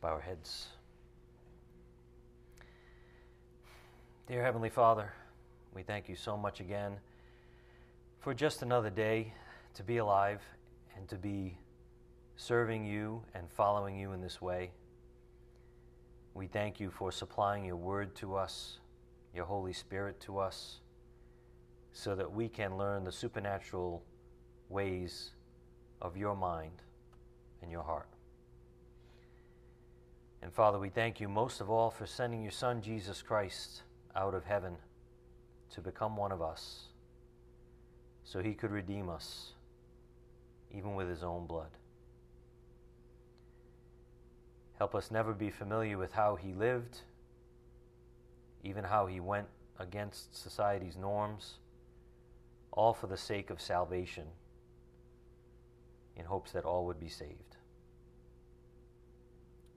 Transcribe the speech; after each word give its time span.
bow 0.00 0.08
our 0.08 0.20
heads. 0.20 0.68
Dear 4.28 4.42
Heavenly 4.42 4.68
Father, 4.68 5.12
we 5.74 5.82
thank 5.82 6.08
you 6.08 6.14
so 6.14 6.36
much 6.36 6.60
again 6.60 6.98
for 8.20 8.32
just 8.34 8.62
another 8.62 8.90
day 8.90 9.32
to 9.74 9.82
be 9.82 9.96
alive 9.96 10.42
and 10.96 11.08
to 11.08 11.16
be 11.16 11.56
serving 12.36 12.84
you 12.84 13.22
and 13.34 13.50
following 13.50 13.98
you 13.98 14.12
in 14.12 14.20
this 14.20 14.40
way. 14.40 14.70
We 16.34 16.46
thank 16.46 16.78
you 16.78 16.90
for 16.90 17.10
supplying 17.10 17.64
your 17.64 17.76
word 17.76 18.14
to 18.16 18.36
us, 18.36 18.78
your 19.34 19.46
Holy 19.46 19.72
Spirit 19.72 20.20
to 20.20 20.38
us, 20.38 20.80
so 21.92 22.14
that 22.14 22.30
we 22.30 22.48
can 22.48 22.76
learn 22.76 23.02
the 23.02 23.12
supernatural 23.12 24.04
ways 24.68 25.30
of 26.00 26.16
your 26.16 26.36
mind 26.36 26.82
and 27.62 27.72
your 27.72 27.82
heart. 27.82 28.08
And 30.42 30.52
Father, 30.52 30.78
we 30.78 30.88
thank 30.88 31.20
you 31.20 31.28
most 31.28 31.60
of 31.60 31.68
all 31.68 31.90
for 31.90 32.06
sending 32.06 32.42
your 32.42 32.52
Son, 32.52 32.80
Jesus 32.80 33.22
Christ, 33.22 33.82
out 34.14 34.34
of 34.34 34.44
heaven 34.44 34.76
to 35.74 35.80
become 35.80 36.16
one 36.16 36.32
of 36.32 36.40
us 36.40 36.86
so 38.24 38.40
he 38.40 38.54
could 38.54 38.70
redeem 38.70 39.08
us, 39.08 39.52
even 40.70 40.94
with 40.94 41.08
his 41.08 41.22
own 41.22 41.46
blood. 41.46 41.70
Help 44.78 44.94
us 44.94 45.10
never 45.10 45.32
be 45.32 45.50
familiar 45.50 45.98
with 45.98 46.12
how 46.12 46.36
he 46.36 46.52
lived, 46.52 47.00
even 48.62 48.84
how 48.84 49.06
he 49.06 49.18
went 49.18 49.48
against 49.78 50.40
society's 50.40 50.96
norms, 50.96 51.54
all 52.72 52.94
for 52.94 53.08
the 53.08 53.16
sake 53.16 53.50
of 53.50 53.60
salvation, 53.60 54.26
in 56.16 56.24
hopes 56.24 56.52
that 56.52 56.64
all 56.64 56.86
would 56.86 57.00
be 57.00 57.08
saved. 57.08 57.57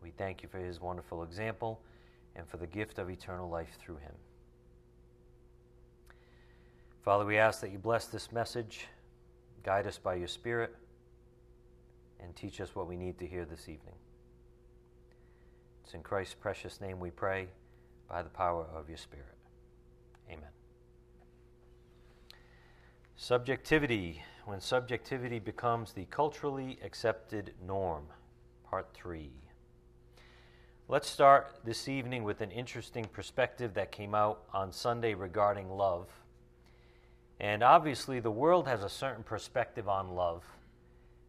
We 0.01 0.11
thank 0.11 0.41
you 0.43 0.49
for 0.49 0.57
his 0.57 0.81
wonderful 0.81 1.23
example 1.23 1.81
and 2.35 2.48
for 2.48 2.57
the 2.57 2.67
gift 2.67 2.98
of 2.98 3.09
eternal 3.09 3.49
life 3.49 3.77
through 3.79 3.98
him. 3.98 4.13
Father, 7.03 7.26
we 7.26 7.37
ask 7.37 7.62
that 7.62 7.71
you 7.71 7.79
bless 7.79 8.05
this 8.05 8.31
message, 8.31 8.87
guide 9.63 9.87
us 9.87 9.98
by 9.98 10.15
your 10.15 10.27
Spirit, 10.27 10.76
and 12.20 12.35
teach 12.35 12.61
us 12.61 12.76
what 12.76 12.87
we 12.87 12.95
need 12.95 13.17
to 13.20 13.26
hear 13.26 13.45
this 13.45 13.61
evening. 13.61 13.95
It's 15.84 15.93
in 15.93 16.04
Christ's 16.04 16.35
precious 16.35 16.79
name 16.79 16.99
we 16.99 17.09
pray, 17.09 17.48
by 18.07 18.21
the 18.21 18.29
power 18.29 18.65
of 18.76 18.87
your 18.87 18.98
Spirit. 18.98 19.37
Amen. 20.29 20.49
Subjectivity, 23.15 24.21
when 24.45 24.59
subjectivity 24.59 25.39
becomes 25.39 25.93
the 25.93 26.05
culturally 26.05 26.79
accepted 26.83 27.54
norm. 27.65 28.05
Part 28.70 28.87
3. 28.93 29.29
Let's 30.91 31.09
start 31.09 31.55
this 31.63 31.87
evening 31.87 32.25
with 32.25 32.41
an 32.41 32.51
interesting 32.51 33.05
perspective 33.05 33.75
that 33.75 33.93
came 33.93 34.13
out 34.13 34.43
on 34.53 34.73
Sunday 34.73 35.13
regarding 35.13 35.70
love. 35.70 36.09
And 37.39 37.63
obviously, 37.63 38.20
the 38.20 38.29
world 38.29 38.67
has 38.67 38.83
a 38.83 38.89
certain 38.89 39.23
perspective 39.23 39.87
on 39.87 40.15
love. 40.15 40.43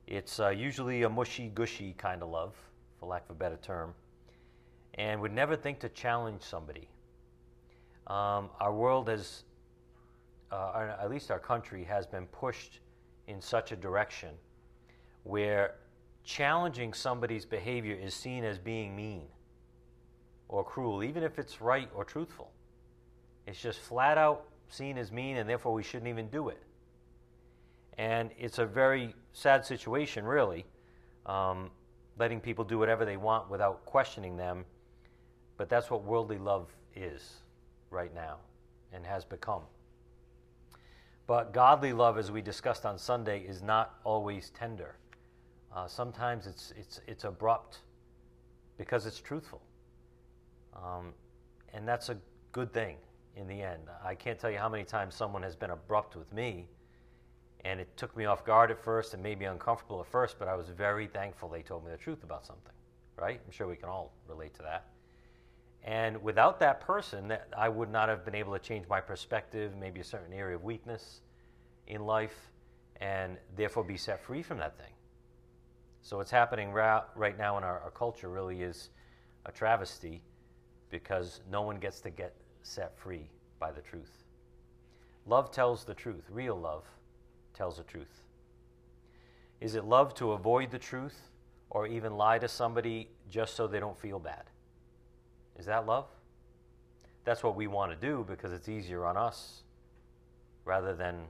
It's 0.08 0.40
uh, 0.40 0.48
usually 0.48 1.04
a 1.04 1.08
mushy 1.08 1.48
gushy 1.54 1.94
kind 1.96 2.24
of 2.24 2.30
love, 2.30 2.56
for 2.98 3.06
lack 3.06 3.22
of 3.26 3.36
a 3.36 3.38
better 3.38 3.56
term, 3.62 3.94
and 4.94 5.20
would 5.20 5.32
never 5.32 5.54
think 5.54 5.78
to 5.78 5.88
challenge 5.90 6.42
somebody. 6.42 6.88
Um, 8.08 8.50
our 8.58 8.74
world 8.74 9.08
has, 9.08 9.44
uh, 10.50 10.72
or 10.74 10.96
at 11.00 11.08
least 11.08 11.30
our 11.30 11.38
country, 11.38 11.84
has 11.84 12.04
been 12.04 12.26
pushed 12.26 12.80
in 13.28 13.40
such 13.40 13.70
a 13.70 13.76
direction 13.76 14.30
where 15.22 15.76
challenging 16.24 16.92
somebody's 16.92 17.44
behavior 17.44 17.94
is 17.94 18.12
seen 18.12 18.42
as 18.42 18.58
being 18.58 18.96
mean 18.96 19.22
or 20.52 20.62
cruel, 20.62 21.02
even 21.02 21.22
if 21.22 21.38
it's 21.38 21.60
right 21.60 21.88
or 21.94 22.04
truthful. 22.04 22.52
It's 23.46 23.60
just 23.60 23.80
flat 23.80 24.18
out 24.18 24.44
seen 24.68 24.98
as 24.98 25.10
mean, 25.10 25.38
and 25.38 25.48
therefore 25.48 25.72
we 25.72 25.82
shouldn't 25.82 26.08
even 26.08 26.28
do 26.28 26.50
it. 26.50 26.62
And 27.98 28.30
it's 28.38 28.58
a 28.58 28.66
very 28.66 29.14
sad 29.32 29.64
situation, 29.64 30.24
really, 30.24 30.64
um, 31.26 31.70
letting 32.18 32.38
people 32.38 32.64
do 32.64 32.78
whatever 32.78 33.04
they 33.04 33.16
want 33.16 33.50
without 33.50 33.84
questioning 33.86 34.36
them. 34.36 34.64
But 35.56 35.68
that's 35.68 35.90
what 35.90 36.04
worldly 36.04 36.38
love 36.38 36.68
is 36.94 37.36
right 37.90 38.14
now 38.14 38.36
and 38.92 39.04
has 39.06 39.24
become. 39.24 39.62
But 41.26 41.54
godly 41.54 41.94
love, 41.94 42.18
as 42.18 42.30
we 42.30 42.42
discussed 42.42 42.84
on 42.84 42.98
Sunday, 42.98 43.40
is 43.40 43.62
not 43.62 43.94
always 44.04 44.50
tender. 44.50 44.96
Uh, 45.74 45.86
sometimes 45.86 46.46
it's, 46.46 46.74
it's, 46.76 47.00
it's 47.06 47.24
abrupt 47.24 47.78
because 48.76 49.06
it's 49.06 49.18
truthful. 49.18 49.62
Um, 50.74 51.12
and 51.72 51.86
that's 51.86 52.08
a 52.08 52.16
good 52.52 52.72
thing 52.72 52.96
in 53.36 53.46
the 53.46 53.62
end. 53.62 53.82
I 54.04 54.14
can't 54.14 54.38
tell 54.38 54.50
you 54.50 54.58
how 54.58 54.68
many 54.68 54.84
times 54.84 55.14
someone 55.14 55.42
has 55.42 55.56
been 55.56 55.70
abrupt 55.70 56.16
with 56.16 56.32
me, 56.32 56.68
and 57.64 57.80
it 57.80 57.96
took 57.96 58.16
me 58.16 58.24
off 58.24 58.44
guard 58.44 58.70
at 58.70 58.82
first 58.82 59.14
and 59.14 59.22
made 59.22 59.38
me 59.38 59.46
uncomfortable 59.46 60.00
at 60.00 60.06
first, 60.06 60.38
but 60.38 60.48
I 60.48 60.54
was 60.54 60.68
very 60.68 61.06
thankful 61.06 61.48
they 61.48 61.62
told 61.62 61.84
me 61.84 61.90
the 61.90 61.96
truth 61.96 62.24
about 62.24 62.44
something, 62.44 62.72
right? 63.16 63.40
I'm 63.44 63.52
sure 63.52 63.68
we 63.68 63.76
can 63.76 63.88
all 63.88 64.12
relate 64.28 64.54
to 64.54 64.62
that. 64.62 64.86
And 65.84 66.22
without 66.22 66.60
that 66.60 66.80
person, 66.80 67.32
I 67.56 67.68
would 67.68 67.90
not 67.90 68.08
have 68.08 68.24
been 68.24 68.34
able 68.34 68.52
to 68.52 68.58
change 68.58 68.86
my 68.88 69.00
perspective, 69.00 69.72
maybe 69.76 70.00
a 70.00 70.04
certain 70.04 70.32
area 70.32 70.56
of 70.56 70.62
weakness 70.62 71.22
in 71.88 72.04
life, 72.04 72.50
and 73.00 73.36
therefore 73.56 73.82
be 73.82 73.96
set 73.96 74.20
free 74.20 74.42
from 74.42 74.58
that 74.58 74.76
thing. 74.78 74.92
So, 76.02 76.18
what's 76.18 76.30
happening 76.30 76.72
ra- 76.72 77.04
right 77.16 77.36
now 77.36 77.58
in 77.58 77.64
our, 77.64 77.80
our 77.80 77.90
culture 77.90 78.28
really 78.28 78.62
is 78.62 78.90
a 79.46 79.52
travesty 79.52 80.22
because 80.92 81.40
no 81.50 81.62
one 81.62 81.78
gets 81.78 82.00
to 82.02 82.10
get 82.10 82.34
set 82.62 82.96
free 82.96 83.28
by 83.58 83.72
the 83.72 83.80
truth. 83.80 84.22
Love 85.26 85.50
tells 85.50 85.84
the 85.84 85.94
truth. 85.94 86.24
Real 86.30 86.54
love 86.54 86.84
tells 87.54 87.78
the 87.78 87.82
truth. 87.82 88.22
Is 89.60 89.74
it 89.74 89.84
love 89.84 90.14
to 90.16 90.32
avoid 90.32 90.70
the 90.70 90.78
truth 90.78 91.30
or 91.70 91.86
even 91.86 92.16
lie 92.16 92.38
to 92.38 92.46
somebody 92.46 93.08
just 93.30 93.56
so 93.56 93.66
they 93.66 93.80
don't 93.80 93.98
feel 93.98 94.18
bad? 94.18 94.44
Is 95.58 95.66
that 95.66 95.86
love? 95.86 96.06
That's 97.24 97.42
what 97.42 97.56
we 97.56 97.66
want 97.66 97.92
to 97.92 97.96
do 97.96 98.24
because 98.28 98.52
it's 98.52 98.68
easier 98.68 99.06
on 99.06 99.16
us 99.16 99.62
rather 100.64 100.94
than 100.94 101.22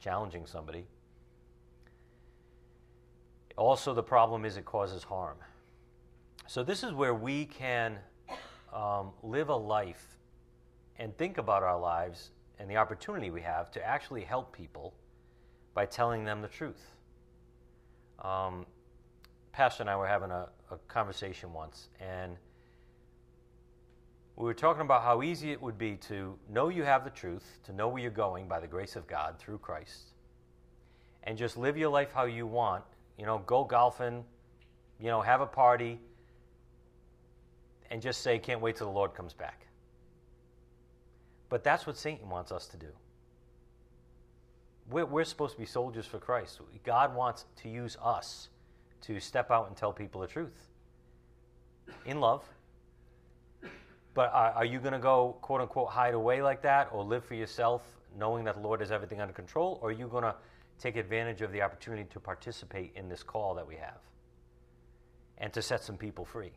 challenging 0.00 0.46
somebody. 0.46 0.84
Also, 3.56 3.92
the 3.92 4.02
problem 4.02 4.44
is 4.44 4.56
it 4.56 4.64
causes 4.64 5.04
harm. 5.04 5.36
So, 6.46 6.64
this 6.64 6.82
is 6.82 6.92
where 6.92 7.14
we 7.14 7.44
can 7.44 7.98
um, 8.72 9.10
live 9.22 9.48
a 9.48 9.56
life 9.56 10.18
and 10.98 11.16
think 11.16 11.38
about 11.38 11.62
our 11.62 11.78
lives 11.78 12.30
and 12.58 12.70
the 12.70 12.76
opportunity 12.76 13.30
we 13.30 13.40
have 13.40 13.70
to 13.72 13.84
actually 13.84 14.22
help 14.22 14.54
people 14.54 14.94
by 15.74 15.86
telling 15.86 16.24
them 16.24 16.42
the 16.42 16.48
truth. 16.48 16.94
Um, 18.22 18.66
Pastor 19.52 19.82
and 19.82 19.90
I 19.90 19.96
were 19.96 20.06
having 20.06 20.30
a, 20.30 20.48
a 20.70 20.76
conversation 20.88 21.52
once, 21.52 21.88
and 21.98 22.36
we 24.36 24.44
were 24.44 24.54
talking 24.54 24.82
about 24.82 25.02
how 25.02 25.22
easy 25.22 25.52
it 25.52 25.60
would 25.60 25.78
be 25.78 25.96
to 26.08 26.38
know 26.48 26.68
you 26.68 26.82
have 26.82 27.04
the 27.04 27.10
truth, 27.10 27.58
to 27.64 27.72
know 27.72 27.88
where 27.88 28.02
you're 28.02 28.10
going 28.10 28.46
by 28.46 28.60
the 28.60 28.66
grace 28.66 28.94
of 28.94 29.06
God 29.06 29.38
through 29.38 29.58
Christ, 29.58 30.12
and 31.24 31.36
just 31.36 31.56
live 31.56 31.76
your 31.76 31.90
life 31.90 32.12
how 32.12 32.24
you 32.24 32.46
want. 32.46 32.84
You 33.18 33.26
know, 33.26 33.38
go 33.46 33.64
golfing, 33.64 34.24
you 34.98 35.08
know, 35.08 35.20
have 35.20 35.40
a 35.40 35.46
party, 35.46 35.98
and 37.90 38.00
just 38.00 38.22
say, 38.22 38.38
can't 38.38 38.60
wait 38.60 38.76
till 38.76 38.86
the 38.86 38.92
Lord 38.92 39.14
comes 39.14 39.32
back. 39.32 39.66
But 41.48 41.64
that's 41.64 41.86
what 41.86 41.96
Satan 41.96 42.28
wants 42.28 42.52
us 42.52 42.66
to 42.68 42.76
do. 42.76 42.86
We're, 44.90 45.06
we're 45.06 45.24
supposed 45.24 45.54
to 45.54 45.60
be 45.60 45.66
soldiers 45.66 46.06
for 46.06 46.18
Christ. 46.18 46.60
God 46.84 47.14
wants 47.14 47.44
to 47.62 47.68
use 47.68 47.96
us 48.02 48.48
to 49.02 49.20
step 49.20 49.50
out 49.50 49.68
and 49.68 49.76
tell 49.76 49.92
people 49.92 50.20
the 50.20 50.26
truth 50.26 50.68
in 52.06 52.20
love. 52.20 52.44
But 54.14 54.32
are, 54.32 54.52
are 54.52 54.64
you 54.64 54.78
going 54.78 54.92
to 54.92 54.98
go, 54.98 55.36
quote 55.40 55.60
unquote, 55.60 55.88
hide 55.88 56.14
away 56.14 56.42
like 56.42 56.62
that 56.62 56.88
or 56.92 57.04
live 57.04 57.24
for 57.24 57.34
yourself 57.34 57.82
knowing 58.18 58.44
that 58.44 58.56
the 58.56 58.60
Lord 58.60 58.80
has 58.80 58.90
everything 58.90 59.20
under 59.20 59.32
control? 59.32 59.78
Or 59.82 59.90
are 59.90 59.92
you 59.92 60.06
going 60.08 60.24
to 60.24 60.34
take 60.78 60.96
advantage 60.96 61.42
of 61.42 61.52
the 61.52 61.62
opportunity 61.62 62.04
to 62.10 62.20
participate 62.20 62.92
in 62.94 63.08
this 63.08 63.22
call 63.22 63.54
that 63.54 63.66
we 63.66 63.76
have 63.76 63.98
and 65.38 65.52
to 65.52 65.62
set 65.62 65.82
some 65.82 65.96
people 65.96 66.24
free? 66.24 66.52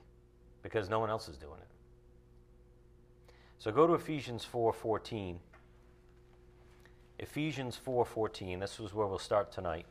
Because 0.63 0.89
no 0.89 0.99
one 0.99 1.09
else 1.09 1.27
is 1.27 1.37
doing 1.37 1.59
it. 1.59 1.67
So 3.59 3.71
go 3.71 3.85
to 3.85 3.93
Ephesians 3.93 4.43
4:14. 4.45 5.39
Ephesians 7.19 7.77
4:14. 7.77 8.59
This 8.59 8.79
is 8.79 8.93
where 8.93 9.05
we'll 9.05 9.19
start 9.19 9.51
tonight. 9.51 9.85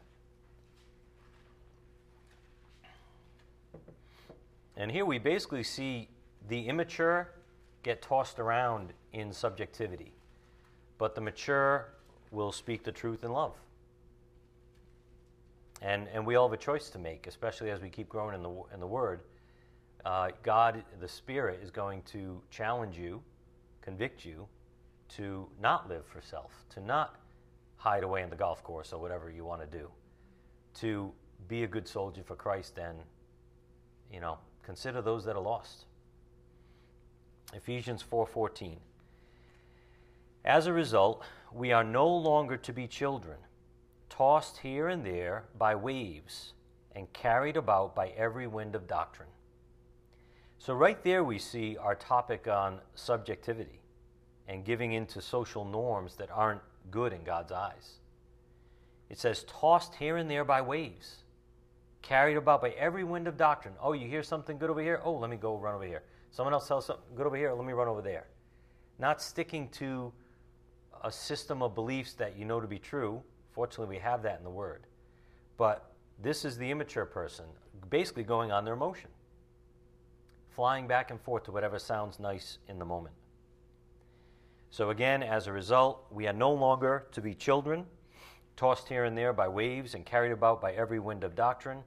And 4.76 4.90
here 4.90 5.04
we 5.04 5.18
basically 5.18 5.62
see 5.62 6.08
the 6.48 6.66
immature 6.68 7.30
get 7.82 8.02
tossed 8.02 8.38
around 8.38 8.92
in 9.12 9.32
subjectivity, 9.32 10.12
but 10.98 11.14
the 11.14 11.20
mature 11.20 11.92
will 12.30 12.52
speak 12.52 12.82
the 12.82 12.92
truth 12.92 13.22
in 13.22 13.32
love. 13.32 13.54
And, 15.82 16.08
and 16.08 16.26
we 16.26 16.36
all 16.36 16.48
have 16.48 16.58
a 16.58 16.62
choice 16.62 16.90
to 16.90 16.98
make, 16.98 17.26
especially 17.26 17.70
as 17.70 17.80
we 17.80 17.90
keep 17.90 18.08
growing 18.08 18.34
in 18.34 18.42
the, 18.42 18.62
in 18.72 18.80
the 18.80 18.86
Word 18.86 19.20
uh, 20.04 20.30
God, 20.42 20.82
the 21.00 21.08
Spirit, 21.08 21.60
is 21.62 21.70
going 21.70 22.02
to 22.12 22.40
challenge 22.50 22.98
you, 22.98 23.22
convict 23.80 24.24
you 24.24 24.46
to 25.16 25.46
not 25.60 25.88
live 25.88 26.06
for 26.06 26.20
self, 26.20 26.64
to 26.70 26.80
not 26.80 27.16
hide 27.76 28.02
away 28.04 28.22
in 28.22 28.30
the 28.30 28.36
golf 28.36 28.62
course 28.62 28.92
or 28.92 29.00
whatever 29.00 29.30
you 29.30 29.44
want 29.44 29.60
to 29.60 29.78
do, 29.78 29.88
to 30.74 31.12
be 31.48 31.64
a 31.64 31.66
good 31.66 31.86
soldier 31.86 32.22
for 32.24 32.36
Christ 32.36 32.78
and, 32.78 32.98
you 34.12 34.20
know, 34.20 34.38
consider 34.62 35.02
those 35.02 35.24
that 35.24 35.36
are 35.36 35.42
lost. 35.42 35.86
Ephesians 37.52 38.02
4:14. 38.02 38.78
As 40.44 40.66
a 40.66 40.72
result, 40.72 41.22
we 41.52 41.72
are 41.72 41.84
no 41.84 42.08
longer 42.08 42.56
to 42.56 42.72
be 42.72 42.88
children, 42.88 43.38
tossed 44.08 44.58
here 44.58 44.88
and 44.88 45.04
there 45.04 45.44
by 45.56 45.74
waves 45.74 46.54
and 46.94 47.12
carried 47.12 47.56
about 47.56 47.94
by 47.94 48.08
every 48.08 48.46
wind 48.46 48.74
of 48.74 48.86
doctrine. 48.86 49.28
So, 50.64 50.74
right 50.74 51.02
there, 51.02 51.24
we 51.24 51.40
see 51.40 51.76
our 51.76 51.96
topic 51.96 52.46
on 52.46 52.78
subjectivity 52.94 53.80
and 54.46 54.64
giving 54.64 54.92
into 54.92 55.20
social 55.20 55.64
norms 55.64 56.14
that 56.18 56.30
aren't 56.30 56.60
good 56.88 57.12
in 57.12 57.24
God's 57.24 57.50
eyes. 57.50 57.94
It 59.10 59.18
says, 59.18 59.44
tossed 59.48 59.96
here 59.96 60.18
and 60.18 60.30
there 60.30 60.44
by 60.44 60.60
waves, 60.60 61.24
carried 62.00 62.36
about 62.36 62.62
by 62.62 62.70
every 62.78 63.02
wind 63.02 63.26
of 63.26 63.36
doctrine. 63.36 63.74
Oh, 63.82 63.92
you 63.92 64.06
hear 64.06 64.22
something 64.22 64.56
good 64.56 64.70
over 64.70 64.80
here? 64.80 65.00
Oh, 65.02 65.14
let 65.14 65.30
me 65.30 65.36
go 65.36 65.56
run 65.56 65.74
over 65.74 65.84
here. 65.84 66.04
Someone 66.30 66.52
else 66.52 66.68
tells 66.68 66.86
something 66.86 67.16
good 67.16 67.26
over 67.26 67.36
here? 67.36 67.52
Let 67.52 67.66
me 67.66 67.72
run 67.72 67.88
over 67.88 68.00
there. 68.00 68.28
Not 69.00 69.20
sticking 69.20 69.68
to 69.70 70.12
a 71.02 71.10
system 71.10 71.60
of 71.60 71.74
beliefs 71.74 72.12
that 72.12 72.38
you 72.38 72.44
know 72.44 72.60
to 72.60 72.68
be 72.68 72.78
true. 72.78 73.20
Fortunately, 73.50 73.96
we 73.96 74.00
have 74.00 74.22
that 74.22 74.38
in 74.38 74.44
the 74.44 74.50
Word. 74.50 74.86
But 75.56 75.90
this 76.22 76.44
is 76.44 76.56
the 76.56 76.70
immature 76.70 77.04
person, 77.04 77.46
basically 77.90 78.22
going 78.22 78.52
on 78.52 78.64
their 78.64 78.74
emotion 78.74 79.10
flying 80.54 80.86
back 80.86 81.10
and 81.10 81.20
forth 81.20 81.44
to 81.44 81.52
whatever 81.52 81.78
sounds 81.78 82.18
nice 82.18 82.58
in 82.68 82.78
the 82.78 82.84
moment. 82.84 83.14
So, 84.70 84.90
again, 84.90 85.22
as 85.22 85.46
a 85.46 85.52
result, 85.52 86.06
we 86.10 86.26
are 86.26 86.32
no 86.32 86.52
longer 86.52 87.06
to 87.12 87.20
be 87.20 87.34
children, 87.34 87.84
tossed 88.56 88.88
here 88.88 89.04
and 89.04 89.16
there 89.16 89.32
by 89.32 89.48
waves 89.48 89.94
and 89.94 90.06
carried 90.06 90.32
about 90.32 90.60
by 90.60 90.72
every 90.72 90.98
wind 90.98 91.24
of 91.24 91.34
doctrine, 91.34 91.82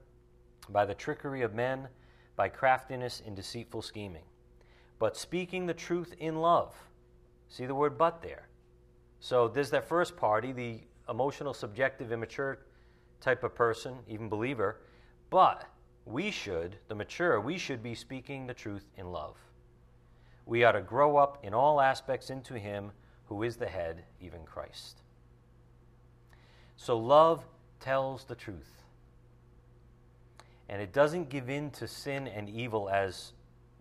by 0.68 0.84
the 0.84 0.94
trickery 0.94 1.42
of 1.42 1.54
men, 1.54 1.88
by 2.36 2.48
craftiness 2.48 3.22
and 3.26 3.34
deceitful 3.34 3.82
scheming, 3.82 4.22
but 4.98 5.16
speaking 5.16 5.66
the 5.66 5.74
truth 5.74 6.14
in 6.18 6.36
love. 6.36 6.74
See 7.48 7.66
the 7.66 7.74
word 7.74 7.96
but 7.96 8.22
there. 8.22 8.48
So, 9.20 9.48
there's 9.48 9.70
that 9.70 9.88
first 9.88 10.16
party, 10.16 10.52
the 10.52 10.80
emotional, 11.08 11.54
subjective, 11.54 12.12
immature 12.12 12.58
type 13.20 13.42
of 13.42 13.54
person, 13.54 13.94
even 14.08 14.28
believer, 14.28 14.76
but 15.30 15.64
we 16.06 16.30
should, 16.30 16.76
the 16.86 16.94
mature, 16.94 17.40
we 17.40 17.58
should 17.58 17.82
be 17.82 17.94
speaking 17.94 18.46
the 18.46 18.54
truth 18.54 18.86
in 18.96 19.10
love. 19.10 19.36
We 20.46 20.62
ought 20.62 20.72
to 20.72 20.80
grow 20.80 21.16
up 21.16 21.38
in 21.42 21.52
all 21.52 21.80
aspects 21.80 22.30
into 22.30 22.58
Him 22.58 22.92
who 23.26 23.42
is 23.42 23.56
the 23.56 23.66
head, 23.66 24.04
even 24.20 24.44
Christ. 24.44 25.02
So 26.76 26.96
love 26.96 27.44
tells 27.80 28.24
the 28.24 28.36
truth. 28.36 28.84
And 30.68 30.80
it 30.80 30.92
doesn't 30.92 31.28
give 31.28 31.50
in 31.50 31.70
to 31.72 31.88
sin 31.88 32.28
and 32.28 32.48
evil 32.48 32.88
as 32.88 33.32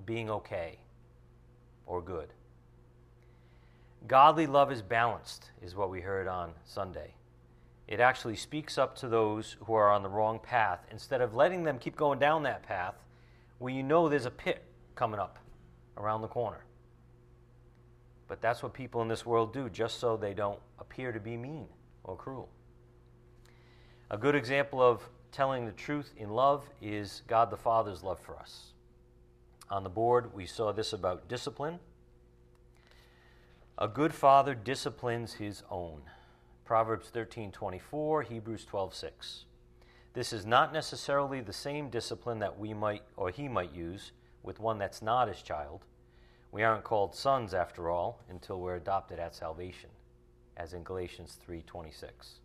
being 0.05 0.29
okay 0.29 0.79
or 1.85 2.01
good. 2.01 2.29
Godly 4.07 4.47
love 4.47 4.71
is 4.71 4.81
balanced, 4.81 5.51
is 5.61 5.75
what 5.75 5.91
we 5.91 6.01
heard 6.01 6.27
on 6.27 6.53
Sunday 6.63 7.13
it 7.87 7.99
actually 7.99 8.35
speaks 8.35 8.77
up 8.77 8.95
to 8.97 9.07
those 9.07 9.57
who 9.65 9.73
are 9.73 9.91
on 9.91 10.03
the 10.03 10.09
wrong 10.09 10.39
path 10.39 10.79
instead 10.91 11.21
of 11.21 11.35
letting 11.35 11.63
them 11.63 11.77
keep 11.77 11.95
going 11.95 12.19
down 12.19 12.43
that 12.43 12.63
path 12.63 12.95
where 13.59 13.73
you 13.73 13.83
know 13.83 14.09
there's 14.09 14.25
a 14.25 14.31
pit 14.31 14.63
coming 14.95 15.19
up 15.19 15.39
around 15.97 16.21
the 16.21 16.27
corner. 16.27 16.65
But 18.27 18.41
that's 18.41 18.63
what 18.63 18.73
people 18.73 19.01
in 19.01 19.07
this 19.07 19.25
world 19.25 19.53
do 19.53 19.69
just 19.69 19.99
so 19.99 20.17
they 20.17 20.33
don't 20.33 20.59
appear 20.79 21.11
to 21.11 21.19
be 21.19 21.37
mean 21.37 21.67
or 22.03 22.15
cruel. 22.15 22.49
A 24.09 24.17
good 24.17 24.35
example 24.35 24.81
of 24.81 25.07
telling 25.31 25.65
the 25.65 25.71
truth 25.71 26.11
in 26.17 26.29
love 26.29 26.67
is 26.81 27.21
God 27.27 27.51
the 27.51 27.57
Father's 27.57 28.03
love 28.03 28.19
for 28.19 28.35
us. 28.37 28.73
On 29.69 29.83
the 29.83 29.89
board, 29.89 30.33
we 30.33 30.45
saw 30.45 30.71
this 30.71 30.93
about 30.93 31.27
discipline. 31.27 31.79
A 33.77 33.87
good 33.87 34.13
father 34.13 34.55
disciplines 34.55 35.33
his 35.33 35.63
own. 35.69 36.01
Proverbs 36.65 37.11
13:24, 37.11 38.23
Hebrews 38.23 38.65
12:6. 38.65 39.45
This 40.13 40.33
is 40.33 40.47
not 40.47 40.73
necessarily 40.73 41.39
the 41.39 41.53
same 41.53 41.91
discipline 41.91 42.39
that 42.39 42.57
we 42.57 42.73
might 42.73 43.03
or 43.15 43.29
he 43.29 43.47
might 43.47 43.71
use 43.71 44.13
with 44.41 44.59
one 44.59 44.79
that's 44.79 44.99
not 44.99 45.27
his 45.27 45.43
child. 45.43 45.85
We 46.51 46.63
aren't 46.63 46.83
called 46.83 47.13
sons 47.13 47.53
after 47.53 47.91
all 47.91 48.23
until 48.27 48.59
we're 48.59 48.77
adopted 48.77 49.19
at 49.19 49.35
salvation, 49.35 49.91
as 50.57 50.73
in 50.73 50.83
Galatians 50.83 51.35
3:26. 51.35 52.39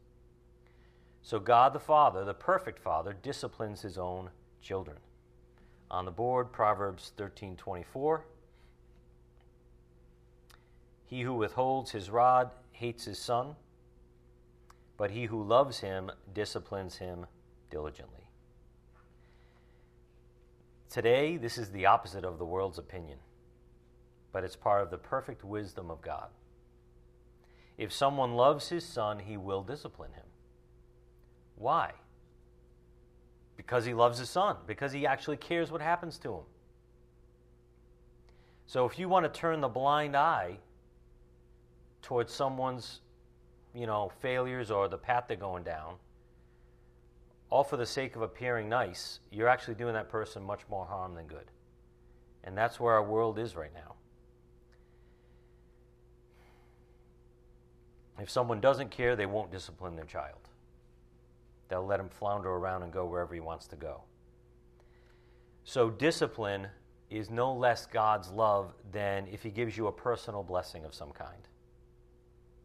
So 1.22 1.40
God 1.40 1.72
the 1.72 1.80
Father, 1.80 2.22
the 2.22 2.34
perfect 2.34 2.78
Father, 2.78 3.14
disciplines 3.14 3.80
his 3.80 3.96
own 3.96 4.32
children. 4.60 4.98
On 5.90 6.04
the 6.04 6.10
board, 6.10 6.52
Proverbs 6.52 7.12
13:24. 7.16 8.26
He 11.06 11.22
who 11.22 11.32
withholds 11.32 11.92
his 11.92 12.10
rod 12.10 12.50
hates 12.72 13.06
his 13.06 13.18
son 13.18 13.56
but 15.00 15.12
he 15.12 15.24
who 15.24 15.42
loves 15.42 15.80
him 15.80 16.10
disciplines 16.34 16.98
him 16.98 17.24
diligently. 17.70 18.28
Today, 20.90 21.38
this 21.38 21.56
is 21.56 21.70
the 21.70 21.86
opposite 21.86 22.22
of 22.22 22.38
the 22.38 22.44
world's 22.44 22.76
opinion, 22.76 23.16
but 24.30 24.44
it's 24.44 24.56
part 24.56 24.82
of 24.82 24.90
the 24.90 24.98
perfect 24.98 25.42
wisdom 25.42 25.90
of 25.90 26.02
God. 26.02 26.28
If 27.78 27.94
someone 27.94 28.34
loves 28.34 28.68
his 28.68 28.84
son, 28.84 29.20
he 29.20 29.38
will 29.38 29.62
discipline 29.62 30.12
him. 30.12 30.26
Why? 31.56 31.92
Because 33.56 33.86
he 33.86 33.94
loves 33.94 34.18
his 34.18 34.28
son, 34.28 34.56
because 34.66 34.92
he 34.92 35.06
actually 35.06 35.38
cares 35.38 35.72
what 35.72 35.80
happens 35.80 36.18
to 36.18 36.34
him. 36.34 36.44
So 38.66 38.84
if 38.84 38.98
you 38.98 39.08
want 39.08 39.24
to 39.24 39.40
turn 39.40 39.62
the 39.62 39.68
blind 39.68 40.14
eye 40.14 40.58
towards 42.02 42.34
someone's 42.34 43.00
you 43.74 43.86
know, 43.86 44.10
failures 44.20 44.70
or 44.70 44.88
the 44.88 44.98
path 44.98 45.24
they're 45.28 45.36
going 45.36 45.62
down, 45.62 45.94
all 47.50 47.64
for 47.64 47.76
the 47.76 47.86
sake 47.86 48.16
of 48.16 48.22
appearing 48.22 48.68
nice, 48.68 49.20
you're 49.30 49.48
actually 49.48 49.74
doing 49.74 49.94
that 49.94 50.08
person 50.08 50.42
much 50.42 50.60
more 50.70 50.86
harm 50.86 51.14
than 51.14 51.26
good. 51.26 51.50
And 52.44 52.56
that's 52.56 52.80
where 52.80 52.94
our 52.94 53.04
world 53.04 53.38
is 53.38 53.56
right 53.56 53.74
now. 53.74 53.94
If 58.20 58.30
someone 58.30 58.60
doesn't 58.60 58.90
care, 58.90 59.16
they 59.16 59.26
won't 59.26 59.50
discipline 59.50 59.96
their 59.96 60.04
child. 60.04 60.38
They'll 61.68 61.86
let 61.86 62.00
him 62.00 62.08
flounder 62.08 62.50
around 62.50 62.82
and 62.82 62.92
go 62.92 63.06
wherever 63.06 63.34
he 63.34 63.40
wants 63.40 63.66
to 63.68 63.76
go. 63.76 64.02
So, 65.64 65.88
discipline 65.88 66.68
is 67.10 67.30
no 67.30 67.52
less 67.52 67.86
God's 67.86 68.30
love 68.30 68.74
than 68.92 69.26
if 69.32 69.42
he 69.42 69.50
gives 69.50 69.76
you 69.76 69.86
a 69.86 69.92
personal 69.92 70.42
blessing 70.42 70.84
of 70.84 70.94
some 70.94 71.12
kind. 71.12 71.48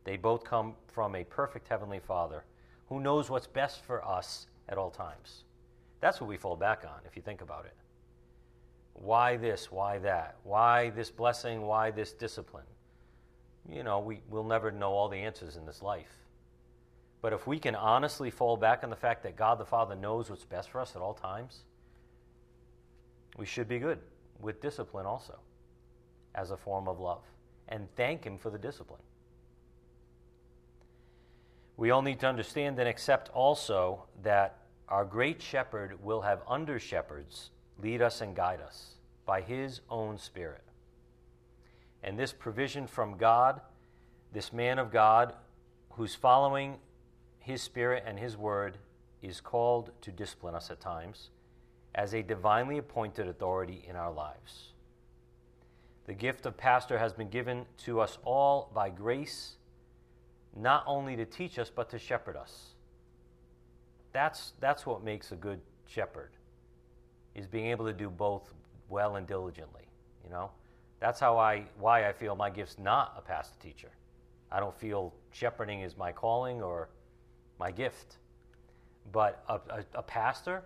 They 0.05 0.17
both 0.17 0.43
come 0.43 0.75
from 0.87 1.15
a 1.15 1.23
perfect 1.25 1.67
Heavenly 1.67 1.99
Father 1.99 2.45
who 2.87 3.01
knows 3.01 3.29
what's 3.29 3.47
best 3.47 3.83
for 3.83 4.05
us 4.07 4.47
at 4.69 4.77
all 4.77 4.91
times. 4.91 5.43
That's 5.99 6.21
what 6.21 6.29
we 6.29 6.37
fall 6.37 6.55
back 6.55 6.83
on, 6.85 6.99
if 7.05 7.15
you 7.15 7.21
think 7.21 7.41
about 7.41 7.65
it. 7.65 7.73
Why 8.93 9.35
this? 9.35 9.71
Why 9.71 9.97
that? 9.99 10.37
Why 10.43 10.91
this 10.91 11.09
blessing? 11.09 11.63
Why 11.63 11.91
this 11.91 12.13
discipline? 12.13 12.65
You 13.67 13.83
know, 13.83 13.99
we, 13.99 14.21
we'll 14.29 14.43
never 14.43 14.71
know 14.71 14.91
all 14.91 15.09
the 15.09 15.17
answers 15.17 15.57
in 15.57 15.65
this 15.65 15.81
life. 15.81 16.13
But 17.21 17.33
if 17.33 17.47
we 17.47 17.57
can 17.57 17.73
honestly 17.73 18.29
fall 18.29 18.55
back 18.55 18.83
on 18.83 18.91
the 18.91 18.95
fact 18.95 19.23
that 19.23 19.35
God 19.35 19.57
the 19.57 19.65
Father 19.65 19.95
knows 19.95 20.29
what's 20.29 20.45
best 20.45 20.69
for 20.69 20.79
us 20.79 20.95
at 20.95 21.01
all 21.01 21.15
times, 21.15 21.63
we 23.37 23.47
should 23.47 23.67
be 23.67 23.79
good 23.79 23.99
with 24.39 24.61
discipline 24.61 25.07
also 25.07 25.39
as 26.35 26.51
a 26.51 26.57
form 26.57 26.87
of 26.87 26.99
love 26.99 27.23
and 27.67 27.87
thank 27.95 28.23
Him 28.23 28.37
for 28.37 28.51
the 28.51 28.59
discipline. 28.59 29.01
We 31.77 31.91
all 31.91 32.01
need 32.01 32.19
to 32.21 32.27
understand 32.27 32.79
and 32.79 32.87
accept 32.87 33.29
also 33.29 34.03
that 34.23 34.59
our 34.87 35.03
great 35.03 35.41
shepherd 35.41 36.03
will 36.03 36.21
have 36.21 36.41
under 36.47 36.79
shepherds 36.79 37.49
lead 37.81 38.01
us 38.01 38.21
and 38.21 38.35
guide 38.35 38.61
us 38.61 38.95
by 39.25 39.41
his 39.41 39.81
own 39.89 40.17
spirit. 40.17 40.63
And 42.03 42.17
this 42.17 42.31
provision 42.31 42.87
from 42.87 43.17
God, 43.17 43.61
this 44.31 44.53
man 44.53 44.79
of 44.79 44.91
God 44.91 45.33
who's 45.91 46.15
following 46.15 46.77
his 47.39 47.61
spirit 47.61 48.03
and 48.05 48.19
his 48.19 48.37
word, 48.37 48.77
is 49.21 49.41
called 49.41 49.91
to 50.01 50.11
discipline 50.11 50.55
us 50.55 50.69
at 50.69 50.79
times 50.79 51.29
as 51.95 52.13
a 52.13 52.21
divinely 52.21 52.77
appointed 52.77 53.27
authority 53.27 53.83
in 53.87 53.95
our 53.95 54.11
lives. 54.11 54.73
The 56.05 56.13
gift 56.13 56.45
of 56.45 56.57
pastor 56.57 56.99
has 56.99 57.13
been 57.13 57.29
given 57.29 57.65
to 57.85 57.99
us 57.99 58.19
all 58.23 58.69
by 58.73 58.89
grace 58.89 59.55
not 60.55 60.83
only 60.87 61.15
to 61.15 61.25
teach 61.25 61.59
us, 61.59 61.69
but 61.69 61.89
to 61.89 61.99
shepherd 61.99 62.35
us. 62.35 62.75
That's, 64.13 64.53
that's 64.59 64.85
what 64.85 65.03
makes 65.03 65.31
a 65.31 65.35
good 65.35 65.59
shepherd, 65.85 66.31
is 67.35 67.47
being 67.47 67.67
able 67.67 67.85
to 67.85 67.93
do 67.93 68.09
both 68.09 68.53
well 68.89 69.17
and 69.17 69.27
diligently. 69.27 69.87
You 70.23 70.29
know, 70.29 70.51
that's 70.99 71.19
how 71.19 71.37
I 71.37 71.65
why 71.77 72.07
I 72.07 72.13
feel 72.13 72.35
my 72.35 72.49
gift's 72.49 72.79
not 72.79 73.13
a 73.17 73.21
pastor 73.21 73.55
teacher. 73.61 73.91
I 74.51 74.59
don't 74.59 74.77
feel 74.79 75.13
shepherding 75.31 75.81
is 75.81 75.97
my 75.97 76.11
calling 76.11 76.61
or 76.61 76.89
my 77.59 77.71
gift. 77.71 78.17
But 79.11 79.43
a, 79.49 79.55
a, 79.69 79.85
a 79.95 80.01
pastor, 80.01 80.63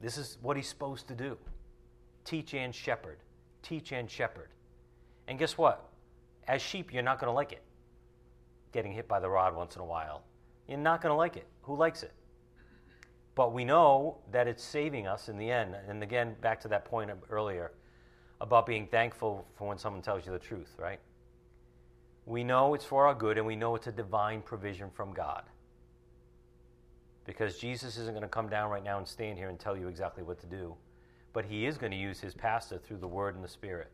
this 0.00 0.16
is 0.16 0.38
what 0.40 0.56
he's 0.56 0.68
supposed 0.68 1.08
to 1.08 1.14
do 1.14 1.36
teach 2.24 2.54
and 2.54 2.74
shepherd, 2.74 3.18
teach 3.62 3.92
and 3.92 4.08
shepherd. 4.08 4.48
And 5.28 5.38
guess 5.38 5.58
what? 5.58 5.88
As 6.46 6.62
sheep, 6.62 6.92
you're 6.92 7.02
not 7.02 7.18
going 7.18 7.28
to 7.28 7.34
like 7.34 7.52
it. 7.52 7.62
Getting 8.72 8.92
hit 8.92 9.06
by 9.06 9.20
the 9.20 9.28
rod 9.28 9.54
once 9.54 9.76
in 9.76 9.82
a 9.82 9.84
while. 9.84 10.22
You're 10.66 10.78
not 10.78 11.02
going 11.02 11.12
to 11.12 11.16
like 11.16 11.36
it. 11.36 11.46
Who 11.62 11.76
likes 11.76 12.02
it? 12.02 12.12
But 13.34 13.52
we 13.52 13.64
know 13.64 14.18
that 14.30 14.46
it's 14.46 14.62
saving 14.62 15.06
us 15.06 15.28
in 15.28 15.38
the 15.38 15.50
end. 15.50 15.74
And 15.88 16.02
again, 16.02 16.34
back 16.40 16.60
to 16.62 16.68
that 16.68 16.84
point 16.84 17.10
earlier 17.30 17.72
about 18.40 18.66
being 18.66 18.86
thankful 18.86 19.46
for 19.54 19.68
when 19.68 19.78
someone 19.78 20.02
tells 20.02 20.26
you 20.26 20.32
the 20.32 20.38
truth, 20.38 20.74
right? 20.78 20.98
We 22.26 22.44
know 22.44 22.74
it's 22.74 22.84
for 22.84 23.06
our 23.06 23.14
good 23.14 23.38
and 23.38 23.46
we 23.46 23.56
know 23.56 23.74
it's 23.74 23.86
a 23.86 23.92
divine 23.92 24.42
provision 24.42 24.90
from 24.90 25.12
God. 25.12 25.44
Because 27.24 27.58
Jesus 27.58 27.96
isn't 27.96 28.12
going 28.12 28.22
to 28.22 28.28
come 28.28 28.48
down 28.48 28.70
right 28.70 28.82
now 28.82 28.98
and 28.98 29.06
stand 29.06 29.38
here 29.38 29.48
and 29.48 29.58
tell 29.58 29.76
you 29.76 29.88
exactly 29.88 30.22
what 30.22 30.40
to 30.40 30.46
do, 30.46 30.74
but 31.32 31.44
he 31.44 31.66
is 31.66 31.78
going 31.78 31.92
to 31.92 31.98
use 31.98 32.20
his 32.20 32.34
pastor 32.34 32.78
through 32.78 32.98
the 32.98 33.06
word 33.06 33.34
and 33.34 33.44
the 33.44 33.48
spirit 33.48 33.90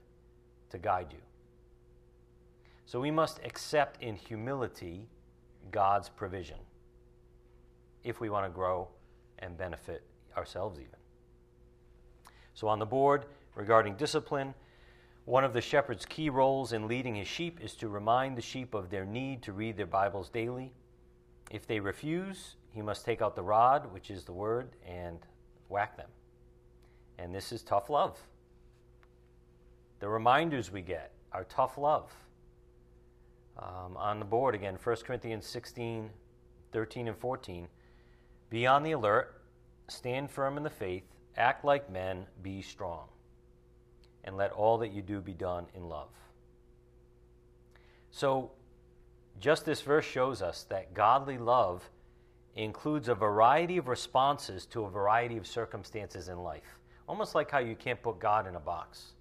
to 0.70 0.78
guide 0.78 1.08
you. 1.10 1.18
So 2.88 2.98
we 2.98 3.10
must 3.10 3.38
accept 3.44 4.02
in 4.02 4.16
humility 4.16 5.10
God's 5.70 6.08
provision 6.08 6.56
if 8.02 8.18
we 8.18 8.30
want 8.30 8.46
to 8.46 8.50
grow 8.50 8.88
and 9.40 9.58
benefit 9.58 10.04
ourselves, 10.38 10.78
even. 10.78 10.96
So, 12.54 12.66
on 12.66 12.78
the 12.78 12.86
board 12.86 13.26
regarding 13.54 13.96
discipline, 13.96 14.54
one 15.26 15.44
of 15.44 15.52
the 15.52 15.60
shepherd's 15.60 16.06
key 16.06 16.30
roles 16.30 16.72
in 16.72 16.88
leading 16.88 17.14
his 17.14 17.28
sheep 17.28 17.60
is 17.62 17.74
to 17.74 17.88
remind 17.88 18.38
the 18.38 18.42
sheep 18.42 18.72
of 18.72 18.88
their 18.88 19.04
need 19.04 19.42
to 19.42 19.52
read 19.52 19.76
their 19.76 19.84
Bibles 19.84 20.30
daily. 20.30 20.72
If 21.50 21.66
they 21.66 21.80
refuse, 21.80 22.54
he 22.72 22.80
must 22.80 23.04
take 23.04 23.20
out 23.20 23.36
the 23.36 23.42
rod, 23.42 23.92
which 23.92 24.10
is 24.10 24.24
the 24.24 24.32
word, 24.32 24.70
and 24.86 25.18
whack 25.68 25.98
them. 25.98 26.08
And 27.18 27.34
this 27.34 27.52
is 27.52 27.62
tough 27.62 27.90
love. 27.90 28.18
The 30.00 30.08
reminders 30.08 30.72
we 30.72 30.80
get 30.80 31.12
are 31.32 31.44
tough 31.44 31.76
love. 31.76 32.10
Um, 33.58 33.96
on 33.96 34.18
the 34.18 34.24
board 34.24 34.54
again, 34.54 34.78
1 34.82 34.96
Corinthians 35.04 35.46
16, 35.46 36.10
13, 36.72 37.08
and 37.08 37.16
14. 37.16 37.68
Be 38.50 38.66
on 38.66 38.82
the 38.82 38.92
alert, 38.92 39.42
stand 39.88 40.30
firm 40.30 40.56
in 40.56 40.62
the 40.62 40.70
faith, 40.70 41.04
act 41.36 41.64
like 41.64 41.90
men, 41.90 42.26
be 42.42 42.62
strong, 42.62 43.08
and 44.24 44.36
let 44.36 44.52
all 44.52 44.78
that 44.78 44.92
you 44.92 45.02
do 45.02 45.20
be 45.20 45.34
done 45.34 45.66
in 45.74 45.88
love. 45.88 46.08
So, 48.10 48.52
just 49.40 49.64
this 49.64 49.82
verse 49.82 50.04
shows 50.04 50.40
us 50.40 50.64
that 50.70 50.94
godly 50.94 51.38
love 51.38 51.90
includes 52.54 53.08
a 53.08 53.14
variety 53.14 53.76
of 53.76 53.86
responses 53.86 54.66
to 54.66 54.84
a 54.84 54.90
variety 54.90 55.36
of 55.36 55.46
circumstances 55.46 56.28
in 56.28 56.38
life. 56.38 56.78
Almost 57.08 57.34
like 57.34 57.50
how 57.50 57.58
you 57.58 57.76
can't 57.76 58.02
put 58.02 58.18
God 58.18 58.46
in 58.46 58.56
a 58.56 58.60
box. 58.60 59.12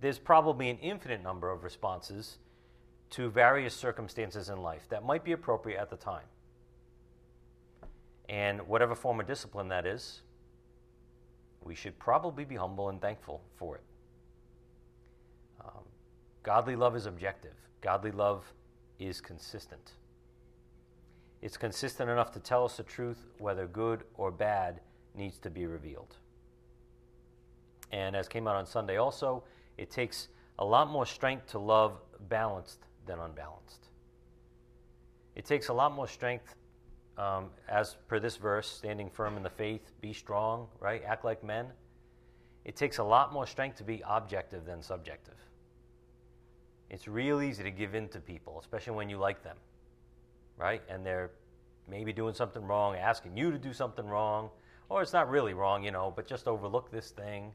There's 0.00 0.18
probably 0.18 0.70
an 0.70 0.78
infinite 0.78 1.22
number 1.22 1.50
of 1.50 1.62
responses 1.62 2.38
to 3.14 3.30
various 3.30 3.74
circumstances 3.74 4.48
in 4.48 4.60
life 4.60 4.88
that 4.88 5.04
might 5.04 5.22
be 5.22 5.30
appropriate 5.30 5.80
at 5.80 5.88
the 5.88 5.96
time. 5.96 6.24
And 8.28 8.66
whatever 8.66 8.96
form 8.96 9.20
of 9.20 9.28
discipline 9.28 9.68
that 9.68 9.86
is, 9.86 10.22
we 11.62 11.76
should 11.76 11.96
probably 12.00 12.44
be 12.44 12.56
humble 12.56 12.88
and 12.88 13.00
thankful 13.00 13.40
for 13.54 13.76
it. 13.76 13.82
Um, 15.64 15.84
godly 16.42 16.74
love 16.74 16.96
is 16.96 17.06
objective, 17.06 17.54
godly 17.80 18.10
love 18.10 18.52
is 18.98 19.20
consistent. 19.20 19.92
It's 21.40 21.56
consistent 21.56 22.10
enough 22.10 22.32
to 22.32 22.40
tell 22.40 22.64
us 22.64 22.78
the 22.78 22.82
truth, 22.82 23.26
whether 23.38 23.68
good 23.68 24.02
or 24.14 24.32
bad 24.32 24.80
needs 25.14 25.38
to 25.38 25.50
be 25.50 25.66
revealed. 25.66 26.16
And 27.92 28.16
as 28.16 28.26
came 28.26 28.48
out 28.48 28.56
on 28.56 28.66
Sunday 28.66 28.96
also, 28.96 29.44
it 29.78 29.88
takes 29.88 30.28
a 30.58 30.64
lot 30.64 30.90
more 30.90 31.06
strength 31.06 31.46
to 31.50 31.60
love 31.60 32.00
balanced 32.28 32.80
than 33.06 33.18
unbalanced. 33.18 33.88
It 35.34 35.44
takes 35.44 35.68
a 35.68 35.72
lot 35.72 35.92
more 35.92 36.06
strength, 36.06 36.54
um, 37.18 37.50
as 37.68 37.96
per 38.08 38.20
this 38.20 38.36
verse, 38.36 38.68
standing 38.68 39.10
firm 39.10 39.36
in 39.36 39.42
the 39.42 39.50
faith, 39.50 39.92
be 40.00 40.12
strong, 40.12 40.68
right? 40.80 41.02
Act 41.04 41.24
like 41.24 41.42
men. 41.42 41.66
It 42.64 42.76
takes 42.76 42.98
a 42.98 43.04
lot 43.04 43.32
more 43.32 43.46
strength 43.46 43.76
to 43.78 43.84
be 43.84 44.02
objective 44.08 44.64
than 44.64 44.82
subjective. 44.82 45.34
It's 46.90 47.08
real 47.08 47.42
easy 47.42 47.62
to 47.62 47.70
give 47.70 47.94
in 47.94 48.08
to 48.08 48.20
people, 48.20 48.58
especially 48.60 48.94
when 48.94 49.08
you 49.08 49.18
like 49.18 49.42
them, 49.42 49.56
right? 50.56 50.82
And 50.88 51.04
they're 51.04 51.30
maybe 51.88 52.12
doing 52.12 52.34
something 52.34 52.64
wrong, 52.64 52.96
asking 52.96 53.36
you 53.36 53.50
to 53.50 53.58
do 53.58 53.72
something 53.72 54.06
wrong, 54.06 54.50
or 54.88 55.02
it's 55.02 55.12
not 55.12 55.28
really 55.28 55.54
wrong, 55.54 55.84
you 55.84 55.90
know, 55.90 56.12
but 56.14 56.26
just 56.26 56.46
overlook 56.46 56.90
this 56.90 57.10
thing. 57.10 57.52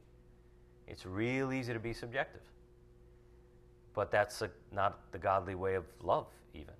It's 0.87 1.05
real 1.05 1.53
easy 1.53 1.73
to 1.73 1.79
be 1.79 1.93
subjective. 1.93 2.41
But 3.93 4.12
that's 4.12 4.41
a, 4.41 4.50
not 4.72 5.00
the 5.12 5.17
godly 5.17 5.55
way 5.55 5.75
of 5.75 5.86
love, 6.01 6.27
even. 6.53 6.74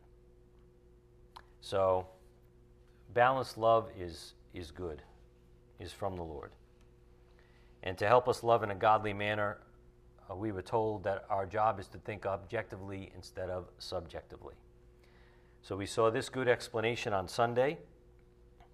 So, 1.62 2.08
balanced 3.14 3.58
love 3.58 3.90
is, 4.00 4.34
is 4.54 4.72
good, 4.72 5.02
is 5.80 5.92
from 5.92 6.16
the 6.16 6.24
Lord. 6.24 6.52
And 7.84 7.98
to 7.98 8.08
help 8.08 8.28
us 8.28 8.44
love 8.44 8.64
in 8.64 8.72
a 8.72 8.76
godly 8.76 9.14
manner, 9.14 9.58
uh, 10.30 10.36
we 10.36 10.52
were 10.52 10.62
told 10.62 11.04
that 11.04 11.26
our 11.30 11.46
job 11.46 11.80
is 11.80 11.88
to 11.88 11.98
think 11.98 12.26
objectively 12.26 13.12
instead 13.16 13.50
of 13.50 13.66
subjectively. 13.80 14.56
So 15.62 15.76
we 15.76 15.86
saw 15.86 16.10
this 16.10 16.30
good 16.30 16.48
explanation 16.48 17.14
on 17.14 17.28
Sunday 17.28 17.80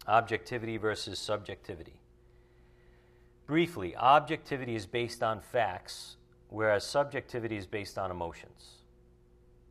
objectivity 0.07 0.77
versus 0.77 1.19
subjectivity. 1.19 1.99
Briefly, 3.47 3.95
objectivity 3.95 4.75
is 4.75 4.85
based 4.85 5.21
on 5.23 5.39
facts, 5.39 6.17
whereas 6.55 6.85
subjectivity 6.85 7.57
is 7.57 7.67
based 7.67 7.97
on 7.97 8.09
emotions. 8.09 8.77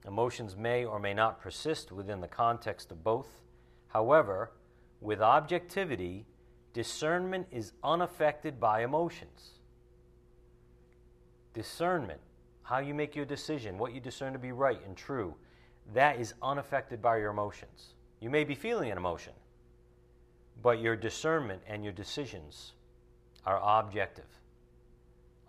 Emotions 0.07 0.55
may 0.55 0.85
or 0.85 0.99
may 0.99 1.15
not 1.15 1.41
persist 1.41 1.91
within 1.91 2.21
the 2.21 2.29
context 2.29 2.91
of 2.91 3.03
both. 3.03 3.41
However, 3.89 4.53
with 5.01 5.23
objectivity, 5.23 6.27
discernment 6.75 7.47
is 7.51 7.73
unaffected 7.83 8.61
by 8.61 8.85
emotions. 8.85 9.61
Discernment, 11.55 12.21
how 12.65 12.81
you 12.81 12.93
make 12.93 13.17
your 13.17 13.25
decision, 13.25 13.79
what 13.79 13.95
you 13.95 14.01
discern 14.01 14.35
to 14.35 14.39
be 14.39 14.53
right 14.53 14.81
and 14.85 14.95
true, 14.95 15.35
that 15.95 16.21
is 16.21 16.35
unaffected 16.43 17.01
by 17.01 17.17
your 17.17 17.31
emotions. 17.31 17.95
You 18.21 18.29
may 18.29 18.45
be 18.45 18.55
feeling 18.55 18.91
an 18.91 18.99
emotion, 18.99 19.33
but 20.63 20.83
your 20.83 20.97
discernment 20.97 21.63
and 21.67 21.83
your 21.83 21.95
decisions 21.95 22.75
are 23.47 23.59
objective, 23.81 24.29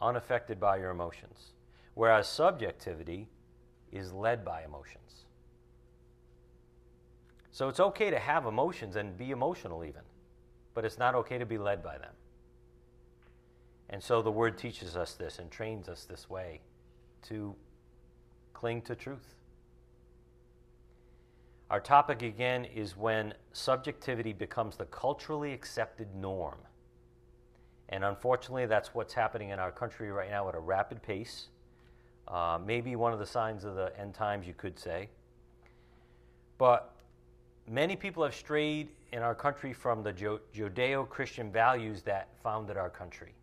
unaffected 0.01 0.59
by 0.59 0.77
your 0.77 0.91
emotions, 0.91 1.53
whereas 1.93 2.27
subjectivity 2.27 3.27
is 3.91 4.13
led 4.13 4.43
by 4.43 4.63
emotions. 4.63 5.25
So 7.51 7.69
it's 7.69 7.79
okay 7.79 8.09
to 8.09 8.19
have 8.19 8.45
emotions 8.45 8.97
and 8.97 9.17
be 9.17 9.31
emotional, 9.31 9.85
even, 9.85 10.01
but 10.73 10.83
it's 10.83 10.97
not 10.97 11.15
okay 11.15 11.37
to 11.37 11.45
be 11.45 11.57
led 11.57 11.81
by 11.81 11.97
them. 11.97 12.13
And 13.89 14.03
so 14.03 14.21
the 14.21 14.31
Word 14.31 14.57
teaches 14.57 14.97
us 14.97 15.13
this 15.13 15.39
and 15.39 15.49
trains 15.49 15.87
us 15.87 16.05
this 16.05 16.29
way 16.29 16.61
to 17.29 17.55
cling 18.53 18.81
to 18.81 18.95
truth. 18.95 19.35
Our 21.69 21.79
topic 21.79 22.21
again 22.21 22.65
is 22.65 22.97
when 22.97 23.33
subjectivity 23.53 24.33
becomes 24.33 24.75
the 24.75 24.85
culturally 24.85 25.53
accepted 25.53 26.13
norm. 26.15 26.59
And 27.89 28.03
unfortunately, 28.03 28.65
that's 28.65 28.93
what's 28.93 29.13
happening 29.13 29.49
in 29.49 29.59
our 29.59 29.71
country 29.71 30.11
right 30.11 30.29
now 30.29 30.49
at 30.49 30.55
a 30.55 30.59
rapid 30.59 31.01
pace. 31.01 31.47
Uh, 32.27 32.57
maybe 32.65 32.95
one 32.95 33.13
of 33.13 33.19
the 33.19 33.25
signs 33.25 33.63
of 33.63 33.75
the 33.75 33.91
end 33.99 34.15
times, 34.15 34.47
you 34.47 34.53
could 34.53 34.79
say. 34.79 35.09
But 36.57 36.95
many 37.67 37.95
people 37.95 38.23
have 38.23 38.33
strayed 38.33 38.89
in 39.11 39.21
our 39.21 39.35
country 39.35 39.71
from 39.71 40.01
the 40.01 40.13
Judeo 40.13 41.07
Christian 41.07 41.51
values 41.51 42.01
that 42.03 42.29
founded 42.41 42.77
our 42.77 42.89
country 42.89 43.33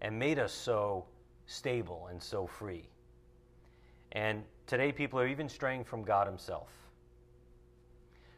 and 0.00 0.16
made 0.16 0.38
us 0.38 0.52
so 0.52 1.04
stable 1.46 2.08
and 2.10 2.22
so 2.22 2.46
free. 2.46 2.84
And 4.12 4.44
today, 4.66 4.92
people 4.92 5.18
are 5.18 5.26
even 5.26 5.48
straying 5.48 5.84
from 5.84 6.04
God 6.04 6.28
Himself. 6.28 6.70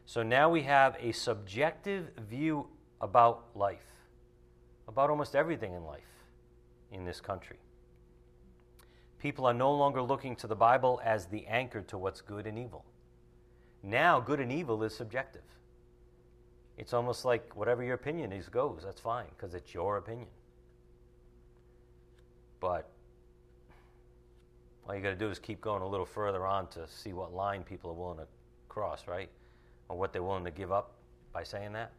So 0.07 0.23
now 0.23 0.49
we 0.49 0.63
have 0.63 0.97
a 0.99 1.11
subjective 1.11 2.09
view 2.27 2.65
about 2.99 3.45
life 3.53 3.98
about 4.89 5.09
almost 5.09 5.35
everything 5.35 5.73
in 5.73 5.85
life 5.85 6.25
in 6.91 7.05
this 7.05 7.21
country. 7.21 7.57
People 9.19 9.45
are 9.45 9.53
no 9.53 9.73
longer 9.73 10.01
looking 10.01 10.35
to 10.37 10.47
the 10.47 10.55
Bible 10.55 10.99
as 11.05 11.27
the 11.27 11.45
anchor 11.47 11.81
to 11.83 11.97
what's 11.97 12.21
good 12.21 12.47
and 12.47 12.59
evil. 12.59 12.85
Now, 13.83 14.19
good 14.19 14.41
and 14.41 14.51
evil 14.51 14.83
is 14.83 14.95
subjective. 14.95 15.43
It's 16.77 16.93
almost 16.93 17.25
like 17.25 17.55
whatever 17.55 17.83
your 17.83 17.95
opinion 17.95 18.33
is 18.33 18.49
goes. 18.49 18.81
That's 18.83 19.01
fine 19.01 19.27
because 19.37 19.53
it's 19.53 19.73
your 19.73 19.97
opinion. 19.97 20.29
but 22.59 22.89
all 24.87 24.95
you 24.95 25.01
got 25.01 25.11
to 25.11 25.15
do 25.15 25.29
is 25.29 25.39
keep 25.39 25.61
going 25.61 25.83
a 25.83 25.87
little 25.87 26.05
further 26.05 26.45
on 26.47 26.67
to 26.69 26.87
see 26.87 27.13
what 27.13 27.33
line 27.33 27.63
people 27.63 27.91
are 27.91 27.93
willing 27.93 28.17
to 28.17 28.27
cross, 28.69 29.07
right? 29.07 29.29
Or 29.87 29.97
what 29.97 30.13
they're 30.13 30.23
willing 30.23 30.45
to 30.45 30.51
give 30.51 30.71
up 30.71 30.95
by 31.31 31.43
saying 31.43 31.73
that. 31.73 31.91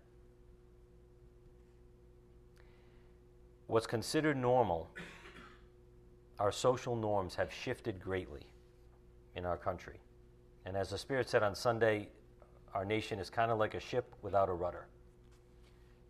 What's 3.71 3.87
considered 3.87 4.37
normal, 4.37 4.91
our 6.41 6.51
social 6.51 6.97
norms 6.97 7.37
have 7.37 7.53
shifted 7.53 8.01
greatly 8.01 8.41
in 9.37 9.47
our 9.47 9.57
country. 9.57 10.01
And 10.67 10.77
as 10.77 10.91
the 10.91 10.99
Spirit 10.99 11.29
said 11.29 11.45
on 11.45 11.55
Sunday, 11.55 12.09
our 12.75 12.85
nation 12.85 13.21
is 13.21 13.31
kind 13.31 13.53
of 13.53 13.59
like 13.61 13.75
a 13.75 13.81
ship 13.81 14.13
without 14.23 14.49
a 14.49 14.53
rudder. 14.53 14.89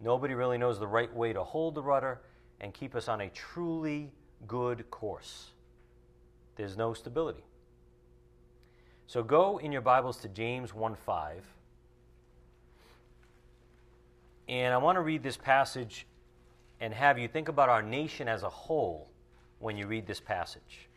Nobody 0.01 0.33
really 0.33 0.57
knows 0.57 0.79
the 0.79 0.87
right 0.87 1.15
way 1.15 1.35
to 1.35 1.45
hold 1.45 1.75
the 1.75 1.83
rudder 1.83 2.23
and 2.63 2.73
keep 2.73 2.95
us 2.95 3.09
on 3.09 3.21
a 3.21 3.29
truly 3.29 4.11
good 4.47 4.91
course. 4.91 5.51
There's 6.57 6.79
no 6.79 6.95
stability. 6.95 7.45
So 9.07 9.23
go 9.23 9.59
in 9.59 9.71
your 9.71 9.83
Bibles 9.83 10.17
to 10.23 10.29
James 10.29 10.73
1 10.73 10.95
5. 10.95 11.45
And 14.49 14.73
I 14.73 14.79
want 14.79 14.97
to 14.97 15.03
read 15.03 15.23
this 15.23 15.37
passage 15.37 16.07
and 16.81 16.95
have 16.95 17.19
you 17.19 17.29
think 17.29 17.49
about 17.49 17.69
our 17.69 17.83
nation 17.83 18.29
as 18.29 18.43
a 18.43 18.49
whole 18.49 19.09
when 19.59 19.77
you 19.77 19.87
read 19.87 20.07
this 20.07 20.21
passage, 20.21 20.89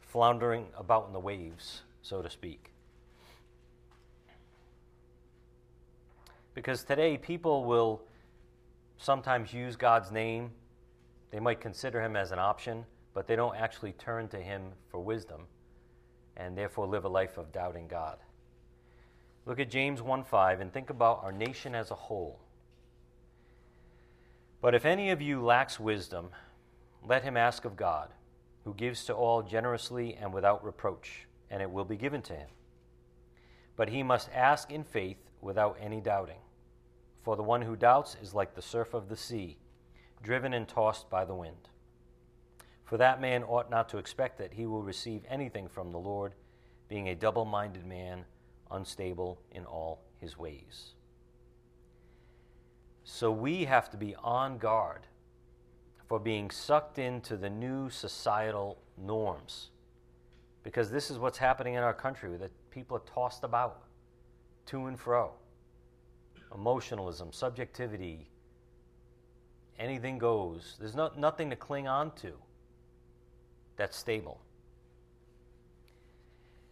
floundering 0.00 0.66
about 0.76 1.06
in 1.08 1.12
the 1.12 1.20
waves, 1.20 1.82
so 2.02 2.22
to 2.22 2.30
speak. 2.30 2.70
Because 6.54 6.84
today, 6.84 7.16
people 7.16 7.64
will 7.64 8.02
sometimes 8.96 9.52
use 9.52 9.76
God's 9.76 10.10
name. 10.10 10.50
They 11.30 11.40
might 11.40 11.60
consider 11.60 12.00
Him 12.00 12.16
as 12.16 12.32
an 12.32 12.38
option, 12.38 12.84
but 13.14 13.26
they 13.26 13.36
don't 13.36 13.56
actually 13.56 13.92
turn 13.92 14.28
to 14.28 14.38
Him 14.38 14.62
for 14.90 15.00
wisdom 15.00 15.42
and 16.36 16.56
therefore 16.56 16.86
live 16.86 17.04
a 17.04 17.08
life 17.08 17.36
of 17.36 17.52
doubting 17.52 17.88
God. 17.88 18.18
Look 19.44 19.60
at 19.60 19.70
James 19.70 20.02
1 20.02 20.24
5 20.24 20.60
and 20.60 20.72
think 20.72 20.90
about 20.90 21.22
our 21.22 21.32
nation 21.32 21.74
as 21.74 21.90
a 21.90 21.96
whole. 21.96 22.38
But 24.60 24.74
if 24.74 24.84
any 24.84 25.10
of 25.10 25.22
you 25.22 25.40
lacks 25.40 25.78
wisdom, 25.78 26.30
let 27.06 27.22
him 27.22 27.36
ask 27.36 27.64
of 27.64 27.76
God, 27.76 28.10
who 28.64 28.74
gives 28.74 29.04
to 29.04 29.14
all 29.14 29.42
generously 29.42 30.16
and 30.20 30.32
without 30.32 30.64
reproach, 30.64 31.26
and 31.48 31.62
it 31.62 31.70
will 31.70 31.84
be 31.84 31.96
given 31.96 32.22
to 32.22 32.34
him. 32.34 32.48
But 33.76 33.88
he 33.88 34.02
must 34.02 34.28
ask 34.34 34.72
in 34.72 34.82
faith 34.82 35.18
without 35.40 35.78
any 35.80 36.00
doubting. 36.00 36.40
For 37.22 37.36
the 37.36 37.42
one 37.44 37.62
who 37.62 37.76
doubts 37.76 38.16
is 38.20 38.34
like 38.34 38.54
the 38.54 38.62
surf 38.62 38.94
of 38.94 39.08
the 39.08 39.16
sea, 39.16 39.58
driven 40.22 40.52
and 40.52 40.66
tossed 40.66 41.08
by 41.08 41.24
the 41.24 41.34
wind. 41.34 41.68
For 42.84 42.96
that 42.96 43.20
man 43.20 43.44
ought 43.44 43.70
not 43.70 43.88
to 43.90 43.98
expect 43.98 44.38
that 44.38 44.54
he 44.54 44.66
will 44.66 44.82
receive 44.82 45.22
anything 45.28 45.68
from 45.68 45.92
the 45.92 45.98
Lord, 45.98 46.34
being 46.88 47.08
a 47.08 47.14
double 47.14 47.44
minded 47.44 47.86
man, 47.86 48.24
unstable 48.72 49.40
in 49.52 49.64
all 49.66 50.00
his 50.18 50.36
ways. 50.36 50.94
So 53.10 53.32
we 53.32 53.64
have 53.64 53.88
to 53.92 53.96
be 53.96 54.14
on 54.16 54.58
guard 54.58 55.06
for 56.08 56.20
being 56.20 56.50
sucked 56.50 56.98
into 56.98 57.38
the 57.38 57.48
new 57.48 57.88
societal 57.88 58.76
norms. 58.98 59.70
Because 60.62 60.90
this 60.90 61.10
is 61.10 61.18
what's 61.18 61.38
happening 61.38 61.72
in 61.72 61.82
our 61.82 61.94
country 61.94 62.36
that 62.36 62.50
people 62.70 62.98
are 62.98 63.02
tossed 63.14 63.44
about 63.44 63.84
to 64.66 64.86
and 64.86 65.00
fro 65.00 65.32
emotionalism, 66.54 67.32
subjectivity, 67.32 68.28
anything 69.78 70.18
goes. 70.18 70.76
There's 70.78 70.94
not, 70.94 71.18
nothing 71.18 71.48
to 71.48 71.56
cling 71.56 71.88
on 71.88 72.10
to 72.16 72.34
that's 73.76 73.96
stable. 73.96 74.38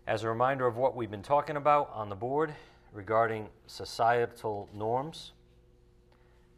As 0.07 0.23
a 0.23 0.29
reminder 0.29 0.67
of 0.67 0.77
what 0.77 0.95
we've 0.95 1.11
been 1.11 1.23
talking 1.23 1.57
about 1.57 1.91
on 1.95 2.11
the 2.11 2.15
board 2.15 2.55
regarding 2.93 3.49
societal 3.67 4.69
norms, 4.75 5.33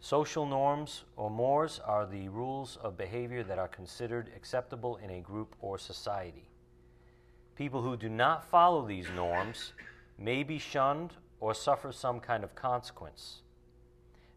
social 0.01 0.47
norms 0.47 1.05
or 1.17 1.31
mores 1.31 1.81
are 1.85 2.07
the 2.07 2.29
rules 2.29 2.77
of 2.83 2.97
behavior 2.97 3.43
that 3.43 3.59
are 3.59 3.69
considered 3.69 4.31
acceptable 4.37 4.97
in 4.97 5.11
a 5.11 5.21
group 5.21 5.55
or 5.61 5.79
society. 5.79 6.49
People 7.57 7.83
who 7.83 7.97
do 7.97 8.09
not 8.09 8.49
follow 8.49 8.87
these 8.87 9.09
norms 9.17 9.73
may 10.19 10.43
be 10.43 10.59
shunned 10.59 11.15
or 11.41 11.55
suffer 11.55 11.93
some 11.93 12.21
kind 12.21 12.45
of 12.45 12.55
consequence. 12.55 13.43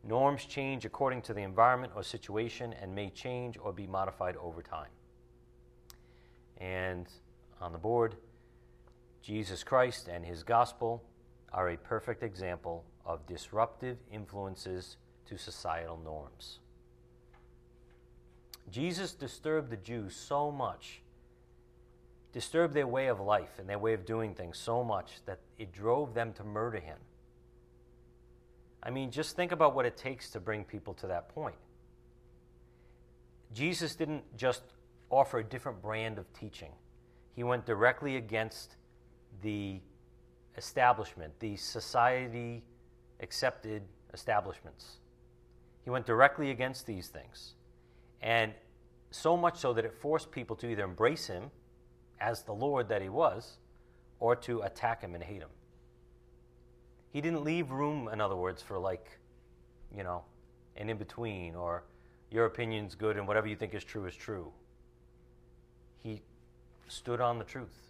Norms 0.04 0.46
change 0.46 0.86
according 0.86 1.22
to 1.22 1.34
the 1.34 1.42
environment 1.42 1.94
or 1.96 2.02
situation 2.02 2.74
and 2.82 2.94
may 2.94 3.10
change 3.10 3.58
or 3.62 3.72
be 3.72 3.86
modified 3.86 4.36
over 4.38 4.62
time. 4.64 4.90
And 6.58 7.08
on 7.60 7.72
the 7.72 7.78
board, 7.78 8.16
Jesus 9.22 9.64
Christ 9.64 10.08
and 10.08 10.26
his 10.26 10.42
gospel 10.42 11.04
are 11.54 11.70
a 11.70 11.78
perfect 11.78 12.24
example 12.24 12.84
of 13.06 13.26
disruptive 13.28 13.98
influences 14.12 14.98
to 15.32 15.38
societal 15.38 16.00
norms. 16.04 16.60
Jesus 18.70 19.14
disturbed 19.14 19.70
the 19.72 19.78
Jews 19.78 20.16
so 20.16 20.52
much 20.52 21.02
disturbed 22.34 22.74
their 22.74 22.88
way 22.88 23.08
of 23.08 23.20
life 23.20 23.60
and 23.60 23.68
their 23.68 23.80
way 23.80 23.94
of 23.94 24.06
doing 24.06 24.34
things 24.34 24.58
so 24.58 24.84
much 24.84 25.12
that 25.26 25.40
it 25.60 25.72
drove 25.72 26.14
them 26.14 26.34
to 26.34 26.44
murder 26.44 26.80
him. 26.80 26.98
I 28.84 28.90
mean, 28.90 29.12
just 29.12 29.36
think 29.36 29.52
about 29.52 29.76
what 29.76 29.86
it 29.86 29.98
takes 29.98 30.30
to 30.32 30.40
bring 30.40 30.64
people 30.64 30.94
to 30.96 31.08
that 31.08 31.30
point. 31.30 31.56
Jesus 33.54 33.96
didn't 33.96 34.24
just 34.38 34.64
offer 35.10 35.40
a 35.40 35.44
different 35.44 35.82
brand 35.82 36.18
of 36.18 36.32
teaching, 36.34 36.72
he 37.36 37.44
went 37.44 37.66
directly 37.66 38.16
against 38.16 38.76
the 39.42 39.80
establishment, 40.58 41.34
the 41.40 41.56
society 41.58 42.64
accepted 43.20 43.82
establishments. 44.14 45.01
He 45.84 45.90
went 45.90 46.06
directly 46.06 46.52
against 46.52 46.86
these 46.86 47.08
things. 47.08 47.54
And 48.22 48.54
so 49.10 49.36
much 49.36 49.58
so 49.58 49.74
that 49.74 49.84
it 49.86 49.94
forced 49.94 50.32
people 50.32 50.56
to 50.58 50.68
either 50.70 50.84
embrace 50.84 51.28
him 51.28 51.52
as 52.20 52.44
the 52.44 52.54
Lord 52.54 52.88
that 52.90 53.02
he 53.02 53.10
was, 53.10 53.58
or 54.20 54.36
to 54.36 54.62
attack 54.62 55.02
him 55.02 55.16
and 55.16 55.24
hate 55.24 55.42
him. 55.42 55.50
He 57.12 57.20
didn't 57.20 57.44
leave 57.44 57.72
room, 57.72 58.08
in 58.14 58.22
other 58.22 58.36
words, 58.36 58.62
for 58.62 58.78
like, 58.78 59.20
you 59.96 60.04
know, 60.04 60.24
an 60.78 60.90
in 60.90 60.98
between 60.98 61.56
or 61.56 61.84
your 62.30 62.46
opinion's 62.46 62.96
good 62.96 63.18
and 63.18 63.28
whatever 63.28 63.48
you 63.48 63.56
think 63.56 63.74
is 63.74 63.84
true 63.84 64.06
is 64.06 64.16
true. 64.16 64.52
He 65.98 66.22
stood 66.88 67.20
on 67.20 67.40
the 67.40 67.44
truth. 67.44 67.90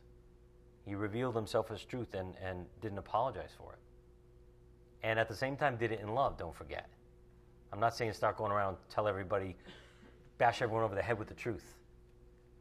He 0.86 0.96
revealed 0.96 1.36
himself 1.36 1.70
as 1.70 1.84
truth 1.84 2.16
and, 2.16 2.34
and 2.44 2.66
didn't 2.82 2.98
apologize 2.98 3.52
for 3.58 3.74
it. 3.74 3.80
And 5.04 5.20
at 5.20 5.28
the 5.28 5.36
same 5.36 5.58
time, 5.58 5.78
did 5.78 5.92
it 5.92 6.00
in 6.00 6.16
love, 6.16 6.38
don't 6.38 6.56
forget. 6.56 6.90
I'm 7.72 7.80
not 7.80 7.96
saying 7.96 8.14
start 8.14 8.38
going 8.38 8.52
around 8.52 8.78
tell 8.90 9.08
everybody, 9.08 9.56
bash 10.38 10.62
everyone 10.62 10.84
over 10.84 10.96
the 10.96 11.02
head 11.02 11.18
with 11.18 11.28
the 11.28 11.34
truth, 11.34 11.76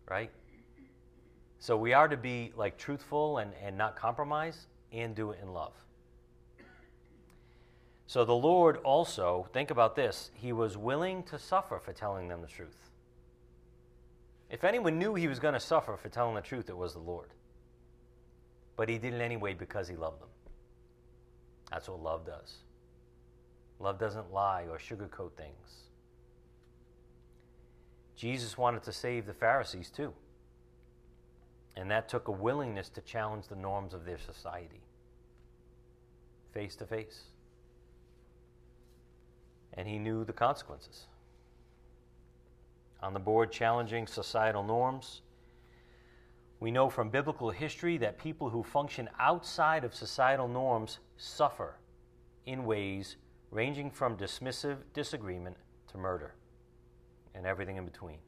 right? 0.09 0.31
So 1.59 1.77
we 1.77 1.93
are 1.93 2.09
to 2.09 2.17
be 2.17 2.53
like 2.57 2.79
truthful 2.79 3.39
and, 3.39 3.53
and 3.63 3.77
not 3.77 3.97
compromise 3.97 4.67
and 4.93 5.15
do 5.15 5.31
it 5.31 5.41
in 5.43 5.53
love. 5.53 5.75
So 8.07 8.25
the 8.25 8.33
Lord 8.33 8.79
also, 8.79 9.47
think 9.53 9.71
about 9.71 9.95
this, 9.95 10.31
he 10.35 10.53
was 10.53 10.77
willing 10.77 11.23
to 11.25 11.39
suffer 11.39 11.79
for 11.79 11.93
telling 11.93 12.29
them 12.29 12.41
the 12.41 12.49
truth. 12.49 12.91
If 14.51 14.65
anyone 14.65 14.99
knew 14.99 15.15
he 15.15 15.29
was 15.29 15.39
going 15.39 15.55
to 15.55 15.61
suffer 15.61 15.97
for 15.97 16.09
telling 16.09 16.35
the 16.35 16.41
truth, 16.41 16.69
it 16.69 16.77
was 16.77 16.95
the 16.95 16.99
Lord. 16.99 17.29
But 18.77 18.89
he 18.89 18.99
did 18.99 19.15
it 19.15 19.21
anyway 19.21 19.55
because 19.55 19.87
he 19.87 19.95
loved 19.95 20.21
them. 20.21 20.29
That's 21.71 21.89
what 21.89 22.03
love 22.03 22.27
does. 22.27 22.57
Love 23.81 23.99
doesn't 23.99 24.33
lie 24.33 24.67
or 24.71 24.79
sugarcoat 24.79 25.33
things. 25.33 25.89
Jesus 28.15 28.59
wanted 28.59 28.83
to 28.83 28.93
save 28.93 29.27
the 29.27 29.33
Pharisees 29.33 29.91
too. 29.91 30.13
And 31.77 31.91
that 31.91 32.09
took 32.09 32.29
a 32.29 32.33
willingness 32.33 32.91
to 32.91 33.01
challenge 33.01 33.49
the 33.49 33.57
norms 33.57 33.95
of 33.95 34.05
their 34.05 34.19
society 34.19 34.83
face 36.53 36.77
to 36.77 36.85
face. 36.85 37.23
And 39.75 39.89
he 39.89 39.99
knew 39.99 40.25
the 40.25 40.33
consequences. 40.33 41.07
On 43.03 43.15
the 43.15 43.21
board, 43.21 43.51
challenging 43.51 44.07
societal 44.07 44.63
norms. 44.63 45.23
We 46.59 46.71
know 46.71 46.91
from 46.91 47.09
biblical 47.09 47.51
history 47.51 47.97
that 47.99 48.19
people 48.19 48.51
who 48.51 48.63
function 48.63 49.09
outside 49.19 49.85
of 49.85 49.95
societal 49.95 50.49
norms 50.49 50.99
suffer 51.17 51.77
in 52.45 52.65
ways 52.65 53.17
ranging 53.51 53.91
from 53.91 54.17
dismissive 54.17 54.79
disagreement 54.95 55.57
to 55.91 55.99
murder 55.99 56.35
and 57.35 57.47
everything 57.47 57.77
in 57.77 57.85
between. 57.85 58.19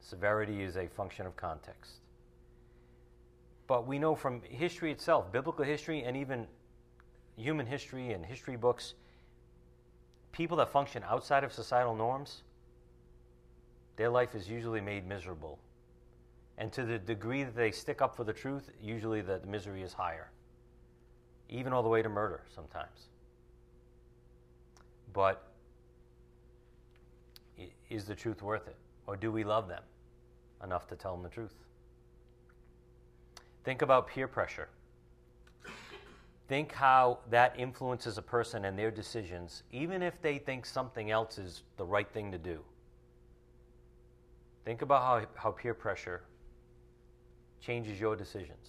Severity 0.00 0.62
is 0.62 0.76
a 0.76 0.86
function 0.86 1.26
of 1.26 1.36
context. 1.36 2.00
But 3.66 3.86
we 3.86 3.98
know 3.98 4.14
from 4.14 4.42
history 4.42 4.92
itself, 4.92 5.32
biblical 5.32 5.64
history, 5.64 6.02
and 6.04 6.16
even 6.16 6.46
human 7.36 7.66
history 7.66 8.12
and 8.12 8.24
history 8.24 8.56
books, 8.56 8.94
people 10.32 10.56
that 10.58 10.68
function 10.68 11.02
outside 11.08 11.42
of 11.42 11.52
societal 11.52 11.94
norms 11.94 12.42
their 13.96 14.10
life 14.10 14.34
is 14.34 14.48
usually 14.48 14.80
made 14.80 15.06
miserable. 15.06 15.58
And 16.58 16.72
to 16.72 16.84
the 16.84 16.98
degree 16.98 17.44
that 17.44 17.56
they 17.56 17.70
stick 17.70 18.00
up 18.00 18.14
for 18.14 18.24
the 18.24 18.32
truth, 18.32 18.70
usually 18.80 19.22
the, 19.22 19.40
misery 19.46 19.82
is 19.82 19.92
higher, 19.92 20.30
even 21.48 21.72
all 21.72 21.82
the 21.82 21.88
way 21.88 22.02
to 22.02 22.08
murder 22.08 22.42
sometimes. 22.54 23.08
But 25.16 25.42
is 27.88 28.04
the 28.04 28.14
truth 28.14 28.42
worth 28.42 28.68
it? 28.68 28.76
Or 29.06 29.16
do 29.16 29.32
we 29.32 29.44
love 29.44 29.66
them 29.66 29.82
enough 30.62 30.86
to 30.88 30.94
tell 30.94 31.12
them 31.12 31.22
the 31.22 31.30
truth? 31.30 31.54
Think 33.64 33.80
about 33.80 34.08
peer 34.08 34.28
pressure. 34.28 34.68
Think 36.48 36.70
how 36.70 37.20
that 37.30 37.58
influences 37.58 38.18
a 38.18 38.22
person 38.22 38.66
and 38.66 38.78
their 38.78 38.90
decisions, 38.90 39.62
even 39.72 40.02
if 40.02 40.20
they 40.20 40.36
think 40.36 40.66
something 40.66 41.10
else 41.10 41.38
is 41.38 41.62
the 41.78 41.84
right 41.86 42.08
thing 42.12 42.30
to 42.32 42.38
do. 42.38 42.60
Think 44.66 44.82
about 44.82 45.02
how, 45.02 45.26
how 45.34 45.50
peer 45.50 45.72
pressure 45.72 46.24
changes 47.62 47.98
your 47.98 48.16
decisions. 48.16 48.68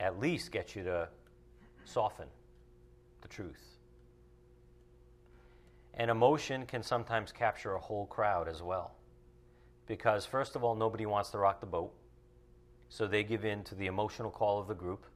At 0.00 0.18
least 0.18 0.50
gets 0.50 0.74
you 0.74 0.82
to 0.82 1.08
soften 1.84 2.26
the 3.20 3.28
truth. 3.28 3.78
And 5.94 6.10
emotion 6.10 6.64
can 6.66 6.82
sometimes 6.82 7.32
capture 7.32 7.74
a 7.74 7.80
whole 7.80 8.06
crowd 8.06 8.48
as 8.48 8.62
well. 8.62 8.92
Because, 9.86 10.24
first 10.24 10.54
of 10.54 10.62
all, 10.62 10.74
nobody 10.74 11.06
wants 11.06 11.30
to 11.30 11.38
rock 11.38 11.60
the 11.60 11.66
boat. 11.66 11.92
So 12.88 13.06
they 13.06 13.24
give 13.24 13.44
in 13.44 13.64
to 13.64 13.74
the 13.74 13.86
emotional 13.86 14.30
call 14.30 14.60
of 14.60 14.68
the 14.68 14.74
group. 14.74 15.06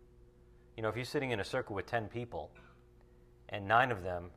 You 0.77 0.83
know, 0.83 0.89
if 0.89 0.97
you're 0.97 1.05
sitting 1.05 1.31
in 1.31 1.41
a 1.41 1.45
circle 1.45 1.77
with 1.77 1.87
10 1.87 2.09
people 2.09 2.51
and 3.49 3.69
nine 3.69 3.93
of 3.93 4.03
them 4.03 4.31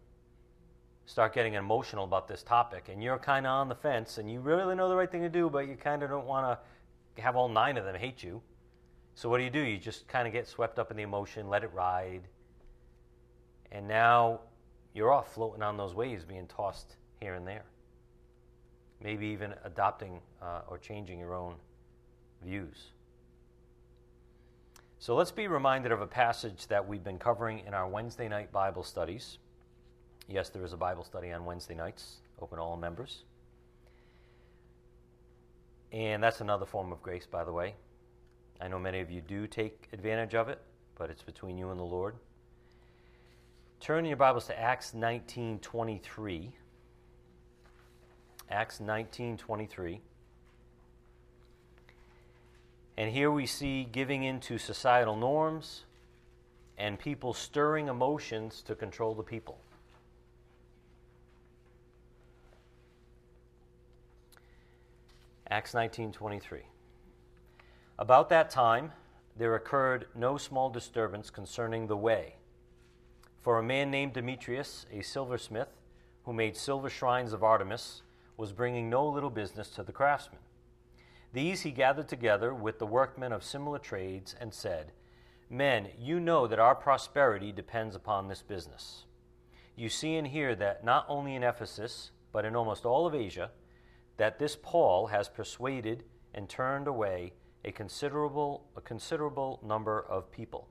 start 1.05 1.33
getting 1.33 1.53
emotional 1.53 2.03
about 2.03 2.27
this 2.27 2.43
topic 2.43 2.89
and 2.91 3.01
you're 3.01 3.17
kind 3.17 3.45
of 3.45 3.51
on 3.51 3.69
the 3.69 3.75
fence 3.75 4.17
and 4.17 4.29
you 4.29 4.39
really 4.39 4.75
know 4.75 4.89
the 4.89 4.95
right 4.95 5.11
thing 5.11 5.21
to 5.21 5.29
do, 5.29 5.49
but 5.49 5.67
you 5.67 5.75
kind 5.75 6.03
of 6.03 6.09
don't 6.09 6.25
want 6.25 6.59
to 7.15 7.21
have 7.21 7.35
all 7.35 7.47
nine 7.47 7.77
of 7.77 7.85
them 7.85 7.95
hate 7.95 8.21
you. 8.21 8.41
So 9.13 9.29
what 9.29 9.37
do 9.37 9.43
you 9.43 9.49
do? 9.49 9.61
You 9.61 9.77
just 9.77 10.07
kind 10.07 10.27
of 10.27 10.33
get 10.33 10.47
swept 10.47 10.77
up 10.77 10.91
in 10.91 10.97
the 10.97 11.03
emotion, 11.03 11.47
let 11.47 11.63
it 11.63 11.71
ride. 11.73 12.23
And 13.71 13.87
now 13.87 14.41
you're 14.93 15.11
off 15.11 15.33
floating 15.33 15.61
on 15.61 15.77
those 15.77 15.93
waves, 15.93 16.23
being 16.23 16.47
tossed 16.47 16.95
here 17.19 17.33
and 17.33 17.47
there. 17.47 17.65
Maybe 19.03 19.27
even 19.27 19.53
adopting 19.63 20.21
uh, 20.41 20.61
or 20.67 20.77
changing 20.77 21.19
your 21.19 21.33
own 21.33 21.55
views. 22.43 22.91
So 24.99 25.15
let's 25.15 25.31
be 25.31 25.47
reminded 25.47 25.91
of 25.91 26.01
a 26.01 26.07
passage 26.07 26.67
that 26.67 26.87
we've 26.87 27.03
been 27.03 27.19
covering 27.19 27.61
in 27.67 27.73
our 27.73 27.87
Wednesday 27.87 28.27
night 28.27 28.51
Bible 28.51 28.83
studies. 28.83 29.37
Yes, 30.27 30.49
there 30.49 30.63
is 30.63 30.73
a 30.73 30.77
Bible 30.77 31.03
study 31.03 31.31
on 31.31 31.45
Wednesday 31.45 31.75
nights, 31.75 32.17
open 32.41 32.57
to 32.57 32.63
all 32.63 32.77
members. 32.77 33.23
And 35.91 36.23
that's 36.23 36.41
another 36.41 36.65
form 36.65 36.91
of 36.91 37.01
grace, 37.03 37.27
by 37.27 37.43
the 37.43 37.51
way. 37.53 37.75
I 38.59 38.67
know 38.67 38.79
many 38.79 39.01
of 39.01 39.11
you 39.11 39.21
do 39.21 39.45
take 39.47 39.87
advantage 39.93 40.33
of 40.33 40.49
it, 40.49 40.59
but 40.97 41.09
it's 41.09 41.21
between 41.21 41.57
you 41.57 41.69
and 41.69 41.79
the 41.79 41.83
Lord. 41.83 42.15
Turn 43.85 44.03
your 44.05 44.17
Bibles 44.17 44.47
to 44.47 44.59
Acts 44.59 44.95
19:23. 44.95 46.53
Acts 48.49 48.79
19:23. 48.79 50.01
And 52.97 53.11
here 53.11 53.29
we 53.29 53.45
see 53.45 53.83
giving 53.83 54.23
into 54.23 54.57
societal 54.57 55.15
norms 55.15 55.85
and 56.79 56.97
people 56.97 57.31
stirring 57.31 57.87
emotions 57.87 58.63
to 58.63 58.73
control 58.73 59.13
the 59.13 59.21
people. 59.21 59.59
Acts 65.47 65.75
19:23. 65.75 66.65
About 67.99 68.29
that 68.29 68.49
time 68.49 68.93
there 69.35 69.53
occurred 69.53 70.07
no 70.15 70.39
small 70.39 70.71
disturbance 70.71 71.29
concerning 71.29 71.85
the 71.85 71.95
way. 71.95 72.37
For 73.45 73.59
a 73.59 73.63
man 73.63 73.91
named 73.91 74.13
Demetrius, 74.13 74.87
a 74.91 75.03
silversmith, 75.03 75.67
who 76.23 76.33
made 76.33 76.57
silver 76.57 76.89
shrines 76.89 77.31
of 77.31 77.43
Artemis, 77.43 78.01
was 78.37 78.51
bringing 78.51 78.89
no 78.89 79.07
little 79.07 79.29
business 79.29 79.69
to 79.75 79.83
the 79.83 79.91
craftsmen. 79.91 80.41
These 81.31 81.61
he 81.61 81.69
gathered 81.69 82.07
together 82.07 82.55
with 82.55 82.79
the 82.79 82.87
workmen 82.87 83.31
of 83.31 83.43
similar 83.43 83.77
trades 83.77 84.33
and 84.41 84.51
said, 84.51 84.93
Men, 85.47 85.89
you 85.99 86.19
know 86.19 86.47
that 86.47 86.57
our 86.57 86.73
prosperity 86.73 87.51
depends 87.51 87.95
upon 87.95 88.27
this 88.27 88.41
business. 88.41 89.05
You 89.75 89.89
see 89.89 90.15
and 90.15 90.25
hear 90.25 90.55
that 90.55 90.83
not 90.83 91.05
only 91.07 91.35
in 91.35 91.43
Ephesus, 91.43 92.09
but 92.31 92.45
in 92.45 92.55
almost 92.55 92.83
all 92.83 93.05
of 93.05 93.13
Asia, 93.13 93.51
that 94.17 94.39
this 94.39 94.57
Paul 94.59 95.05
has 95.05 95.29
persuaded 95.29 96.03
and 96.33 96.49
turned 96.49 96.87
away 96.87 97.33
a 97.63 97.71
considerable, 97.71 98.65
a 98.75 98.81
considerable 98.81 99.59
number 99.63 100.03
of 100.09 100.31
people, 100.31 100.67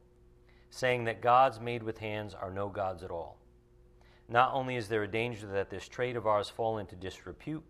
saying 0.75 1.05
that 1.05 1.21
gods 1.21 1.61
made 1.61 1.85
with 1.85 1.99
hands 1.99 2.35
are 2.35 2.51
no 2.51 2.69
gods 2.69 3.05
at 3.05 3.11
all. 3.13 3.39
Not 4.29 4.53
only 4.53 4.75
is 4.75 4.89
there 4.89 5.05
a 5.05 5.09
danger 5.09 5.47
that 5.47 5.71
this 5.71 5.87
trade 5.87 6.17
of 6.17 6.27
ours 6.27 6.49
fall 6.49 6.79
into 6.79 6.97
disrepute, 6.97 7.63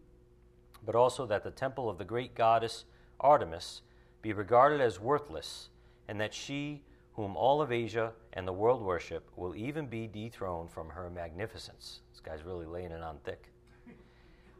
but 0.87 0.95
also 0.95 1.27
that 1.27 1.45
the 1.45 1.51
temple 1.51 1.91
of 1.91 1.99
the 1.99 2.05
great 2.07 2.35
goddess 2.35 2.87
Artemis 3.21 3.83
be 4.23 4.33
regarded 4.33 4.81
as 4.81 5.01
worthless, 5.01 5.69
and 6.09 6.19
that 6.19 6.33
she, 6.33 6.81
whom 7.13 7.37
all 7.37 7.61
of 7.61 7.71
Asia 7.71 8.11
and 8.33 8.49
the 8.49 8.55
world 8.55 8.81
worship, 8.81 9.31
will 9.37 9.55
even 9.55 9.87
be 9.87 10.07
dethroned 10.07 10.71
from 10.71 10.89
her 10.89 11.11
magnificence. 11.11 12.01
This 12.11 12.21
guy's 12.21 12.43
really 12.43 12.65
laying 12.65 12.91
it 12.91 13.03
on 13.03 13.19
thick. 13.23 13.53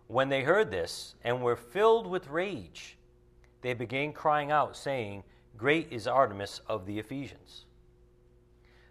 When 0.07 0.29
they 0.29 0.43
heard 0.43 0.71
this 0.71 1.15
and 1.25 1.43
were 1.43 1.57
filled 1.57 2.07
with 2.07 2.29
rage, 2.29 2.99
they 3.63 3.73
began 3.73 4.13
crying 4.13 4.51
out, 4.51 4.77
saying, 4.77 5.25
Great 5.57 5.91
is 5.91 6.07
Artemis 6.07 6.61
of 6.67 6.85
the 6.85 6.99
Ephesians. 6.99 7.65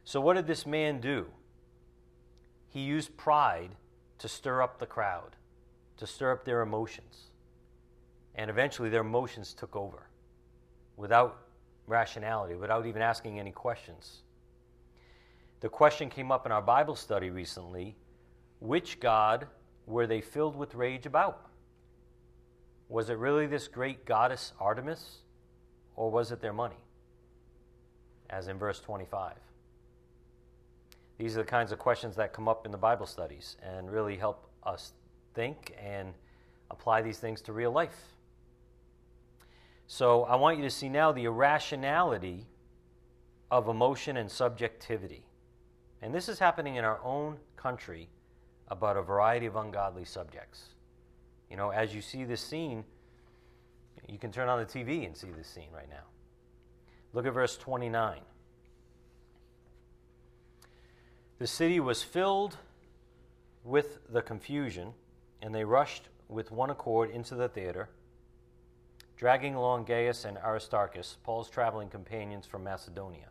So, 0.04 0.20
what 0.20 0.36
did 0.36 0.48
this 0.48 0.66
man 0.66 1.00
do? 1.00 1.28
He 2.70 2.82
used 2.82 3.16
pride 3.18 3.76
to 4.20 4.28
stir 4.28 4.62
up 4.62 4.80
the 4.80 4.86
crowd 4.86 5.36
to 5.98 6.08
stir 6.08 6.32
up 6.32 6.46
their 6.46 6.62
emotions. 6.62 7.28
And 8.36 8.50
eventually 8.50 8.90
their 8.90 9.02
emotions 9.02 9.54
took 9.54 9.76
over 9.76 10.08
without 10.98 11.40
rationality, 11.88 12.56
without 12.56 12.86
even 12.86 13.02
asking 13.02 13.40
any 13.40 13.52
questions. 13.52 14.22
The 15.60 15.70
question 15.70 16.10
came 16.10 16.32
up 16.32 16.46
in 16.46 16.52
our 16.52 16.62
Bible 16.62 16.96
study 16.96 17.30
recently 17.30 17.96
which 18.60 19.00
God 19.00 19.48
were 19.86 20.08
they 20.08 20.22
filled 20.22 20.56
with 20.56 20.76
rage 20.76 21.06
about? 21.06 21.50
Was 22.88 23.10
it 23.10 23.18
really 23.18 23.46
this 23.46 23.68
great 23.68 24.06
goddess 24.06 24.54
Artemis, 24.60 25.20
or 25.96 26.10
was 26.10 26.32
it 26.32 26.42
their 26.42 26.54
money? 26.54 26.78
As 28.30 28.48
in 28.48 28.58
verse 28.58 28.80
25. 28.80 29.34
These 31.18 31.38
are 31.38 31.42
the 31.42 31.50
kinds 31.50 31.72
of 31.72 31.80
questions 31.80 32.16
that 32.16 32.34
come 32.34 32.48
up 32.48 32.66
in 32.66 32.72
the 32.72 32.78
Bible 32.78 33.06
studies 33.06 33.58
and 33.62 33.92
really 33.92 34.18
help 34.18 34.48
us 34.64 34.94
think 35.34 35.76
and 35.82 36.14
apply 36.72 37.02
these 37.02 37.20
things 37.20 37.42
to 37.42 37.54
real 37.54 37.72
life. 37.72 38.14
So 39.88 40.24
I 40.24 40.36
want 40.36 40.58
you 40.58 40.64
to 40.64 40.70
see 40.70 40.90
now 40.90 41.12
the 41.12 41.26
irrationality 41.26 42.48
of 43.52 43.68
emotion 43.68 44.18
and 44.18 44.30
subjectivity. 44.30 45.26
And 46.02 46.14
this 46.14 46.28
is 46.28 46.40
happening 46.40 46.76
in 46.76 46.84
our 46.84 47.00
own 47.04 47.38
country 47.56 48.10
about 48.70 48.98
a 48.98 49.02
variety 49.02 49.46
of 49.46 49.56
ungodly 49.56 50.06
subjects. 50.06 50.70
You 51.50 51.58
know, 51.58 51.70
as 51.70 51.94
you 51.94 52.02
see 52.02 52.24
this 52.24 52.42
scene, 52.42 52.84
you 54.10 54.18
can 54.18 54.32
turn 54.32 54.50
on 54.50 54.60
the 54.60 54.66
TV 54.66 55.06
and 55.06 55.16
see 55.16 55.30
this 55.38 55.48
scene 55.48 55.70
right 55.74 55.90
now. 55.90 56.06
Look 57.14 57.28
at 57.28 57.34
verse 57.34 57.56
29. 57.58 58.22
The 61.44 61.48
city 61.48 61.82
was 61.82 62.02
filled 62.02 62.56
with 63.66 64.00
the 64.10 64.22
confusion 64.22 64.94
and 65.42 65.54
they 65.54 65.66
rushed 65.66 66.08
with 66.30 66.54
one 66.54 66.70
accord 66.70 67.10
into 67.10 67.36
the 67.36 67.50
theater, 67.50 67.90
dragging 69.18 69.54
along 69.54 69.84
Gaius 69.84 70.24
and 70.24 70.38
Aristarchus, 70.38 71.18
Paul's 71.22 71.50
traveling 71.50 71.90
companions 71.90 72.46
from 72.46 72.64
Macedonia. 72.64 73.28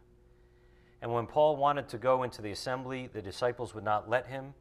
And 1.00 1.10
when 1.10 1.26
Paul 1.26 1.56
wanted 1.56 1.88
to 1.88 1.96
go 1.96 2.22
into 2.22 2.42
the 2.42 2.50
assembly, 2.50 3.08
the 3.10 3.22
disciples 3.22 3.74
would 3.74 3.82
not 3.82 4.10
let 4.10 4.26
him. 4.26 4.52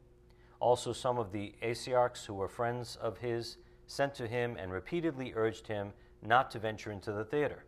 Also, 0.62 0.94
some 0.94 1.18
of 1.18 1.34
the 1.34 1.54
Asiarchs, 1.62 2.26
who 2.26 2.36
were 2.36 2.48
friends 2.48 2.96
of 3.02 3.18
his, 3.18 3.58
sent 3.86 4.16
to 4.16 4.28
him 4.28 4.56
and 4.58 4.72
repeatedly 4.72 5.34
urged 5.36 5.68
him 5.68 5.92
not 6.22 6.52
to 6.52 6.60
venture 6.60 6.94
into 6.94 7.12
the 7.12 7.26
theater. 7.26 7.66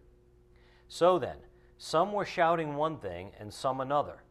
So 0.87 1.19
then, 1.19 1.39
some 1.77 2.13
were 2.13 2.23
shouting 2.23 2.75
one 2.75 2.99
thing 2.99 3.31
and 3.37 3.53
some 3.53 3.81
another, 3.81 4.23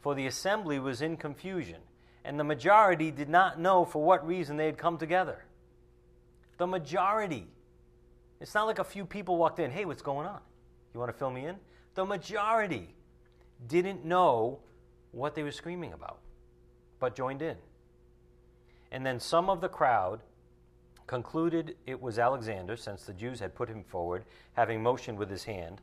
for 0.00 0.14
the 0.14 0.26
assembly 0.26 0.78
was 0.78 1.02
in 1.02 1.16
confusion 1.16 1.80
and 2.24 2.38
the 2.38 2.44
majority 2.44 3.10
did 3.10 3.28
not 3.28 3.58
know 3.58 3.86
for 3.86 4.04
what 4.04 4.26
reason 4.26 4.58
they 4.58 4.66
had 4.66 4.76
come 4.76 4.98
together. 4.98 5.44
The 6.58 6.66
majority. 6.66 7.46
It's 8.40 8.54
not 8.54 8.66
like 8.66 8.78
a 8.78 8.84
few 8.84 9.06
people 9.06 9.38
walked 9.38 9.58
in, 9.58 9.70
hey, 9.70 9.86
what's 9.86 10.02
going 10.02 10.26
on? 10.26 10.40
You 10.92 11.00
want 11.00 11.10
to 11.10 11.18
fill 11.18 11.30
me 11.30 11.46
in? 11.46 11.56
The 11.94 12.04
majority 12.04 12.94
didn't 13.66 14.04
know 14.04 14.58
what 15.12 15.34
they 15.34 15.42
were 15.42 15.50
screaming 15.50 15.94
about, 15.94 16.18
but 17.00 17.16
joined 17.16 17.40
in. 17.40 17.56
And 18.92 19.06
then 19.06 19.20
some 19.20 19.48
of 19.48 19.60
the 19.60 19.68
crowd 19.68 20.20
concluded 21.06 21.76
it 21.86 22.00
was 22.00 22.18
Alexander, 22.18 22.76
since 22.76 23.04
the 23.04 23.14
Jews 23.14 23.40
had 23.40 23.54
put 23.54 23.68
him 23.68 23.82
forward, 23.82 24.24
having 24.52 24.82
motioned 24.82 25.18
with 25.18 25.30
his 25.30 25.44
hand. 25.44 25.80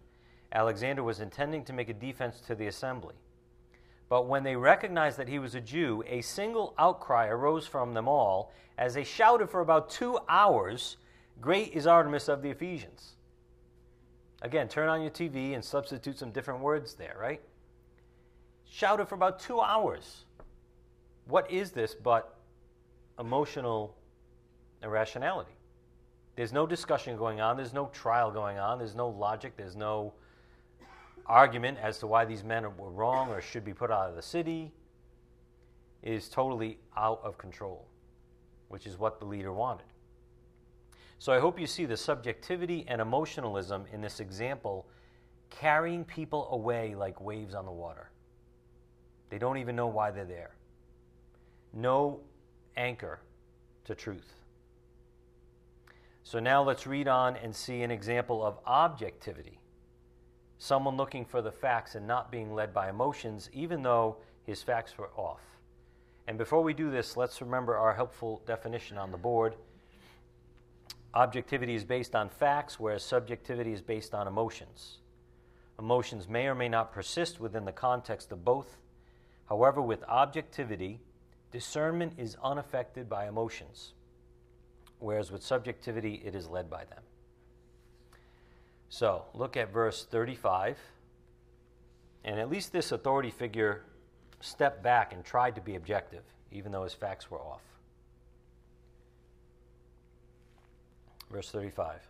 Alexander 0.51 1.01
was 1.01 1.19
intending 1.19 1.63
to 1.65 1.73
make 1.73 1.89
a 1.89 1.93
defense 1.93 2.39
to 2.41 2.53
the 2.53 2.67
assembly. 2.67 3.15
But 4.07 4.27
when 4.27 4.43
they 4.43 4.55
recognized 4.55 5.17
that 5.17 5.27
he 5.27 5.39
was 5.39 5.55
a 5.55 5.61
Jew, 5.61 6.03
a 6.07 6.21
single 6.21 6.73
outcry 6.77 7.27
arose 7.27 7.65
from 7.65 7.93
them 7.93 8.07
all 8.07 8.51
as 8.77 8.93
they 8.93 9.03
shouted 9.03 9.49
for 9.49 9.61
about 9.61 9.89
two 9.89 10.19
hours, 10.29 10.97
Great 11.41 11.73
is 11.73 11.87
Artemis 11.87 12.27
of 12.27 12.41
the 12.41 12.49
Ephesians. 12.49 13.15
Again, 14.41 14.67
turn 14.67 14.89
on 14.89 15.01
your 15.01 15.11
TV 15.11 15.55
and 15.55 15.63
substitute 15.63 16.19
some 16.19 16.31
different 16.31 16.59
words 16.59 16.93
there, 16.93 17.15
right? 17.19 17.41
Shouted 18.69 19.07
for 19.07 19.15
about 19.15 19.39
two 19.39 19.59
hours. 19.59 20.25
What 21.27 21.49
is 21.49 21.71
this 21.71 21.95
but 21.95 22.37
emotional 23.19 23.95
irrationality? 24.83 25.57
There's 26.35 26.53
no 26.53 26.67
discussion 26.67 27.17
going 27.17 27.39
on, 27.39 27.57
there's 27.57 27.73
no 27.73 27.87
trial 27.87 28.29
going 28.29 28.59
on, 28.59 28.77
there's 28.77 28.95
no 28.95 29.07
logic, 29.09 29.55
there's 29.55 29.75
no 29.75 30.13
argument 31.25 31.77
as 31.81 31.99
to 31.99 32.07
why 32.07 32.25
these 32.25 32.43
men 32.43 32.65
were 32.77 32.91
wrong 32.91 33.29
or 33.29 33.41
should 33.41 33.65
be 33.65 33.73
put 33.73 33.91
out 33.91 34.09
of 34.09 34.15
the 34.15 34.21
city 34.21 34.71
is 36.03 36.29
totally 36.29 36.77
out 36.95 37.19
of 37.23 37.37
control, 37.37 37.87
which 38.69 38.85
is 38.85 38.97
what 38.97 39.19
the 39.19 39.25
leader 39.25 39.51
wanted. 39.51 39.87
So 41.17 41.33
I 41.33 41.39
hope 41.39 41.59
you 41.59 41.65
see 41.65 41.85
the 41.85 41.97
subjectivity 41.97 42.85
and 42.87 43.01
emotionalism 43.01 43.85
in 43.91 44.01
this 44.01 44.19
example 44.19 44.85
carrying 45.49 46.03
people 46.03 46.47
away 46.51 46.93
like 46.95 47.19
waves 47.21 47.55
on 47.55 47.65
the 47.65 47.71
water. 47.71 48.11
They 49.29 49.37
don't 49.39 49.57
even 49.57 49.75
know 49.75 49.87
why 49.87 50.11
they're 50.11 50.25
there. 50.25 50.55
No 51.73 52.19
anchor 52.77 53.19
to 53.85 53.95
truth. 53.95 54.33
So 56.23 56.39
now 56.39 56.63
let's 56.63 56.85
read 56.85 57.07
on 57.07 57.35
and 57.37 57.55
see 57.55 57.81
an 57.81 57.91
example 57.91 58.45
of 58.45 58.57
objectivity 58.65 59.59
someone 60.65 60.97
looking 60.97 61.25
for 61.25 61.41
the 61.41 61.51
facts 61.51 61.95
and 61.95 62.07
not 62.07 62.31
being 62.31 62.53
led 62.53 62.73
by 62.73 62.89
emotions, 62.89 63.49
even 63.53 63.83
though 63.83 64.17
his 64.43 64.63
facts 64.63 64.97
were 64.97 65.11
off. 65.15 65.41
And 66.27 66.37
before 66.37 66.63
we 66.63 66.73
do 66.73 66.89
this, 66.89 67.15
let's 67.15 67.39
remember 67.39 67.77
our 67.77 67.93
helpful 67.93 68.41
definition 68.47 68.97
on 68.97 69.11
the 69.11 69.17
board. 69.17 69.55
Objectivity 71.13 71.75
is 71.75 71.83
based 71.83 72.15
on 72.15 72.29
facts, 72.29 72.79
whereas 72.79 73.03
subjectivity 73.03 73.73
is 73.73 73.81
based 73.81 74.15
on 74.15 74.27
emotions. 74.27 74.97
Emotions 75.77 76.27
may 76.27 76.47
or 76.47 76.55
may 76.55 76.67
not 76.67 76.91
persist 76.91 77.39
within 77.39 77.65
the 77.65 77.71
context 77.71 78.31
of 78.31 78.43
both. 78.43 78.77
However, 79.47 79.81
with 79.81 80.03
objectivity, 80.07 80.99
discernment 81.51 82.13
is 82.17 82.37
unaffected 82.43 83.07
by 83.07 83.27
emotions, 83.27 83.93
whereas 84.99 85.31
with 85.31 85.43
subjectivity, 85.43 86.23
it 86.25 86.33
is 86.33 86.49
led 86.49 86.69
by 86.69 86.85
them. 86.85 87.03
So 88.89 89.25
look 89.33 89.57
at 89.57 89.73
verse 89.73 90.05
35. 90.05 90.77
And 92.23 92.39
at 92.39 92.49
least 92.49 92.71
this 92.71 92.91
authority 92.91 93.29
figure 93.29 93.83
stepped 94.39 94.83
back 94.83 95.13
and 95.13 95.23
tried 95.23 95.55
to 95.55 95.61
be 95.61 95.75
objective, 95.75 96.23
even 96.51 96.71
though 96.71 96.83
his 96.83 96.93
facts 96.93 97.29
were 97.29 97.39
off. 97.39 97.61
Verse 101.31 101.49
35. 101.51 102.01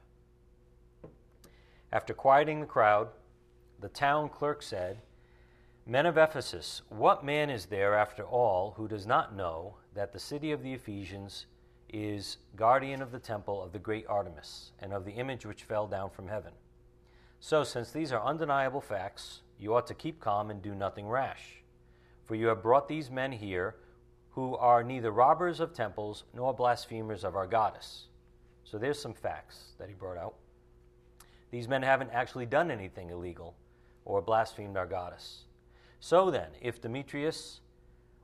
After 1.91 2.13
quieting 2.13 2.59
the 2.59 2.65
crowd, 2.65 3.09
the 3.79 3.89
town 3.89 4.29
clerk 4.29 4.61
said, 4.61 5.01
Men 5.85 6.05
of 6.05 6.17
Ephesus, 6.17 6.81
what 6.89 7.23
man 7.23 7.49
is 7.49 7.67
there 7.67 7.93
after 7.93 8.23
all 8.23 8.73
who 8.75 8.87
does 8.87 9.05
not 9.05 9.35
know 9.35 9.75
that 9.93 10.13
the 10.13 10.19
city 10.19 10.51
of 10.51 10.63
the 10.63 10.73
Ephesians 10.73 11.45
is 11.89 12.37
guardian 12.55 13.01
of 13.01 13.11
the 13.11 13.19
temple 13.19 13.61
of 13.61 13.71
the 13.71 13.79
great 13.79 14.07
Artemis 14.07 14.71
and 14.79 14.91
of 14.91 15.05
the 15.05 15.11
image 15.11 15.45
which 15.45 15.63
fell 15.63 15.87
down 15.87 16.09
from 16.09 16.27
heaven? 16.27 16.51
So, 17.47 17.63
since 17.63 17.91
these 17.91 18.11
are 18.11 18.25
undeniable 18.25 18.81
facts, 18.81 19.41
you 19.59 19.75
ought 19.75 19.85
to 19.85 19.93
keep 19.93 20.19
calm 20.19 20.49
and 20.49 20.63
do 20.63 20.73
nothing 20.73 21.07
rash. 21.07 21.61
For 22.23 22.33
you 22.33 22.47
have 22.47 22.63
brought 22.63 22.87
these 22.87 23.11
men 23.11 23.31
here 23.33 23.75
who 24.31 24.57
are 24.57 24.83
neither 24.83 25.11
robbers 25.11 25.59
of 25.59 25.71
temples 25.71 26.23
nor 26.33 26.55
blasphemers 26.55 27.23
of 27.23 27.35
our 27.35 27.45
goddess. 27.45 28.07
So, 28.63 28.79
there's 28.79 28.99
some 28.99 29.13
facts 29.13 29.73
that 29.77 29.89
he 29.89 29.93
brought 29.93 30.17
out. 30.17 30.33
These 31.51 31.67
men 31.67 31.83
haven't 31.83 32.09
actually 32.13 32.47
done 32.47 32.71
anything 32.71 33.11
illegal 33.11 33.53
or 34.05 34.23
blasphemed 34.23 34.75
our 34.75 34.87
goddess. 34.87 35.43
So 35.99 36.31
then, 36.31 36.49
if 36.63 36.81
Demetrius 36.81 37.59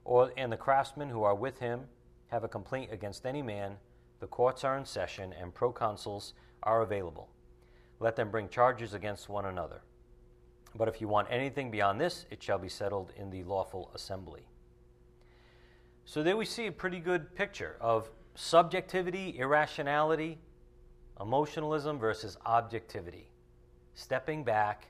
or, 0.03 0.31
and 0.35 0.51
the 0.51 0.57
craftsmen 0.57 1.09
who 1.09 1.21
are 1.21 1.35
with 1.35 1.59
him 1.59 1.81
have 2.29 2.43
a 2.43 2.47
complaint 2.47 2.91
against 2.91 3.27
any 3.27 3.43
man, 3.43 3.75
the 4.19 4.25
courts 4.25 4.63
are 4.63 4.75
in 4.75 4.85
session 4.85 5.31
and 5.31 5.53
proconsuls 5.53 6.33
are 6.63 6.81
available 6.81 7.29
let 8.01 8.15
them 8.15 8.31
bring 8.31 8.49
charges 8.49 8.95
against 8.95 9.29
one 9.29 9.45
another. 9.45 9.81
But 10.75 10.87
if 10.87 10.99
you 10.99 11.07
want 11.07 11.27
anything 11.29 11.69
beyond 11.69 12.01
this, 12.01 12.25
it 12.31 12.41
shall 12.41 12.57
be 12.57 12.67
settled 12.67 13.13
in 13.15 13.29
the 13.29 13.43
lawful 13.43 13.91
assembly. 13.93 14.47
So 16.05 16.23
there 16.23 16.35
we 16.35 16.45
see 16.45 16.65
a 16.65 16.71
pretty 16.71 16.99
good 16.99 17.35
picture 17.35 17.77
of 17.79 18.09
subjectivity, 18.33 19.37
irrationality, 19.37 20.39
emotionalism 21.19 21.99
versus 21.99 22.37
objectivity. 22.43 23.29
Stepping 23.93 24.43
back, 24.43 24.87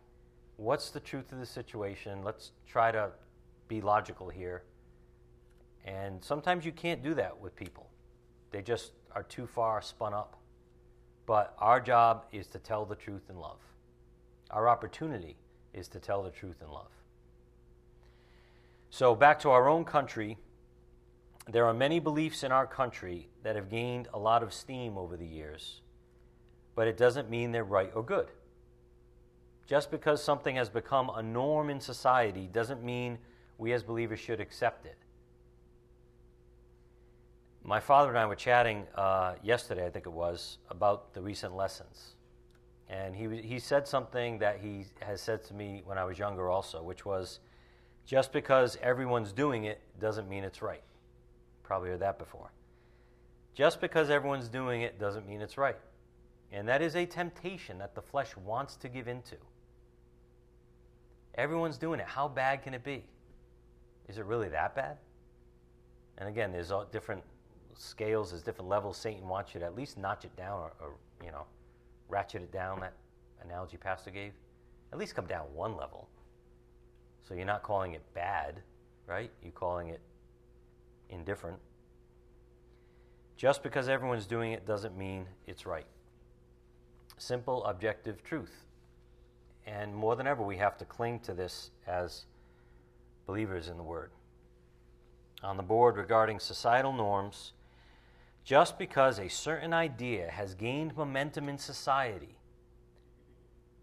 what's 0.56 0.90
the 0.90 1.00
truth 1.02 1.34
of 1.34 1.40
the 1.40 1.46
situation? 1.46 2.24
Let's 2.24 2.52
try 2.66 2.92
to 2.92 3.10
be 3.68 3.82
logical 3.82 4.30
here. 4.30 4.64
And 5.84 6.24
sometimes 6.24 6.66
you 6.66 6.72
can't 6.72 7.04
do 7.04 7.14
that 7.16 7.38
with 7.38 7.58
people, 7.58 7.90
they 8.52 8.62
just 8.62 8.94
are 9.14 9.24
too 9.24 9.48
far 9.48 9.82
spun 9.82 10.14
up. 10.14 10.41
But 11.32 11.56
our 11.60 11.80
job 11.80 12.26
is 12.34 12.48
to 12.48 12.60
tell 12.60 12.84
the 12.84 12.94
truth 12.94 13.30
in 13.30 13.38
love. 13.38 13.62
Our 14.50 14.68
opportunity 14.68 15.38
is 15.74 15.88
to 15.88 16.00
tell 16.02 16.24
the 16.24 16.30
truth 16.30 16.58
in 16.62 16.70
love. 16.70 16.92
So, 18.90 19.16
back 19.16 19.40
to 19.40 19.50
our 19.50 19.70
own 19.70 19.86
country, 19.86 20.38
there 21.50 21.66
are 21.68 21.74
many 21.74 22.00
beliefs 22.00 22.44
in 22.44 22.52
our 22.52 22.68
country 22.68 23.30
that 23.44 23.56
have 23.56 23.70
gained 23.70 24.10
a 24.14 24.20
lot 24.20 24.44
of 24.44 24.52
steam 24.54 24.98
over 24.98 25.16
the 25.16 25.26
years, 25.26 25.80
but 26.76 26.90
it 26.90 26.98
doesn't 26.98 27.30
mean 27.30 27.54
they're 27.54 27.64
right 27.64 27.94
or 27.96 28.04
good. 28.04 28.28
Just 29.66 29.90
because 29.90 30.22
something 30.22 30.58
has 30.58 30.68
become 30.68 31.10
a 31.16 31.24
norm 31.24 31.70
in 31.70 31.80
society 31.80 32.50
doesn't 32.52 32.84
mean 32.84 33.18
we 33.58 33.72
as 33.72 33.84
believers 33.84 34.20
should 34.20 34.42
accept 34.42 34.86
it 34.86 34.98
my 37.64 37.80
father 37.80 38.10
and 38.10 38.18
I 38.18 38.26
were 38.26 38.36
chatting 38.36 38.86
uh, 38.96 39.36
yesterday, 39.44 39.86
I 39.86 39.90
think 39.90 40.06
it 40.06 40.12
was, 40.12 40.58
about 40.70 41.14
the 41.14 41.22
recent 41.22 41.56
lessons. 41.56 42.16
And 42.90 43.16
he, 43.16 43.42
he 43.42 43.60
said 43.60 43.88
something 43.88 44.40
that 44.40 44.60
he 44.60 44.86
has 45.02 45.22
said 45.22 45.44
to 45.46 45.54
me 45.54 45.82
when 45.86 45.98
I 45.98 46.04
was 46.04 46.18
younger 46.18 46.50
also, 46.50 46.84
which 46.84 47.06
was 47.06 47.40
just 48.06 48.34
because 48.34 48.78
everyone's 48.82 49.32
doing 49.32 49.66
it 49.66 49.80
doesn't 50.00 50.28
mean 50.28 50.44
it's 50.44 50.62
right. 50.62 50.82
Probably 51.64 51.90
heard 51.90 52.02
that 52.02 52.20
before. 52.20 52.52
Just 53.54 53.80
because 53.80 54.10
everyone's 54.10 54.50
doing 54.50 54.82
it 54.82 55.00
doesn't 55.00 55.28
mean 55.28 55.42
it's 55.42 55.58
right. 55.58 55.78
And 56.52 56.68
that 56.68 56.82
is 56.82 56.96
a 56.96 57.06
temptation 57.06 57.78
that 57.78 57.96
the 57.96 58.02
flesh 58.02 58.36
wants 58.36 58.76
to 58.78 58.90
give 58.90 59.08
into. 59.08 59.38
Everyone's 61.36 61.78
doing 61.78 62.00
it. 62.00 62.08
How 62.08 62.28
bad 62.28 62.64
can 62.64 62.74
it 62.74 62.84
be? 62.84 63.06
Is 64.10 64.18
it 64.18 64.26
really 64.26 64.50
that 64.50 64.76
bad? 64.76 64.98
And 66.18 66.28
again, 66.28 66.52
there's 66.52 66.74
different 66.92 67.24
scales, 67.76 68.32
there's 68.32 68.44
different 68.44 68.70
levels. 68.70 68.98
Satan 68.98 69.28
wants 69.28 69.54
you 69.54 69.60
to 69.60 69.66
at 69.66 69.76
least 69.76 69.98
notch 69.98 70.26
it 70.26 70.36
down 70.36 70.60
or, 70.60 70.72
or 70.80 70.94
you 71.24 71.32
know, 71.32 71.46
ratchet 72.10 72.42
it 72.42 72.52
down, 72.52 72.80
that 72.80 72.94
analogy 73.44 73.78
Pastor 73.78 74.12
gave. 74.12 74.34
At 74.92 75.00
least 75.00 75.16
come 75.16 75.26
down 75.26 75.46
one 75.54 75.76
level. 75.78 76.08
So 77.28 77.34
you're 77.34 77.46
not 77.46 77.64
calling 77.64 77.94
it 77.94 78.02
bad, 78.14 78.62
right? 79.08 79.32
You're 79.42 79.52
calling 79.54 79.90
it 79.90 80.02
indifferent. 81.10 81.58
Just 83.38 83.64
because 83.64 83.90
everyone's 83.90 84.28
doing 84.28 84.52
it 84.52 84.68
doesn't 84.68 84.98
mean 84.98 85.26
it's 85.48 85.66
right. 85.66 85.88
Simple, 87.18 87.64
objective 87.66 88.24
truth. 88.24 88.66
And 89.66 89.96
more 89.96 90.16
than 90.16 90.28
ever, 90.28 90.44
we 90.44 90.58
have 90.58 90.78
to 90.78 90.86
cling 90.86 91.20
to 91.22 91.34
this 91.34 91.72
as 91.88 92.26
believers 93.26 93.68
in 93.68 93.78
the 93.78 93.84
Word. 93.84 94.12
On 95.44 95.58
the 95.58 95.64
board 95.64 95.98
regarding 95.98 96.40
societal 96.40 96.94
norms, 96.94 97.54
just 98.44 98.78
because 98.78 99.20
a 99.20 99.30
certain 99.30 99.74
idea 99.74 100.30
has 100.30 100.56
gained 100.56 100.96
momentum 100.96 101.48
in 101.50 101.58
society 101.58 102.38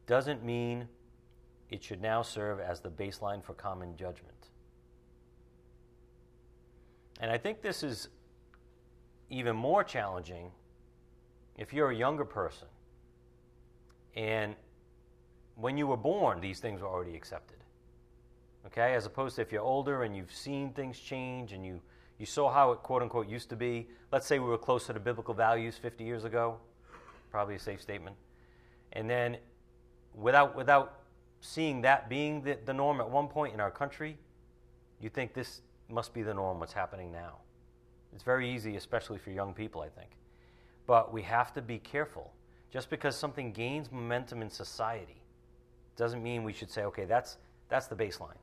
doesn't 0.06 0.44
mean 0.44 0.88
it 1.70 1.82
should 1.82 2.00
now 2.00 2.22
serve 2.22 2.60
as 2.60 2.80
the 2.80 2.88
baseline 2.88 3.44
for 3.44 3.54
common 3.54 3.96
judgment. 3.96 4.48
And 7.20 7.30
I 7.30 7.38
think 7.38 7.62
this 7.62 7.82
is 7.82 8.08
even 9.30 9.54
more 9.54 9.84
challenging 9.84 10.50
if 11.56 11.72
you're 11.72 11.90
a 11.90 11.96
younger 11.96 12.24
person 12.24 12.68
and 14.16 14.56
when 15.54 15.76
you 15.76 15.86
were 15.86 15.96
born, 15.96 16.40
these 16.40 16.60
things 16.60 16.80
were 16.80 16.88
already 16.88 17.14
accepted. 17.14 17.58
Okay? 18.66 18.94
As 18.94 19.06
opposed 19.06 19.36
to 19.36 19.42
if 19.42 19.52
you're 19.52 19.62
older 19.62 20.04
and 20.04 20.16
you've 20.16 20.32
seen 20.32 20.72
things 20.72 20.98
change 20.98 21.52
and 21.52 21.64
you 21.64 21.80
You 22.18 22.26
saw 22.26 22.52
how 22.52 22.72
it, 22.72 22.82
quote 22.82 23.02
unquote, 23.02 23.28
used 23.28 23.48
to 23.50 23.56
be. 23.56 23.88
Let's 24.10 24.26
say 24.26 24.38
we 24.38 24.48
were 24.48 24.58
closer 24.58 24.92
to 24.92 25.00
biblical 25.00 25.34
values 25.34 25.76
50 25.76 26.04
years 26.04 26.24
ago. 26.24 26.58
Probably 27.30 27.54
a 27.54 27.60
safe 27.60 27.80
statement. 27.80 28.16
And 28.92 29.08
then, 29.08 29.36
without, 30.14 30.56
without 30.56 31.00
seeing 31.40 31.82
that 31.82 32.08
being 32.08 32.42
the, 32.42 32.58
the 32.64 32.72
norm 32.72 33.00
at 33.00 33.08
one 33.08 33.28
point 33.28 33.54
in 33.54 33.60
our 33.60 33.70
country, 33.70 34.18
you 35.00 35.08
think 35.08 35.34
this 35.34 35.60
must 35.88 36.12
be 36.12 36.22
the 36.22 36.34
norm, 36.34 36.58
what's 36.58 36.72
happening 36.72 37.12
now. 37.12 37.36
It's 38.12 38.24
very 38.24 38.52
easy, 38.52 38.76
especially 38.76 39.18
for 39.18 39.30
young 39.30 39.54
people, 39.54 39.80
I 39.80 39.88
think. 39.88 40.10
But 40.86 41.12
we 41.12 41.22
have 41.22 41.52
to 41.54 41.62
be 41.62 41.78
careful. 41.78 42.32
Just 42.72 42.90
because 42.90 43.16
something 43.16 43.52
gains 43.52 43.92
momentum 43.92 44.42
in 44.42 44.50
society 44.50 45.22
doesn't 45.96 46.22
mean 46.22 46.44
we 46.44 46.52
should 46.52 46.70
say, 46.70 46.84
okay, 46.84 47.04
that's, 47.04 47.38
that's 47.68 47.86
the 47.86 47.94
baseline. 47.94 48.36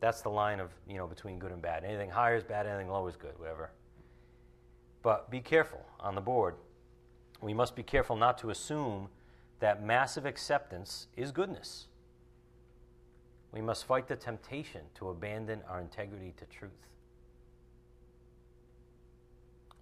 That's 0.00 0.22
the 0.22 0.30
line 0.30 0.60
of, 0.60 0.70
you 0.88 0.96
know, 0.96 1.06
between 1.06 1.38
good 1.38 1.52
and 1.52 1.60
bad. 1.60 1.84
Anything 1.84 2.10
higher 2.10 2.36
is 2.36 2.44
bad, 2.44 2.66
anything 2.66 2.88
lower 2.88 3.08
is 3.08 3.16
good, 3.16 3.38
whatever. 3.38 3.70
But 5.02 5.30
be 5.30 5.40
careful 5.40 5.84
on 5.98 6.14
the 6.14 6.20
board. 6.20 6.54
We 7.40 7.54
must 7.54 7.76
be 7.76 7.82
careful 7.82 8.16
not 8.16 8.38
to 8.38 8.50
assume 8.50 9.08
that 9.60 9.82
massive 9.82 10.26
acceptance 10.26 11.06
is 11.16 11.32
goodness. 11.32 11.86
We 13.52 13.60
must 13.60 13.84
fight 13.84 14.08
the 14.08 14.16
temptation 14.16 14.82
to 14.94 15.08
abandon 15.08 15.60
our 15.68 15.80
integrity 15.80 16.34
to 16.36 16.46
truth. 16.46 16.70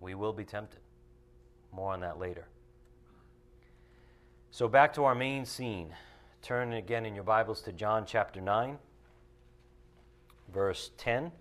We 0.01 0.15
will 0.15 0.33
be 0.33 0.45
tempted. 0.45 0.81
More 1.73 1.93
on 1.93 2.01
that 2.01 2.19
later. 2.19 2.49
So, 4.51 4.69
back 4.69 4.95
to 4.95 5.05
our 5.05 5.15
main 5.15 5.45
scene. 5.45 5.95
Turn 6.41 6.73
again 6.73 7.05
in 7.05 7.15
your 7.15 7.25
Bibles 7.25 7.61
to 7.63 7.73
John 7.73 8.05
chapter 8.07 8.41
9, 8.41 8.79
verse 10.53 10.91
10. 10.99 11.33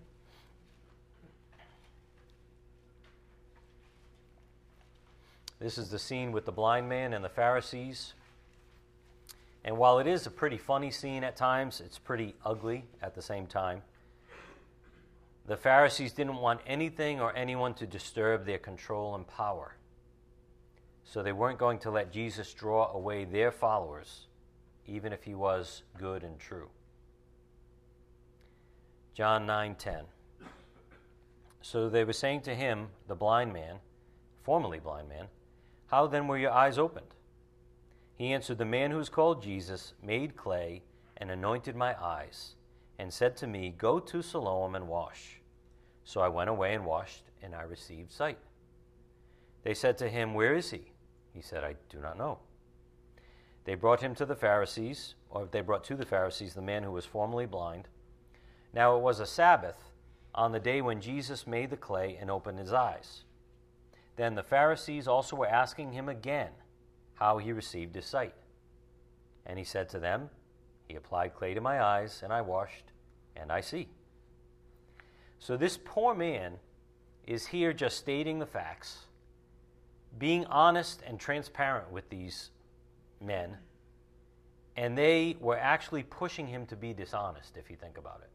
This 5.60 5.76
is 5.76 5.90
the 5.90 5.98
scene 5.98 6.30
with 6.30 6.44
the 6.44 6.52
blind 6.52 6.88
man 6.88 7.12
and 7.12 7.24
the 7.24 7.28
Pharisees. 7.28 8.14
And 9.64 9.76
while 9.76 9.98
it 9.98 10.06
is 10.06 10.26
a 10.26 10.30
pretty 10.30 10.56
funny 10.56 10.90
scene 10.90 11.24
at 11.24 11.36
times, 11.36 11.80
it's 11.80 11.98
pretty 11.98 12.34
ugly 12.44 12.84
at 13.02 13.14
the 13.14 13.22
same 13.22 13.46
time. 13.46 13.82
The 15.46 15.56
Pharisees 15.56 16.12
didn't 16.12 16.36
want 16.36 16.60
anything 16.66 17.20
or 17.20 17.34
anyone 17.34 17.74
to 17.74 17.86
disturb 17.86 18.46
their 18.46 18.58
control 18.58 19.14
and 19.14 19.26
power. 19.26 19.74
So 21.04 21.22
they 21.22 21.32
weren't 21.32 21.58
going 21.58 21.78
to 21.80 21.90
let 21.90 22.12
Jesus 22.12 22.52
draw 22.52 22.92
away 22.92 23.24
their 23.24 23.50
followers, 23.50 24.26
even 24.86 25.12
if 25.12 25.24
he 25.24 25.34
was 25.34 25.82
good 25.98 26.22
and 26.22 26.38
true. 26.38 26.68
John 29.18 29.48
9:10. 29.48 30.04
So 31.60 31.88
they 31.88 32.04
were 32.04 32.12
saying 32.12 32.42
to 32.42 32.54
him, 32.54 32.90
the 33.08 33.16
blind 33.16 33.52
man, 33.52 33.80
formerly 34.44 34.78
blind 34.78 35.08
man, 35.08 35.26
how 35.88 36.06
then 36.06 36.28
were 36.28 36.38
your 36.38 36.52
eyes 36.52 36.78
opened? 36.78 37.16
He 38.14 38.32
answered, 38.32 38.58
The 38.58 38.64
man 38.64 38.92
who 38.92 39.00
is 39.00 39.08
called 39.08 39.42
Jesus 39.42 39.94
made 40.00 40.36
clay 40.36 40.84
and 41.16 41.32
anointed 41.32 41.74
my 41.74 42.00
eyes, 42.00 42.54
and 42.96 43.12
said 43.12 43.36
to 43.38 43.48
me, 43.48 43.74
Go 43.76 43.98
to 43.98 44.22
Siloam 44.22 44.76
and 44.76 44.86
wash. 44.86 45.40
So 46.04 46.20
I 46.20 46.28
went 46.28 46.48
away 46.48 46.74
and 46.74 46.86
washed, 46.86 47.24
and 47.42 47.56
I 47.56 47.62
received 47.62 48.12
sight. 48.12 48.38
They 49.64 49.74
said 49.74 49.98
to 49.98 50.08
him, 50.08 50.32
Where 50.32 50.54
is 50.54 50.70
he? 50.70 50.92
He 51.34 51.42
said, 51.42 51.64
I 51.64 51.74
do 51.88 51.98
not 51.98 52.18
know. 52.18 52.38
They 53.64 53.74
brought 53.74 54.00
him 54.00 54.14
to 54.14 54.24
the 54.24 54.36
Pharisees, 54.36 55.16
or 55.28 55.48
they 55.50 55.60
brought 55.60 55.82
to 55.86 55.96
the 55.96 56.06
Pharisees 56.06 56.54
the 56.54 56.62
man 56.62 56.84
who 56.84 56.92
was 56.92 57.04
formerly 57.04 57.46
blind. 57.46 57.88
Now 58.72 58.96
it 58.96 59.02
was 59.02 59.20
a 59.20 59.26
Sabbath 59.26 59.90
on 60.34 60.52
the 60.52 60.60
day 60.60 60.80
when 60.80 61.00
Jesus 61.00 61.46
made 61.46 61.70
the 61.70 61.76
clay 61.76 62.16
and 62.20 62.30
opened 62.30 62.58
his 62.58 62.72
eyes. 62.72 63.24
Then 64.16 64.34
the 64.34 64.42
Pharisees 64.42 65.08
also 65.08 65.36
were 65.36 65.46
asking 65.46 65.92
him 65.92 66.08
again 66.08 66.50
how 67.14 67.38
he 67.38 67.52
received 67.52 67.94
his 67.94 68.04
sight. 68.04 68.34
And 69.46 69.58
he 69.58 69.64
said 69.64 69.88
to 69.90 69.98
them, 69.98 70.30
He 70.88 70.96
applied 70.96 71.34
clay 71.34 71.54
to 71.54 71.60
my 71.60 71.82
eyes, 71.82 72.20
and 72.22 72.32
I 72.32 72.42
washed, 72.42 72.92
and 73.36 73.50
I 73.50 73.60
see. 73.60 73.88
So 75.38 75.56
this 75.56 75.78
poor 75.82 76.14
man 76.14 76.54
is 77.26 77.46
here 77.46 77.72
just 77.72 77.96
stating 77.96 78.38
the 78.38 78.46
facts, 78.46 79.06
being 80.18 80.44
honest 80.46 81.02
and 81.06 81.18
transparent 81.18 81.90
with 81.92 82.08
these 82.10 82.50
men, 83.20 83.56
and 84.76 84.96
they 84.96 85.36
were 85.40 85.58
actually 85.58 86.02
pushing 86.02 86.46
him 86.46 86.66
to 86.66 86.76
be 86.76 86.92
dishonest, 86.92 87.56
if 87.56 87.70
you 87.70 87.76
think 87.76 87.98
about 87.98 88.20
it. 88.22 88.30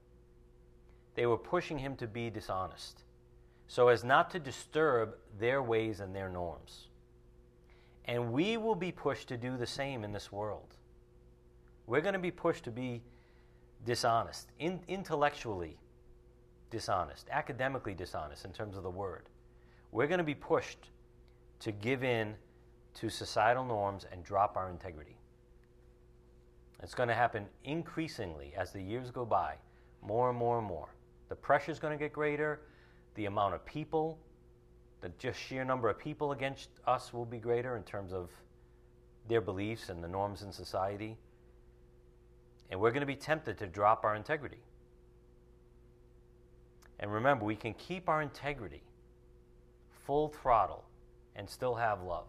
They 1.15 1.25
were 1.25 1.37
pushing 1.37 1.77
him 1.77 1.95
to 1.97 2.07
be 2.07 2.29
dishonest 2.29 3.03
so 3.67 3.87
as 3.87 4.03
not 4.03 4.29
to 4.31 4.39
disturb 4.39 5.15
their 5.39 5.61
ways 5.63 5.99
and 5.99 6.15
their 6.15 6.29
norms. 6.29 6.89
And 8.05 8.31
we 8.31 8.57
will 8.57 8.75
be 8.75 8.91
pushed 8.91 9.29
to 9.29 9.37
do 9.37 9.57
the 9.57 9.65
same 9.65 10.03
in 10.03 10.11
this 10.11 10.31
world. 10.31 10.75
We're 11.87 12.01
going 12.01 12.13
to 12.13 12.19
be 12.19 12.31
pushed 12.31 12.65
to 12.65 12.71
be 12.71 13.01
dishonest, 13.85 14.51
in, 14.59 14.79
intellectually 14.87 15.77
dishonest, 16.69 17.27
academically 17.31 17.93
dishonest 17.93 18.45
in 18.45 18.51
terms 18.51 18.77
of 18.77 18.83
the 18.83 18.89
word. 18.89 19.23
We're 19.91 20.07
going 20.07 20.19
to 20.19 20.23
be 20.23 20.35
pushed 20.35 20.89
to 21.61 21.71
give 21.71 22.03
in 22.03 22.35
to 22.95 23.09
societal 23.09 23.65
norms 23.65 24.05
and 24.11 24.23
drop 24.23 24.55
our 24.55 24.69
integrity. 24.69 25.17
It's 26.81 26.93
going 26.93 27.09
to 27.09 27.15
happen 27.15 27.47
increasingly 27.63 28.53
as 28.57 28.71
the 28.71 28.81
years 28.81 29.09
go 29.09 29.25
by, 29.25 29.55
more 30.01 30.29
and 30.29 30.37
more 30.37 30.59
and 30.59 30.67
more. 30.67 30.92
The 31.33 31.37
pressure 31.37 31.71
is 31.71 31.79
going 31.79 31.97
to 31.97 31.97
get 31.97 32.13
greater, 32.13 32.61
the 33.15 33.25
amount 33.25 33.55
of 33.55 33.65
people 33.65 34.19
the 35.01 35.09
just 35.17 35.39
sheer 35.39 35.65
number 35.65 35.89
of 35.89 35.97
people 35.97 36.31
against 36.31 36.69
us 36.85 37.11
will 37.11 37.25
be 37.25 37.39
greater 37.39 37.75
in 37.75 37.81
terms 37.81 38.13
of 38.13 38.29
their 39.27 39.41
beliefs 39.41 39.89
and 39.89 40.03
the 40.03 40.07
norms 40.07 40.43
in 40.43 40.51
society. 40.51 41.17
And 42.69 42.79
we're 42.79 42.91
going 42.91 43.01
to 43.01 43.07
be 43.07 43.15
tempted 43.15 43.57
to 43.57 43.65
drop 43.65 44.05
our 44.05 44.15
integrity. 44.15 44.61
And 46.99 47.11
remember, 47.11 47.45
we 47.45 47.55
can 47.55 47.73
keep 47.73 48.07
our 48.07 48.21
integrity 48.21 48.83
full 50.05 50.29
throttle 50.29 50.83
and 51.35 51.49
still 51.49 51.73
have 51.73 52.03
love. 52.03 52.27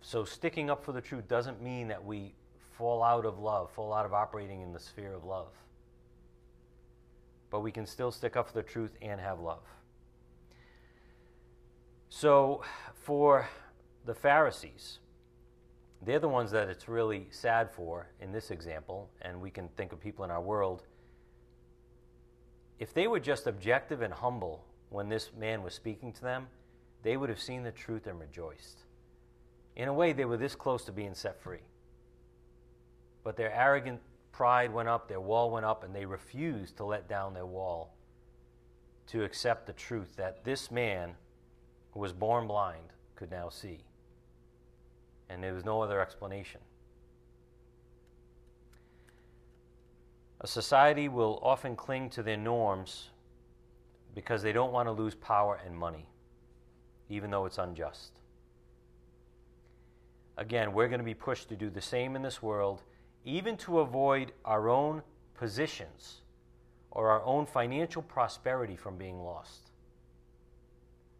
So, 0.00 0.24
sticking 0.24 0.70
up 0.70 0.82
for 0.82 0.92
the 0.92 1.02
truth 1.02 1.28
doesn't 1.28 1.62
mean 1.62 1.88
that 1.88 2.02
we 2.02 2.32
fall 2.78 3.02
out 3.02 3.26
of 3.26 3.38
love, 3.38 3.70
fall 3.70 3.92
out 3.92 4.06
of 4.06 4.14
operating 4.14 4.62
in 4.62 4.72
the 4.72 4.80
sphere 4.80 5.12
of 5.12 5.24
love. 5.24 5.52
But 7.52 7.60
we 7.60 7.70
can 7.70 7.86
still 7.86 8.10
stick 8.10 8.34
up 8.34 8.48
for 8.48 8.54
the 8.54 8.62
truth 8.62 8.96
and 9.02 9.20
have 9.20 9.38
love. 9.38 9.62
So, 12.08 12.62
for 12.94 13.46
the 14.06 14.14
Pharisees, 14.14 14.98
they're 16.04 16.18
the 16.18 16.28
ones 16.28 16.50
that 16.50 16.68
it's 16.68 16.88
really 16.88 17.28
sad 17.30 17.70
for 17.70 18.08
in 18.20 18.32
this 18.32 18.50
example, 18.50 19.10
and 19.20 19.40
we 19.40 19.50
can 19.50 19.68
think 19.76 19.92
of 19.92 20.00
people 20.00 20.24
in 20.24 20.30
our 20.30 20.40
world. 20.40 20.82
If 22.78 22.94
they 22.94 23.06
were 23.06 23.20
just 23.20 23.46
objective 23.46 24.00
and 24.00 24.12
humble 24.12 24.64
when 24.88 25.08
this 25.08 25.30
man 25.38 25.62
was 25.62 25.74
speaking 25.74 26.12
to 26.14 26.22
them, 26.22 26.48
they 27.02 27.16
would 27.16 27.28
have 27.28 27.40
seen 27.40 27.62
the 27.62 27.70
truth 27.70 28.06
and 28.06 28.18
rejoiced. 28.18 28.80
In 29.76 29.88
a 29.88 29.92
way, 29.92 30.12
they 30.12 30.24
were 30.24 30.36
this 30.36 30.54
close 30.54 30.84
to 30.86 30.92
being 30.92 31.14
set 31.14 31.40
free. 31.42 31.62
But 33.24 33.36
their 33.36 33.52
arrogant 33.52 34.00
pride 34.42 34.74
went 34.74 34.88
up, 34.88 35.06
their 35.06 35.20
wall 35.20 35.52
went 35.52 35.64
up, 35.64 35.84
and 35.84 35.94
they 35.94 36.04
refused 36.04 36.76
to 36.76 36.84
let 36.84 37.08
down 37.08 37.32
their 37.32 37.46
wall 37.46 37.94
to 39.06 39.22
accept 39.22 39.68
the 39.68 39.72
truth 39.72 40.16
that 40.16 40.42
this 40.42 40.68
man 40.68 41.14
who 41.92 42.00
was 42.00 42.12
born 42.12 42.48
blind, 42.48 42.88
could 43.14 43.30
now 43.30 43.48
see. 43.48 43.78
And 45.30 45.44
there 45.44 45.54
was 45.54 45.64
no 45.64 45.80
other 45.80 46.00
explanation. 46.00 46.60
A 50.40 50.48
society 50.48 51.08
will 51.08 51.38
often 51.40 51.76
cling 51.76 52.10
to 52.10 52.24
their 52.24 52.36
norms 52.36 53.10
because 54.12 54.42
they 54.42 54.52
don't 54.52 54.72
want 54.72 54.88
to 54.88 54.92
lose 54.92 55.14
power 55.14 55.60
and 55.64 55.78
money, 55.78 56.08
even 57.08 57.30
though 57.30 57.46
it's 57.46 57.58
unjust. 57.58 58.18
Again, 60.36 60.72
we're 60.72 60.88
going 60.88 60.98
to 60.98 61.04
be 61.04 61.14
pushed 61.14 61.48
to 61.50 61.54
do 61.54 61.70
the 61.70 61.80
same 61.80 62.16
in 62.16 62.22
this 62.22 62.42
world, 62.42 62.82
even 63.24 63.56
to 63.56 63.80
avoid 63.80 64.32
our 64.44 64.68
own 64.68 65.02
positions 65.34 66.22
or 66.90 67.10
our 67.10 67.22
own 67.24 67.46
financial 67.46 68.02
prosperity 68.02 68.76
from 68.76 68.96
being 68.96 69.22
lost. 69.22 69.70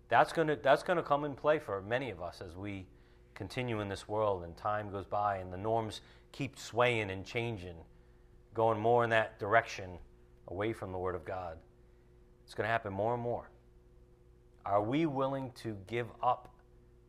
That's 0.09 0.33
going 0.33 0.49
to 0.49 0.57
that's 0.57 0.83
going 0.83 0.99
to 0.99 1.03
come 1.03 1.25
in 1.25 1.35
play 1.35 1.59
for 1.59 1.81
many 1.81 2.11
of 2.11 2.21
us 2.21 2.43
as 2.47 2.55
we 2.55 2.87
continue 3.35 3.81
in 3.81 3.89
this 3.89 4.07
world 4.07 4.45
and 4.45 4.57
time 4.57 4.91
goes 4.91 5.07
by 5.07 5.37
and 5.37 5.53
the 5.53 5.57
norms 5.57 6.03
keep 6.33 6.59
swaying 6.59 7.11
and 7.11 7.25
changing, 7.25 7.77
going 8.53 8.79
more 8.79 9.05
in 9.05 9.11
that 9.11 9.39
direction 9.39 9.99
away 10.49 10.73
from 10.73 10.93
the 10.93 10.99
Word 10.99 11.15
of 11.15 11.25
God. 11.25 11.57
It's 12.45 12.55
going 12.55 12.67
to 12.67 12.71
happen 12.71 12.93
more 12.93 13.15
and 13.15 13.23
more. 13.23 13.51
Are 14.67 14.83
we 14.83 15.07
willing 15.07 15.51
to 15.63 15.77
give 15.87 16.09
up 16.23 16.49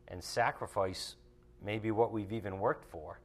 and 0.08 0.22
sacrifice 0.22 1.16
maybe 1.62 1.90
what 1.90 2.12
we've 2.12 2.32
even 2.32 2.58
worked 2.58 2.84
for 2.90 3.20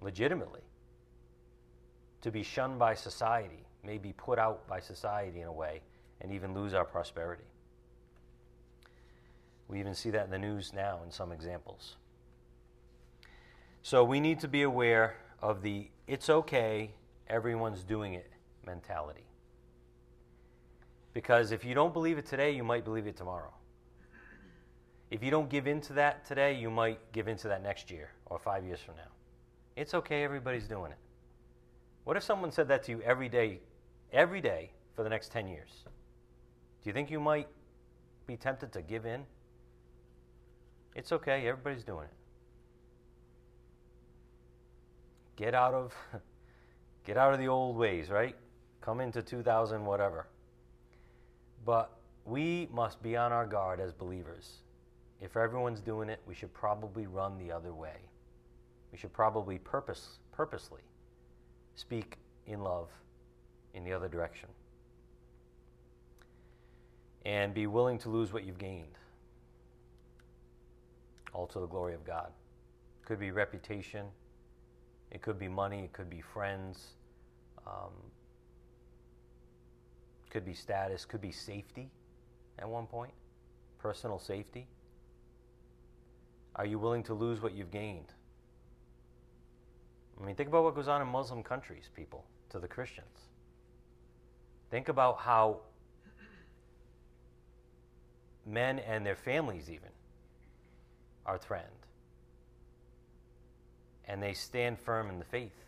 legitimately 0.00 0.62
to 2.22 2.30
be 2.30 2.42
shunned 2.42 2.78
by 2.78 2.94
society 2.94 3.66
may 3.84 3.98
be 3.98 4.12
put 4.12 4.38
out 4.38 4.66
by 4.66 4.80
society 4.80 5.40
in 5.40 5.48
a 5.48 5.52
way 5.52 5.80
and 6.20 6.32
even 6.32 6.54
lose 6.54 6.74
our 6.74 6.84
prosperity. 6.84 7.44
We 9.68 9.78
even 9.80 9.94
see 9.94 10.10
that 10.10 10.24
in 10.24 10.30
the 10.30 10.38
news 10.38 10.72
now 10.74 11.00
in 11.04 11.10
some 11.10 11.32
examples. 11.32 11.96
So 13.82 14.04
we 14.04 14.20
need 14.20 14.40
to 14.40 14.48
be 14.48 14.62
aware 14.62 15.16
of 15.40 15.62
the 15.62 15.88
it's 16.06 16.28
okay, 16.28 16.90
everyone's 17.28 17.82
doing 17.82 18.14
it 18.14 18.30
mentality. 18.66 19.24
Because 21.12 21.52
if 21.52 21.64
you 21.64 21.74
don't 21.74 21.92
believe 21.92 22.18
it 22.18 22.26
today, 22.26 22.50
you 22.50 22.64
might 22.64 22.84
believe 22.84 23.06
it 23.06 23.16
tomorrow. 23.16 23.52
If 25.10 25.22
you 25.22 25.30
don't 25.30 25.48
give 25.48 25.66
into 25.66 25.92
that 25.94 26.24
today, 26.24 26.54
you 26.54 26.70
might 26.70 27.12
give 27.12 27.26
into 27.26 27.48
that 27.48 27.62
next 27.62 27.90
year 27.90 28.10
or 28.26 28.38
five 28.38 28.64
years 28.64 28.80
from 28.80 28.96
now. 28.96 29.10
It's 29.80 29.94
okay, 29.94 30.24
everybody's 30.24 30.68
doing 30.68 30.92
it. 30.92 30.98
What 32.04 32.14
if 32.14 32.22
someone 32.22 32.52
said 32.52 32.68
that 32.68 32.82
to 32.82 32.90
you 32.90 33.00
every 33.00 33.30
day, 33.30 33.60
every 34.12 34.42
day 34.42 34.72
for 34.94 35.02
the 35.02 35.08
next 35.08 35.32
10 35.32 35.48
years? 35.48 35.70
Do 36.82 36.90
you 36.90 36.92
think 36.92 37.10
you 37.10 37.18
might 37.18 37.48
be 38.26 38.36
tempted 38.36 38.72
to 38.72 38.82
give 38.82 39.06
in? 39.06 39.24
It's 40.94 41.12
okay, 41.12 41.48
everybody's 41.48 41.82
doing 41.82 42.04
it. 42.04 42.12
Get 45.36 45.54
out 45.54 45.72
of 45.72 45.94
get 47.06 47.16
out 47.16 47.32
of 47.32 47.38
the 47.38 47.48
old 47.48 47.74
ways, 47.74 48.10
right? 48.10 48.36
Come 48.82 49.00
into 49.00 49.22
2000 49.22 49.82
whatever. 49.86 50.26
But 51.64 51.90
we 52.26 52.68
must 52.70 53.02
be 53.02 53.16
on 53.16 53.32
our 53.32 53.46
guard 53.46 53.80
as 53.80 53.94
believers. 53.94 54.58
If 55.22 55.38
everyone's 55.38 55.80
doing 55.80 56.10
it, 56.10 56.20
we 56.26 56.34
should 56.34 56.52
probably 56.52 57.06
run 57.06 57.38
the 57.38 57.50
other 57.50 57.72
way. 57.72 58.09
We 58.92 58.98
should 58.98 59.12
probably 59.12 59.58
purpose 59.58 60.18
purposely 60.32 60.80
speak 61.74 62.18
in 62.46 62.60
love 62.60 62.88
in 63.74 63.84
the 63.84 63.92
other 63.92 64.08
direction. 64.08 64.48
And 67.24 67.52
be 67.52 67.66
willing 67.66 67.98
to 67.98 68.08
lose 68.08 68.32
what 68.32 68.44
you've 68.44 68.58
gained 68.58 68.96
all 71.32 71.46
to 71.46 71.60
the 71.60 71.66
glory 71.66 71.94
of 71.94 72.04
God. 72.04 72.32
Could 73.04 73.20
be 73.20 73.30
reputation, 73.30 74.06
it 75.10 75.22
could 75.22 75.38
be 75.38 75.48
money, 75.48 75.84
it 75.84 75.92
could 75.92 76.10
be 76.10 76.20
friends, 76.20 76.94
um, 77.66 77.92
could 80.30 80.44
be 80.44 80.54
status, 80.54 81.04
could 81.04 81.20
be 81.20 81.32
safety 81.32 81.90
at 82.58 82.68
one 82.68 82.86
point, 82.86 83.12
personal 83.78 84.18
safety. 84.18 84.66
Are 86.56 86.66
you 86.66 86.78
willing 86.78 87.02
to 87.04 87.14
lose 87.14 87.40
what 87.40 87.54
you've 87.54 87.70
gained? 87.70 88.12
I 90.20 90.26
mean, 90.26 90.34
think 90.34 90.48
about 90.48 90.64
what 90.64 90.74
goes 90.74 90.88
on 90.88 91.00
in 91.00 91.08
Muslim 91.08 91.42
countries, 91.42 91.88
people, 91.94 92.24
to 92.50 92.58
the 92.58 92.68
Christians. 92.68 93.06
Think 94.70 94.88
about 94.88 95.18
how 95.18 95.60
men 98.46 98.78
and 98.80 99.04
their 99.04 99.16
families, 99.16 99.70
even, 99.70 99.88
are 101.24 101.38
threatened. 101.38 101.70
And 104.06 104.22
they 104.22 104.34
stand 104.34 104.78
firm 104.78 105.08
in 105.08 105.18
the 105.18 105.24
faith. 105.24 105.64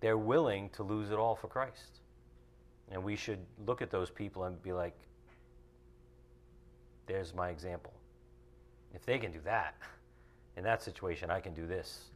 They're 0.00 0.18
willing 0.18 0.70
to 0.70 0.82
lose 0.82 1.10
it 1.10 1.18
all 1.18 1.34
for 1.34 1.48
Christ. 1.48 2.00
And 2.90 3.02
we 3.02 3.16
should 3.16 3.40
look 3.66 3.82
at 3.82 3.90
those 3.90 4.10
people 4.10 4.44
and 4.44 4.62
be 4.62 4.72
like, 4.72 4.94
there's 7.06 7.34
my 7.34 7.50
example. 7.50 7.92
If 8.94 9.04
they 9.04 9.18
can 9.18 9.32
do 9.32 9.40
that, 9.44 9.74
in 10.58 10.64
that 10.64 10.82
situation, 10.82 11.30
I 11.30 11.40
can 11.40 11.54
do 11.54 11.66
this 11.66 12.10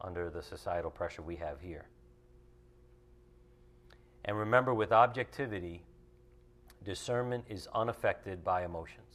under 0.00 0.30
the 0.30 0.42
societal 0.42 0.90
pressure 0.90 1.20
we 1.20 1.36
have 1.36 1.60
here. 1.60 1.86
And 4.24 4.38
remember, 4.38 4.72
with 4.72 4.92
objectivity, 4.92 5.82
discernment 6.84 7.44
is 7.48 7.68
unaffected 7.74 8.42
by 8.42 8.64
emotions 8.64 9.12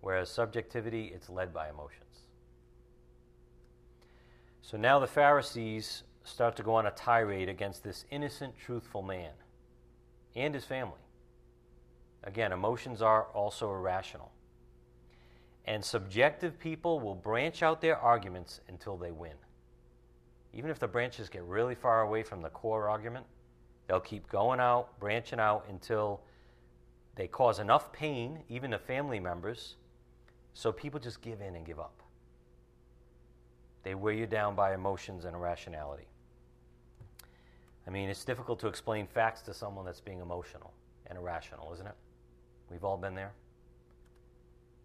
whereas 0.00 0.30
subjectivity, 0.30 1.12
it's 1.14 1.28
led 1.28 1.52
by 1.52 1.68
emotions. 1.68 2.04
So 4.62 4.76
now 4.76 4.98
the 4.98 5.06
Pharisees 5.06 6.04
start 6.24 6.56
to 6.56 6.62
go 6.62 6.74
on 6.74 6.86
a 6.86 6.90
tirade 6.90 7.48
against 7.48 7.82
this 7.82 8.04
innocent, 8.10 8.54
truthful 8.58 9.02
man 9.02 9.32
and 10.36 10.54
his 10.54 10.64
family. 10.64 11.00
Again, 12.22 12.52
emotions 12.52 13.02
are 13.02 13.24
also 13.24 13.70
irrational. 13.70 14.30
And 15.66 15.84
subjective 15.84 16.58
people 16.58 17.00
will 17.00 17.14
branch 17.14 17.62
out 17.62 17.80
their 17.80 17.96
arguments 17.96 18.60
until 18.68 18.96
they 18.96 19.10
win. 19.10 19.34
Even 20.52 20.70
if 20.70 20.78
the 20.78 20.88
branches 20.88 21.28
get 21.28 21.44
really 21.44 21.74
far 21.74 22.02
away 22.02 22.22
from 22.22 22.42
the 22.42 22.48
core 22.48 22.88
argument, 22.88 23.26
they'll 23.86 24.00
keep 24.00 24.28
going 24.28 24.58
out, 24.58 24.98
branching 24.98 25.38
out 25.38 25.64
until 25.68 26.20
they 27.14 27.28
cause 27.28 27.58
enough 27.58 27.92
pain, 27.92 28.40
even 28.48 28.70
to 28.70 28.78
family 28.78 29.20
members, 29.20 29.76
so 30.54 30.72
people 30.72 30.98
just 30.98 31.22
give 31.22 31.40
in 31.40 31.54
and 31.54 31.64
give 31.64 31.78
up. 31.78 32.02
They 33.82 33.94
wear 33.94 34.12
you 34.12 34.26
down 34.26 34.54
by 34.54 34.74
emotions 34.74 35.24
and 35.24 35.34
irrationality. 35.34 36.06
I 37.86 37.90
mean, 37.90 38.08
it's 38.08 38.24
difficult 38.24 38.58
to 38.60 38.68
explain 38.68 39.06
facts 39.06 39.42
to 39.42 39.54
someone 39.54 39.84
that's 39.84 40.00
being 40.00 40.20
emotional 40.20 40.72
and 41.06 41.18
irrational, 41.18 41.72
isn't 41.72 41.86
it? 41.86 41.94
We've 42.70 42.84
all 42.84 42.96
been 42.96 43.14
there. 43.14 43.32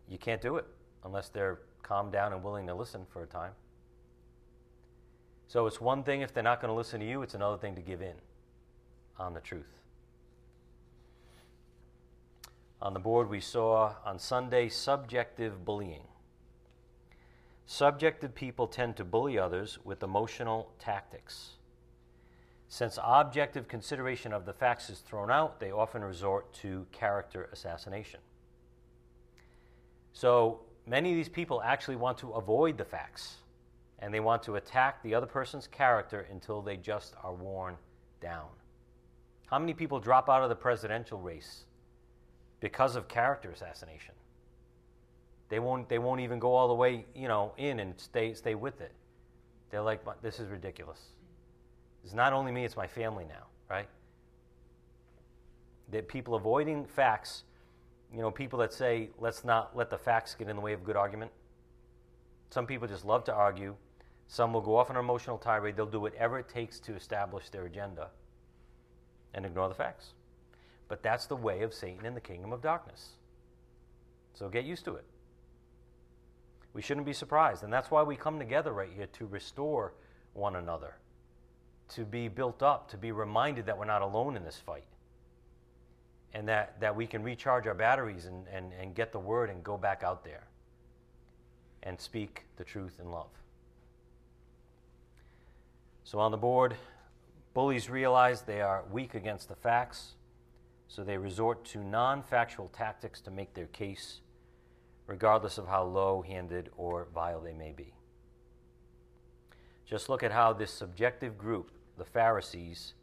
You 0.07 0.17
can't 0.17 0.41
do 0.41 0.57
it 0.57 0.65
unless 1.03 1.29
they're 1.29 1.59
calmed 1.83 2.11
down 2.11 2.33
and 2.33 2.43
willing 2.43 2.67
to 2.67 2.73
listen 2.73 3.05
for 3.09 3.23
a 3.23 3.27
time. 3.27 3.51
So 5.47 5.67
it's 5.67 5.79
one 5.79 6.03
thing 6.03 6.21
if 6.21 6.33
they're 6.33 6.43
not 6.43 6.61
going 6.61 6.69
to 6.69 6.75
listen 6.75 6.99
to 6.99 7.05
you, 7.05 7.21
it's 7.21 7.35
another 7.35 7.57
thing 7.57 7.75
to 7.75 7.81
give 7.81 8.01
in 8.01 8.15
on 9.19 9.33
the 9.33 9.39
truth. 9.39 9.79
On 12.81 12.93
the 12.93 12.99
board, 12.99 13.29
we 13.29 13.39
saw 13.39 13.93
on 14.05 14.19
Sunday 14.19 14.69
subjective 14.69 15.63
bullying. 15.63 16.03
Subjective 17.65 18.35
people 18.35 18.67
tend 18.67 18.95
to 18.97 19.03
bully 19.03 19.39
others 19.39 19.79
with 19.83 20.03
emotional 20.03 20.71
tactics. 20.77 21.53
Since 22.67 22.99
objective 23.01 23.67
consideration 23.67 24.33
of 24.33 24.45
the 24.45 24.53
facts 24.53 24.89
is 24.89 24.99
thrown 24.99 25.31
out, 25.31 25.59
they 25.59 25.71
often 25.71 26.03
resort 26.03 26.53
to 26.55 26.85
character 26.91 27.49
assassination. 27.51 28.19
So 30.15 30.61
many 30.87 31.11
of 31.11 31.17
these 31.17 31.29
people 31.29 31.61
actually 31.61 31.97
want 31.97 32.17
to 32.19 32.31
avoid 32.31 32.77
the 32.77 32.85
facts 32.85 33.35
and 33.99 34.11
they 34.11 34.21
want 34.21 34.41
to 34.43 34.55
attack 34.55 35.03
the 35.03 35.13
other 35.13 35.27
person's 35.27 35.67
character 35.67 36.25
until 36.31 36.61
they 36.61 36.77
just 36.77 37.13
are 37.21 37.33
worn 37.33 37.75
down. 38.21 38.47
How 39.45 39.59
many 39.59 39.75
people 39.75 39.99
drop 39.99 40.29
out 40.29 40.41
of 40.41 40.49
the 40.49 40.55
presidential 40.55 41.19
race 41.19 41.65
because 42.59 42.95
of 42.95 43.07
character 43.07 43.51
assassination. 43.51 44.15
They 45.49 45.59
won't, 45.59 45.87
they 45.87 45.99
won't 45.99 46.21
even 46.21 46.39
go 46.39 46.53
all 46.53 46.67
the 46.67 46.73
way, 46.73 47.05
you 47.13 47.27
know, 47.27 47.53
in 47.57 47.79
and 47.79 47.93
stay, 47.99 48.33
stay 48.33 48.55
with 48.55 48.81
it. 48.81 48.91
They're 49.69 49.81
like, 49.81 50.01
this 50.21 50.39
is 50.39 50.49
ridiculous. 50.49 50.99
It's 52.03 52.13
not 52.13 52.33
only 52.33 52.51
me, 52.51 52.65
it's 52.65 52.75
my 52.75 52.87
family 52.87 53.25
now, 53.25 53.45
right? 53.69 53.87
That 55.91 56.07
people 56.07 56.35
avoiding 56.35 56.85
facts, 56.85 57.43
you 58.13 58.21
know, 58.21 58.31
people 58.31 58.59
that 58.59 58.73
say, 58.73 59.09
let's 59.19 59.43
not 59.43 59.75
let 59.75 59.89
the 59.89 59.97
facts 59.97 60.35
get 60.35 60.49
in 60.49 60.55
the 60.55 60.61
way 60.61 60.73
of 60.73 60.83
good 60.83 60.95
argument. 60.95 61.31
Some 62.49 62.65
people 62.65 62.87
just 62.87 63.05
love 63.05 63.23
to 63.25 63.33
argue. 63.33 63.75
Some 64.27 64.53
will 64.53 64.61
go 64.61 64.77
off 64.77 64.89
on 64.89 64.95
an 64.95 65.03
emotional 65.03 65.37
tirade. 65.37 65.75
They'll 65.75 65.85
do 65.85 65.99
whatever 65.99 66.39
it 66.39 66.47
takes 66.47 66.79
to 66.81 66.95
establish 66.95 67.49
their 67.49 67.65
agenda 67.65 68.09
and 69.33 69.45
ignore 69.45 69.67
the 69.69 69.75
facts. 69.75 70.13
But 70.87 71.03
that's 71.03 71.25
the 71.25 71.35
way 71.35 71.61
of 71.61 71.73
Satan 71.73 72.05
in 72.05 72.13
the 72.13 72.21
kingdom 72.21 72.53
of 72.53 72.61
darkness. 72.61 73.11
So 74.33 74.49
get 74.49 74.65
used 74.65 74.85
to 74.85 74.95
it. 74.95 75.05
We 76.73 76.81
shouldn't 76.81 77.05
be 77.05 77.13
surprised. 77.13 77.63
And 77.63 77.71
that's 77.71 77.89
why 77.89 78.03
we 78.03 78.15
come 78.15 78.39
together 78.39 78.71
right 78.71 78.91
here 78.93 79.07
to 79.07 79.25
restore 79.25 79.93
one 80.33 80.55
another, 80.55 80.95
to 81.89 82.03
be 82.03 82.27
built 82.27 82.61
up, 82.61 82.89
to 82.91 82.97
be 82.97 83.11
reminded 83.11 83.65
that 83.65 83.77
we're 83.77 83.85
not 83.85 84.01
alone 84.01 84.35
in 84.35 84.43
this 84.43 84.57
fight, 84.57 84.83
and 86.35 86.49
that, 86.49 86.77
that 86.81 86.93
we 86.93 87.07
can 87.07 87.23
recharge 87.23 87.65
our 87.65 87.73
batteries 87.73 88.25
and, 88.25 88.45
and, 88.53 88.73
and 88.79 88.93
get 88.93 89.13
the 89.13 89.19
word 89.19 89.49
and 89.49 89.63
go 89.63 89.77
back 89.77 90.03
out 90.03 90.25
there 90.25 90.43
and 91.81 91.99
speak 91.99 92.43
the 92.57 92.63
truth 92.63 92.99
in 92.99 93.09
love. 93.09 93.29
So 96.03 96.19
on 96.19 96.31
the 96.31 96.37
board, 96.37 96.75
bullies 97.53 97.89
realize 97.89 98.41
they 98.41 98.59
are 98.61 98.83
weak 98.91 99.15
against 99.15 99.47
the 99.47 99.55
facts 99.55 100.15
so 100.89 101.05
they 101.05 101.17
resort 101.17 101.63
to 101.65 101.79
non 101.79 102.21
factual 102.21 102.67
tactics 102.67 103.21
to 103.21 103.31
make 103.31 103.53
their 103.53 103.67
case, 103.67 104.19
regardless 105.07 105.57
of 105.57 105.67
how 105.67 105.83
low 105.83 106.21
handed 106.21 106.69
or 106.75 107.07
vile 107.13 107.39
they 107.39 107.53
may 107.53 107.71
be. 107.71 107.93
Just 109.85 110.09
look 110.09 110.21
at 110.21 110.33
how 110.33 110.51
this 110.51 110.71
subjective 110.71 111.37
group, 111.37 111.71
the 111.97 112.03
Pharisees, 112.03 112.93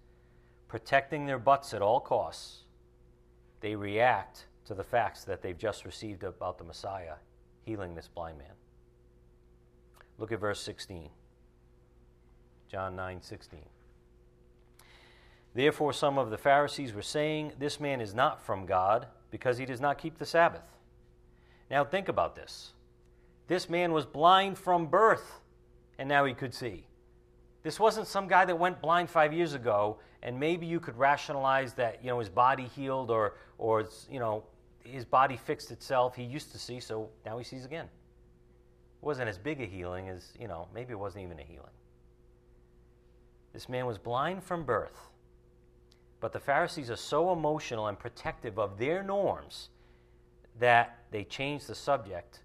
protecting 0.68 1.24
their 1.24 1.38
butts 1.38 1.72
at 1.72 1.80
all 1.80 1.98
costs, 1.98 2.61
they 3.62 3.74
react 3.74 4.46
to 4.66 4.74
the 4.74 4.84
facts 4.84 5.24
that 5.24 5.40
they've 5.40 5.56
just 5.56 5.86
received 5.86 6.22
about 6.24 6.58
the 6.58 6.64
Messiah 6.64 7.14
healing 7.64 7.94
this 7.94 8.08
blind 8.08 8.36
man. 8.36 8.52
Look 10.18 10.32
at 10.32 10.40
verse 10.40 10.60
16. 10.60 11.08
John 12.68 12.96
9 12.96 13.22
16. 13.22 13.60
Therefore, 15.54 15.92
some 15.92 16.18
of 16.18 16.30
the 16.30 16.38
Pharisees 16.38 16.92
were 16.92 17.02
saying, 17.02 17.52
This 17.58 17.78
man 17.78 18.00
is 18.00 18.14
not 18.14 18.42
from 18.44 18.66
God, 18.66 19.06
because 19.30 19.58
he 19.58 19.66
does 19.66 19.80
not 19.80 19.98
keep 19.98 20.18
the 20.18 20.26
Sabbath. 20.26 20.64
Now, 21.70 21.84
think 21.84 22.08
about 22.08 22.34
this. 22.34 22.72
This 23.48 23.68
man 23.68 23.92
was 23.92 24.06
blind 24.06 24.58
from 24.58 24.86
birth, 24.86 25.40
and 25.98 26.08
now 26.08 26.24
he 26.24 26.32
could 26.32 26.54
see. 26.54 26.86
This 27.62 27.78
wasn't 27.78 28.06
some 28.06 28.28
guy 28.28 28.44
that 28.44 28.58
went 28.58 28.80
blind 28.80 29.10
five 29.10 29.32
years 29.32 29.54
ago, 29.54 29.98
and 30.22 30.38
maybe 30.38 30.66
you 30.66 30.80
could 30.80 30.96
rationalize 30.96 31.74
that 31.74 31.98
you 32.02 32.10
know 32.10 32.18
his 32.18 32.28
body 32.28 32.64
healed 32.74 33.10
or 33.10 33.34
or 33.58 33.88
you 34.10 34.20
know 34.20 34.44
his 34.84 35.04
body 35.04 35.36
fixed 35.36 35.70
itself. 35.70 36.14
He 36.16 36.22
used 36.22 36.52
to 36.52 36.58
see, 36.58 36.80
so 36.80 37.08
now 37.24 37.38
he 37.38 37.44
sees 37.44 37.64
again. 37.64 37.86
It 37.86 39.04
wasn't 39.04 39.28
as 39.28 39.38
big 39.38 39.60
a 39.60 39.66
healing 39.66 40.08
as 40.08 40.32
you 40.38 40.48
know. 40.48 40.68
Maybe 40.74 40.92
it 40.92 40.98
wasn't 40.98 41.24
even 41.24 41.38
a 41.38 41.44
healing. 41.44 41.66
This 43.52 43.68
man 43.68 43.86
was 43.86 43.98
blind 43.98 44.42
from 44.42 44.64
birth, 44.64 45.10
but 46.20 46.32
the 46.32 46.40
Pharisees 46.40 46.90
are 46.90 46.96
so 46.96 47.32
emotional 47.32 47.88
and 47.88 47.98
protective 47.98 48.58
of 48.58 48.78
their 48.78 49.02
norms 49.02 49.68
that 50.58 50.98
they 51.10 51.24
change 51.24 51.66
the 51.66 51.74
subject 51.74 52.40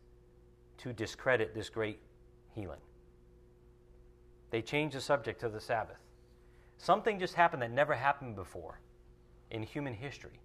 to 0.80 0.94
discredit 0.94 1.54
this 1.54 1.70
great 1.70 2.00
healing. 2.54 2.80
They 4.50 4.62
change 4.62 4.94
the 4.94 5.02
subject 5.02 5.40
to 5.42 5.50
the 5.50 5.60
Sabbath. 5.60 5.98
Something 6.78 7.20
just 7.20 7.34
happened 7.34 7.62
that 7.62 7.72
never 7.72 7.96
happened 7.96 8.36
before 8.36 8.80
in 9.52 9.64
human 9.64 9.94
history. 9.94 10.40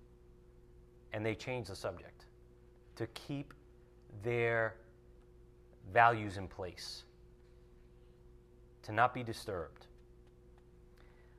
And 1.13 1.25
they 1.25 1.35
changed 1.35 1.71
the 1.71 1.77
subject 1.77 2.25
to 2.97 3.07
keep 3.09 3.53
their 4.23 4.75
values 5.93 6.37
in 6.39 6.49
place, 6.49 7.05
to 8.83 8.93
not 8.93 9.13
be 9.13 9.23
disturbed. 9.23 9.87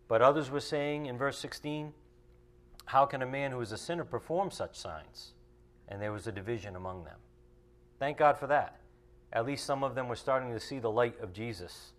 But 0.08 0.22
others 0.22 0.52
were 0.52 0.60
saying 0.60 1.08
in 1.08 1.18
verse 1.18 1.40
16, 1.40 1.94
How 2.86 3.06
can 3.06 3.22
a 3.22 3.26
man 3.26 3.52
who 3.52 3.62
is 3.62 3.72
a 3.72 3.78
sinner 3.78 4.04
perform 4.04 4.52
such 4.52 4.78
signs? 4.78 5.34
And 5.88 6.02
there 6.02 6.12
was 6.12 6.28
a 6.28 6.32
division 6.32 6.76
among 6.76 7.04
them. 7.04 7.18
Thank 8.00 8.18
God 8.18 8.38
for 8.38 8.48
that. 8.48 8.80
At 9.32 9.46
least 9.46 9.66
some 9.66 9.84
of 9.84 9.96
them 9.96 10.08
were 10.08 10.16
starting 10.16 10.52
to 10.52 10.60
see 10.60 10.80
the 10.80 10.92
light 10.92 11.20
of 11.20 11.34
Jesus 11.34 11.94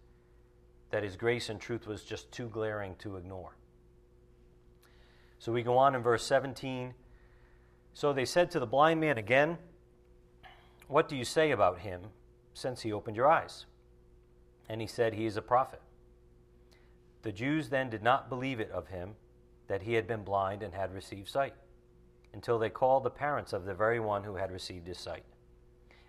that 0.95 1.03
his 1.03 1.16
grace 1.16 1.49
and 1.49 1.61
truth 1.61 1.88
was 1.88 2.05
just 2.05 2.30
too 2.30 2.47
glaring 2.47 2.95
to 3.01 3.16
ignore. 3.16 3.57
So 5.40 5.51
we 5.51 5.64
go 5.64 5.76
on 5.76 5.97
in 5.97 6.03
verse 6.03 6.24
17. 6.24 6.95
So 7.95 8.12
they 8.12 8.24
said 8.24 8.49
to 8.53 8.61
the 8.61 8.66
blind 8.66 9.01
man 9.01 9.18
again, 9.18 9.59
What 10.86 11.09
do 11.09 11.16
you 11.16 11.24
say 11.24 11.51
about 11.51 11.80
him 11.80 12.01
since 12.53 12.82
he 12.82 12.92
opened 12.92 13.16
your 13.16 13.28
eyes? 13.28 13.66
And 14.68 14.80
he 14.80 14.86
said, 14.86 15.14
He 15.14 15.26
is 15.26 15.36
a 15.36 15.42
prophet. 15.42 15.82
The 17.22 17.32
Jews 17.32 17.70
then 17.70 17.90
did 17.90 18.05
not 18.05 18.28
believe 18.28 18.61
it 18.61 18.70
of 18.70 18.86
him 18.86 19.16
that 19.66 19.82
he 19.82 19.95
had 19.95 20.07
been 20.07 20.22
blind 20.22 20.62
and 20.62 20.72
had 20.72 20.95
received 20.95 21.28
sight, 21.28 21.55
until 22.32 22.57
they 22.57 22.70
called 22.70 23.03
the 23.03 23.11
parents 23.11 23.53
of 23.53 23.64
the 23.64 23.74
very 23.74 23.99
one 23.99 24.22
who 24.22 24.36
had 24.36 24.53
received 24.53 24.86
his 24.86 24.99
sight, 24.99 25.24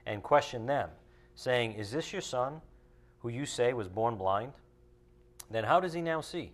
and 0.06 0.22
questioned 0.22 0.70
them, 0.70 0.92
saying, 1.34 1.74
Is 1.74 1.90
this 1.90 2.14
your 2.14 2.22
son, 2.22 2.62
who 3.22 3.30
you 3.30 3.48
say 3.48 3.74
was 3.74 3.88
born 3.90 4.16
blind? 4.16 4.54
Then 5.50 5.64
how 5.64 5.80
does 5.80 5.94
he 5.94 6.02
now 6.02 6.22
see? 6.22 6.54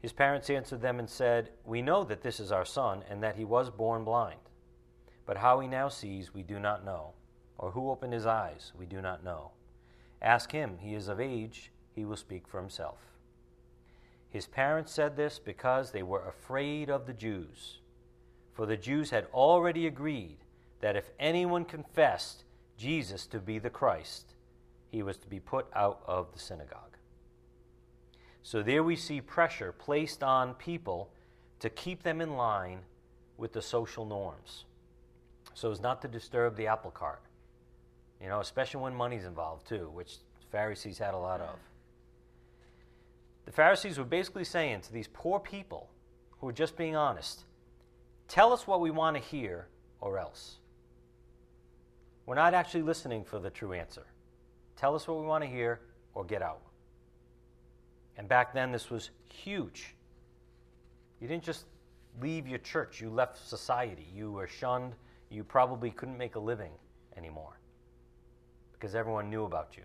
His 0.00 0.12
parents 0.12 0.48
answered 0.50 0.80
them 0.80 0.98
and 0.98 1.08
said, 1.08 1.50
We 1.64 1.82
know 1.82 2.04
that 2.04 2.22
this 2.22 2.38
is 2.40 2.52
our 2.52 2.64
son, 2.64 3.02
and 3.08 3.22
that 3.22 3.36
he 3.36 3.44
was 3.44 3.70
born 3.70 4.04
blind. 4.04 4.40
But 5.26 5.38
how 5.38 5.60
he 5.60 5.68
now 5.68 5.88
sees, 5.88 6.32
we 6.32 6.42
do 6.42 6.58
not 6.58 6.84
know, 6.84 7.12
or 7.58 7.72
who 7.72 7.90
opened 7.90 8.12
his 8.12 8.26
eyes, 8.26 8.72
we 8.78 8.86
do 8.86 9.00
not 9.00 9.24
know. 9.24 9.50
Ask 10.22 10.52
him, 10.52 10.78
he 10.80 10.94
is 10.94 11.08
of 11.08 11.20
age, 11.20 11.72
he 11.94 12.04
will 12.04 12.16
speak 12.16 12.46
for 12.46 12.60
himself. 12.60 12.98
His 14.30 14.46
parents 14.46 14.92
said 14.92 15.16
this 15.16 15.38
because 15.38 15.90
they 15.90 16.02
were 16.02 16.26
afraid 16.26 16.90
of 16.90 17.06
the 17.06 17.12
Jews. 17.12 17.80
For 18.52 18.66
the 18.66 18.76
Jews 18.76 19.10
had 19.10 19.26
already 19.32 19.86
agreed 19.86 20.38
that 20.80 20.96
if 20.96 21.10
anyone 21.18 21.64
confessed 21.64 22.44
Jesus 22.76 23.26
to 23.28 23.38
be 23.38 23.58
the 23.58 23.70
Christ, 23.70 24.34
he 24.90 25.02
was 25.02 25.16
to 25.18 25.28
be 25.28 25.40
put 25.40 25.66
out 25.74 26.02
of 26.06 26.32
the 26.32 26.38
synagogue. 26.38 26.97
So 28.48 28.62
there 28.62 28.82
we 28.82 28.96
see 28.96 29.20
pressure 29.20 29.72
placed 29.72 30.22
on 30.22 30.54
people 30.54 31.10
to 31.60 31.68
keep 31.68 32.02
them 32.02 32.22
in 32.22 32.34
line 32.34 32.78
with 33.36 33.52
the 33.52 33.60
social 33.60 34.06
norms 34.06 34.64
so 35.52 35.70
as 35.70 35.82
not 35.82 36.00
to 36.00 36.08
disturb 36.08 36.56
the 36.56 36.66
apple 36.66 36.90
cart. 36.90 37.20
You 38.22 38.28
know, 38.28 38.40
especially 38.40 38.80
when 38.80 38.94
money's 38.94 39.26
involved 39.26 39.68
too, 39.68 39.90
which 39.92 40.16
Pharisees 40.50 40.96
had 40.96 41.12
a 41.12 41.18
lot 41.18 41.42
of. 41.42 41.56
The 43.44 43.52
Pharisees 43.52 43.98
were 43.98 44.04
basically 44.04 44.44
saying 44.44 44.80
to 44.80 44.94
these 44.94 45.10
poor 45.12 45.38
people 45.38 45.90
who 46.40 46.46
were 46.46 46.52
just 46.54 46.74
being 46.74 46.96
honest, 46.96 47.44
tell 48.28 48.54
us 48.54 48.66
what 48.66 48.80
we 48.80 48.90
want 48.90 49.14
to 49.14 49.22
hear 49.22 49.66
or 50.00 50.18
else. 50.18 50.56
We're 52.24 52.34
not 52.34 52.54
actually 52.54 52.84
listening 52.84 53.24
for 53.24 53.40
the 53.40 53.50
true 53.50 53.74
answer. 53.74 54.06
Tell 54.74 54.94
us 54.94 55.06
what 55.06 55.20
we 55.20 55.26
want 55.26 55.44
to 55.44 55.50
hear 55.50 55.80
or 56.14 56.24
get 56.24 56.40
out. 56.40 56.62
And 58.18 58.28
back 58.28 58.52
then, 58.52 58.72
this 58.72 58.90
was 58.90 59.10
huge. 59.32 59.94
You 61.20 61.28
didn't 61.28 61.44
just 61.44 61.64
leave 62.20 62.46
your 62.46 62.58
church, 62.58 63.00
you 63.00 63.08
left 63.08 63.48
society. 63.48 64.06
You 64.14 64.32
were 64.32 64.48
shunned. 64.48 64.94
You 65.30 65.44
probably 65.44 65.90
couldn't 65.90 66.18
make 66.18 66.34
a 66.34 66.40
living 66.40 66.72
anymore 67.16 67.58
because 68.72 68.94
everyone 68.94 69.30
knew 69.30 69.44
about 69.44 69.76
you. 69.76 69.84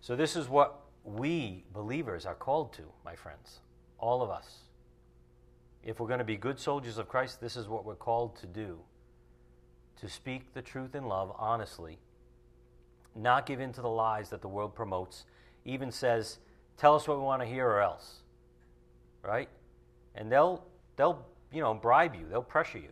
So, 0.00 0.16
this 0.16 0.36
is 0.36 0.48
what 0.48 0.80
we 1.04 1.64
believers 1.72 2.26
are 2.26 2.34
called 2.34 2.72
to, 2.74 2.82
my 3.04 3.16
friends. 3.16 3.60
All 3.98 4.22
of 4.22 4.30
us. 4.30 4.58
If 5.82 6.00
we're 6.00 6.08
going 6.08 6.18
to 6.18 6.24
be 6.24 6.36
good 6.36 6.58
soldiers 6.58 6.98
of 6.98 7.08
Christ, 7.08 7.40
this 7.40 7.56
is 7.56 7.68
what 7.68 7.84
we're 7.84 7.94
called 7.94 8.36
to 8.36 8.46
do 8.46 8.78
to 10.00 10.08
speak 10.08 10.52
the 10.52 10.62
truth 10.62 10.94
in 10.94 11.06
love 11.06 11.32
honestly, 11.38 11.98
not 13.14 13.46
give 13.46 13.60
in 13.60 13.72
to 13.72 13.80
the 13.80 13.88
lies 13.88 14.28
that 14.28 14.42
the 14.42 14.48
world 14.48 14.74
promotes, 14.74 15.24
even 15.64 15.90
says, 15.90 16.38
Tell 16.76 16.94
us 16.94 17.08
what 17.08 17.18
we 17.18 17.24
want 17.24 17.42
to 17.42 17.48
hear 17.48 17.66
or 17.66 17.80
else. 17.80 18.20
Right? 19.22 19.48
And 20.14 20.30
they'll 20.30 20.64
they'll, 20.96 21.24
you 21.52 21.60
know, 21.60 21.74
bribe 21.74 22.14
you, 22.14 22.26
they'll 22.28 22.42
pressure 22.42 22.78
you. 22.78 22.90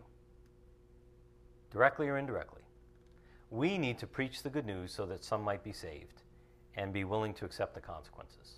Directly 1.70 2.08
or 2.08 2.18
indirectly. 2.18 2.62
We 3.50 3.78
need 3.78 3.98
to 3.98 4.06
preach 4.06 4.42
the 4.42 4.50
good 4.50 4.66
news 4.66 4.92
so 4.92 5.06
that 5.06 5.24
some 5.24 5.42
might 5.42 5.62
be 5.62 5.72
saved 5.72 6.22
and 6.76 6.92
be 6.92 7.04
willing 7.04 7.34
to 7.34 7.44
accept 7.44 7.74
the 7.74 7.80
consequences. 7.80 8.54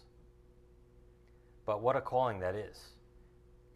But 1.66 1.82
what 1.82 1.96
a 1.96 2.00
calling 2.00 2.40
that 2.40 2.54
is. 2.54 2.78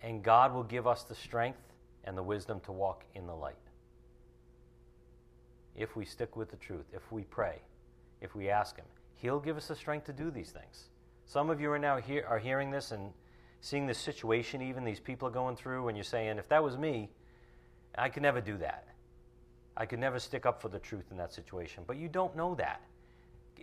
And 0.02 0.22
God 0.22 0.54
will 0.54 0.62
give 0.62 0.86
us 0.86 1.02
the 1.02 1.14
strength 1.14 1.60
and 2.04 2.16
the 2.16 2.22
wisdom 2.22 2.60
to 2.60 2.72
walk 2.72 3.04
in 3.14 3.26
the 3.26 3.34
light. 3.34 3.56
If 5.76 5.96
we 5.96 6.04
stick 6.04 6.36
with 6.36 6.50
the 6.50 6.56
truth, 6.56 6.86
if 6.92 7.12
we 7.12 7.22
pray, 7.24 7.60
if 8.20 8.34
we 8.34 8.48
ask 8.48 8.76
Him, 8.76 8.86
He'll 9.16 9.40
give 9.40 9.56
us 9.56 9.68
the 9.68 9.76
strength 9.76 10.06
to 10.06 10.12
do 10.12 10.30
these 10.30 10.50
things. 10.50 10.89
Some 11.30 11.48
of 11.48 11.60
you 11.60 11.70
are 11.70 11.78
now 11.78 11.98
hear, 11.98 12.24
are 12.28 12.40
hearing 12.40 12.72
this 12.72 12.90
and 12.90 13.12
seeing 13.60 13.86
this 13.86 13.98
situation, 13.98 14.60
even 14.62 14.82
these 14.82 14.98
people 14.98 15.28
are 15.28 15.30
going 15.30 15.54
through, 15.54 15.86
and 15.86 15.96
you're 15.96 16.02
saying, 16.02 16.38
if 16.38 16.48
that 16.48 16.60
was 16.60 16.76
me, 16.76 17.08
I 17.96 18.08
could 18.08 18.24
never 18.24 18.40
do 18.40 18.56
that. 18.56 18.88
I 19.76 19.86
could 19.86 20.00
never 20.00 20.18
stick 20.18 20.44
up 20.44 20.60
for 20.60 20.68
the 20.68 20.80
truth 20.80 21.04
in 21.12 21.16
that 21.18 21.32
situation. 21.32 21.84
But 21.86 21.98
you 21.98 22.08
don't 22.08 22.34
know 22.34 22.56
that. 22.56 22.80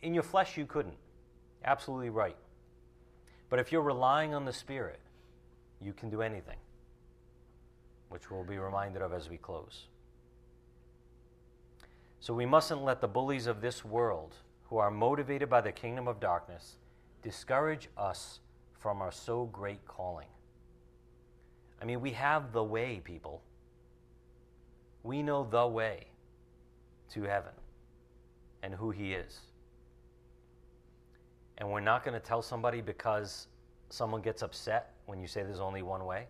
In 0.02 0.14
your 0.14 0.24
flesh, 0.24 0.56
you 0.56 0.66
couldn't. 0.66 0.96
Absolutely 1.66 2.10
right. 2.10 2.38
But 3.50 3.60
if 3.60 3.70
you're 3.74 3.82
relying 3.82 4.34
on 4.34 4.46
the 4.46 4.54
Spirit, 4.54 5.02
you 5.82 5.92
can 5.92 6.10
do 6.10 6.22
anything, 6.22 6.60
which 8.08 8.32
we'll 8.32 8.46
be 8.46 8.60
reminded 8.60 9.02
of 9.02 9.12
as 9.12 9.30
we 9.30 9.36
close. 9.36 9.88
So 12.22 12.34
we 12.34 12.46
mustn't 12.46 12.82
let 12.82 13.02
the 13.02 13.10
bullies 13.10 13.46
of 13.46 13.60
this 13.60 13.84
world, 13.84 14.36
who 14.70 14.78
are 14.78 14.90
motivated 14.90 15.50
by 15.50 15.60
the 15.60 15.74
kingdom 15.74 16.08
of 16.08 16.22
darkness, 16.22 16.78
discourage 17.22 17.90
us 17.98 18.40
from 18.80 19.02
our 19.02 19.12
so 19.12 19.46
great 19.46 19.86
calling. 19.86 20.28
I 21.82 21.86
mean, 21.86 22.02
we 22.02 22.12
have 22.12 22.52
the 22.52 22.64
way, 22.64 23.02
people. 23.04 23.42
We 25.04 25.22
know 25.22 25.48
the 25.50 25.68
way 25.68 26.08
to 27.12 27.24
heaven 27.24 27.54
and 28.64 28.74
who 28.74 28.92
He 28.92 29.14
is. 29.14 29.40
And 31.58 31.70
we're 31.70 31.80
not 31.80 32.04
going 32.04 32.14
to 32.14 32.20
tell 32.20 32.42
somebody 32.42 32.82
because 32.82 33.48
someone 33.90 34.22
gets 34.22 34.42
upset 34.42 34.94
when 35.06 35.20
you 35.20 35.28
say 35.28 35.44
there's 35.44 35.60
only 35.60 35.82
one 35.82 36.06
way. 36.06 36.28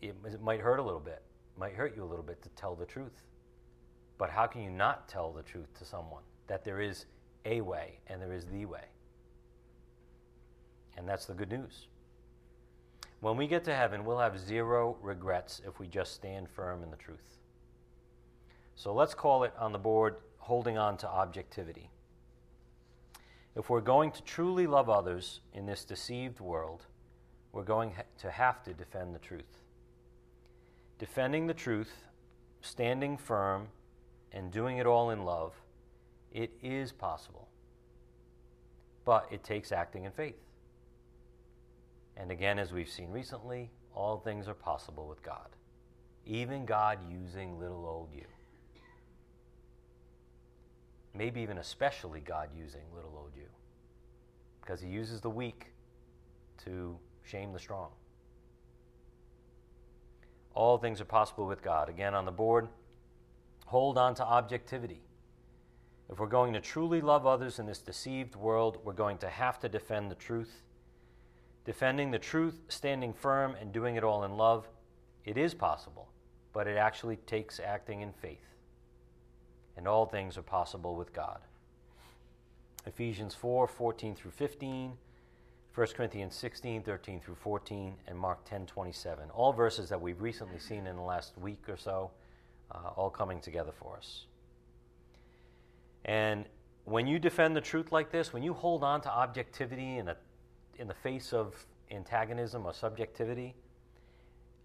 It, 0.00 0.16
it 0.26 0.42
might 0.42 0.60
hurt 0.60 0.78
a 0.78 0.82
little 0.82 1.00
bit, 1.00 1.22
it 1.54 1.60
might 1.60 1.74
hurt 1.74 1.96
you 1.96 2.02
a 2.02 2.04
little 2.04 2.24
bit 2.24 2.42
to 2.42 2.48
tell 2.50 2.74
the 2.74 2.84
truth. 2.84 3.22
But 4.18 4.30
how 4.30 4.46
can 4.46 4.62
you 4.62 4.70
not 4.70 5.08
tell 5.08 5.32
the 5.32 5.42
truth 5.42 5.72
to 5.78 5.84
someone? 5.84 6.22
That 6.46 6.64
there 6.64 6.80
is 6.80 7.06
a 7.44 7.60
way 7.60 7.98
and 8.06 8.20
there 8.20 8.32
is 8.32 8.46
the 8.46 8.64
way. 8.66 8.84
And 10.96 11.08
that's 11.08 11.26
the 11.26 11.34
good 11.34 11.50
news. 11.50 11.86
When 13.20 13.36
we 13.36 13.46
get 13.46 13.64
to 13.64 13.74
heaven, 13.74 14.04
we'll 14.04 14.18
have 14.18 14.38
zero 14.38 14.96
regrets 15.00 15.62
if 15.66 15.78
we 15.78 15.86
just 15.86 16.12
stand 16.12 16.48
firm 16.48 16.82
in 16.82 16.90
the 16.90 16.96
truth. 16.96 17.38
So 18.74 18.92
let's 18.92 19.14
call 19.14 19.44
it 19.44 19.54
on 19.58 19.72
the 19.72 19.78
board 19.78 20.16
holding 20.38 20.76
on 20.76 20.96
to 20.98 21.08
objectivity. 21.08 21.88
If 23.54 23.70
we're 23.70 23.80
going 23.80 24.10
to 24.12 24.22
truly 24.22 24.66
love 24.66 24.90
others 24.90 25.40
in 25.52 25.66
this 25.66 25.84
deceived 25.84 26.40
world, 26.40 26.86
we're 27.52 27.62
going 27.62 27.92
to 28.18 28.30
have 28.30 28.62
to 28.64 28.72
defend 28.72 29.14
the 29.14 29.20
truth. 29.20 29.60
Defending 30.98 31.46
the 31.46 31.54
truth, 31.54 31.92
standing 32.60 33.16
firm, 33.16 33.68
and 34.32 34.50
doing 34.50 34.78
it 34.78 34.86
all 34.86 35.10
in 35.10 35.24
love, 35.24 35.52
it 36.32 36.50
is 36.62 36.92
possible. 36.92 37.48
But 39.04 39.28
it 39.30 39.42
takes 39.42 39.72
acting 39.72 40.04
in 40.04 40.12
faith. 40.12 40.36
And 42.16 42.30
again, 42.30 42.58
as 42.58 42.72
we've 42.72 42.88
seen 42.88 43.10
recently, 43.10 43.70
all 43.94 44.18
things 44.18 44.48
are 44.48 44.54
possible 44.54 45.06
with 45.08 45.22
God, 45.22 45.48
even 46.26 46.64
God 46.64 46.98
using 47.10 47.58
little 47.58 47.84
old 47.86 48.08
you. 48.14 48.24
Maybe 51.14 51.40
even 51.40 51.58
especially 51.58 52.20
God 52.20 52.48
using 52.56 52.82
little 52.94 53.12
old 53.16 53.32
you, 53.36 53.48
because 54.60 54.80
He 54.80 54.88
uses 54.88 55.20
the 55.20 55.30
weak 55.30 55.72
to 56.64 56.96
shame 57.24 57.52
the 57.52 57.58
strong. 57.58 57.90
All 60.54 60.78
things 60.78 61.00
are 61.00 61.06
possible 61.06 61.46
with 61.46 61.62
God. 61.62 61.88
Again, 61.88 62.14
on 62.14 62.24
the 62.24 62.32
board, 62.32 62.68
hold 63.66 63.98
on 63.98 64.14
to 64.16 64.24
objectivity. 64.24 65.02
If 66.12 66.20
we're 66.20 66.26
going 66.26 66.52
to 66.52 66.60
truly 66.60 67.00
love 67.00 67.26
others 67.26 67.58
in 67.58 67.64
this 67.64 67.78
deceived 67.78 68.36
world, 68.36 68.76
we're 68.84 68.92
going 68.92 69.16
to 69.18 69.30
have 69.30 69.58
to 69.60 69.68
defend 69.68 70.10
the 70.10 70.14
truth. 70.14 70.60
Defending 71.64 72.10
the 72.10 72.18
truth, 72.18 72.60
standing 72.68 73.14
firm, 73.14 73.56
and 73.58 73.72
doing 73.72 73.96
it 73.96 74.04
all 74.04 74.24
in 74.24 74.36
love, 74.36 74.68
it 75.24 75.38
is 75.38 75.54
possible, 75.54 76.10
but 76.52 76.66
it 76.66 76.76
actually 76.76 77.16
takes 77.16 77.58
acting 77.58 78.02
in 78.02 78.12
faith. 78.12 78.44
And 79.74 79.88
all 79.88 80.04
things 80.04 80.36
are 80.36 80.42
possible 80.42 80.96
with 80.96 81.14
God. 81.14 81.40
Ephesians 82.84 83.34
4 83.34 83.66
14 83.66 84.14
through 84.14 84.32
15, 84.32 84.92
1 85.74 85.86
Corinthians 85.96 86.34
16 86.34 86.82
13 86.82 87.20
through 87.20 87.36
14, 87.36 87.94
and 88.06 88.18
Mark 88.18 88.44
10 88.44 88.66
27. 88.66 89.30
All 89.30 89.54
verses 89.54 89.88
that 89.88 90.02
we've 90.02 90.20
recently 90.20 90.58
seen 90.58 90.86
in 90.86 90.96
the 90.96 91.02
last 91.02 91.38
week 91.38 91.66
or 91.70 91.78
so, 91.78 92.10
uh, 92.70 92.90
all 92.96 93.08
coming 93.08 93.40
together 93.40 93.72
for 93.72 93.96
us. 93.96 94.26
And 96.04 96.46
when 96.84 97.06
you 97.06 97.18
defend 97.18 97.54
the 97.54 97.60
truth 97.60 97.92
like 97.92 98.10
this, 98.10 98.32
when 98.32 98.42
you 98.42 98.54
hold 98.54 98.82
on 98.82 99.00
to 99.02 99.10
objectivity 99.10 99.98
in, 99.98 100.08
a, 100.08 100.16
in 100.78 100.88
the 100.88 100.94
face 100.94 101.32
of 101.32 101.54
antagonism 101.90 102.66
or 102.66 102.72
subjectivity, 102.72 103.54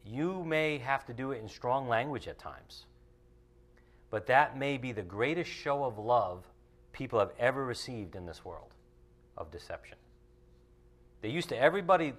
you 0.06 0.44
may 0.44 0.78
have 0.78 1.06
to 1.06 1.14
do 1.14 1.32
it 1.32 1.42
in 1.42 1.50
strong 1.50 1.88
language 1.88 2.28
at 2.28 2.40
times. 2.40 2.86
But 4.10 4.26
that 4.28 4.58
may 4.58 4.78
be 4.78 4.92
the 4.92 5.04
greatest 5.04 5.52
show 5.52 5.84
of 5.84 5.98
love 5.98 6.46
people 6.94 7.20
have 7.20 7.32
ever 7.38 7.66
received 7.66 8.16
in 8.16 8.26
this 8.26 8.44
world 8.44 8.74
of 9.38 9.52
deception. 9.52 9.98
They 11.22 11.30
used 11.30 11.50
to 11.50 11.58
everybody 11.58 12.14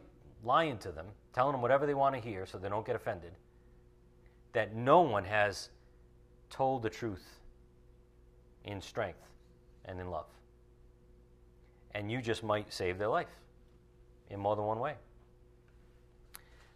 lying 0.45 0.79
to 0.79 0.93
them, 0.93 1.07
telling 1.33 1.53
them 1.53 1.62
whatever 1.62 1.87
they 1.87 1.95
want 1.95 2.14
to 2.14 2.21
hear 2.21 2.47
so 2.47 2.59
they 2.59 2.69
don't 2.69 2.87
get 2.87 2.95
offended, 2.95 3.33
that 4.53 4.75
no 4.75 5.01
one 5.01 5.25
has 5.25 5.71
told 6.51 6.83
the 6.83 6.91
truth 6.91 7.38
in 8.65 8.81
strength 8.81 9.21
and 9.85 10.01
in 10.01 10.11
love. 10.11 10.27
And 11.95 12.11
you 12.11 12.21
just 12.21 12.43
might 12.43 12.73
save 12.73 12.99
their 12.99 13.09
life 13.09 13.35
in 14.31 14.39
more 14.41 14.57
than 14.57 14.67
one 14.67 14.79
way. 14.79 14.95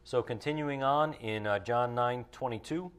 So, 0.04 0.22
continuing 0.22 0.82
on 0.82 1.14
in 1.14 1.46
uh, 1.46 1.60
John 1.60 1.94
9 1.94 2.24
22, 2.32 2.90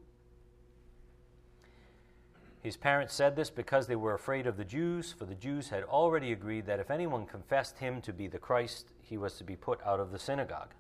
his 2.62 2.78
parents 2.78 3.14
said 3.14 3.36
this 3.36 3.50
because 3.50 3.88
they 3.88 3.98
were 3.98 4.14
afraid 4.14 4.48
of 4.48 4.56
the 4.56 4.64
Jews, 4.64 5.12
for 5.12 5.26
the 5.26 5.36
Jews 5.36 5.68
had 5.68 5.84
already 5.84 6.32
agreed 6.32 6.66
that 6.66 6.80
if 6.80 6.90
anyone 6.90 7.26
confessed 7.26 7.80
him 7.80 8.02
to 8.02 8.14
be 8.14 8.28
the 8.28 8.38
Christ, 8.38 8.88
he 9.02 9.18
was 9.18 9.34
to 9.34 9.44
be 9.44 9.58
put 9.58 9.82
out 9.86 10.00
of 10.00 10.12
the 10.12 10.20
synagogue. 10.20 10.74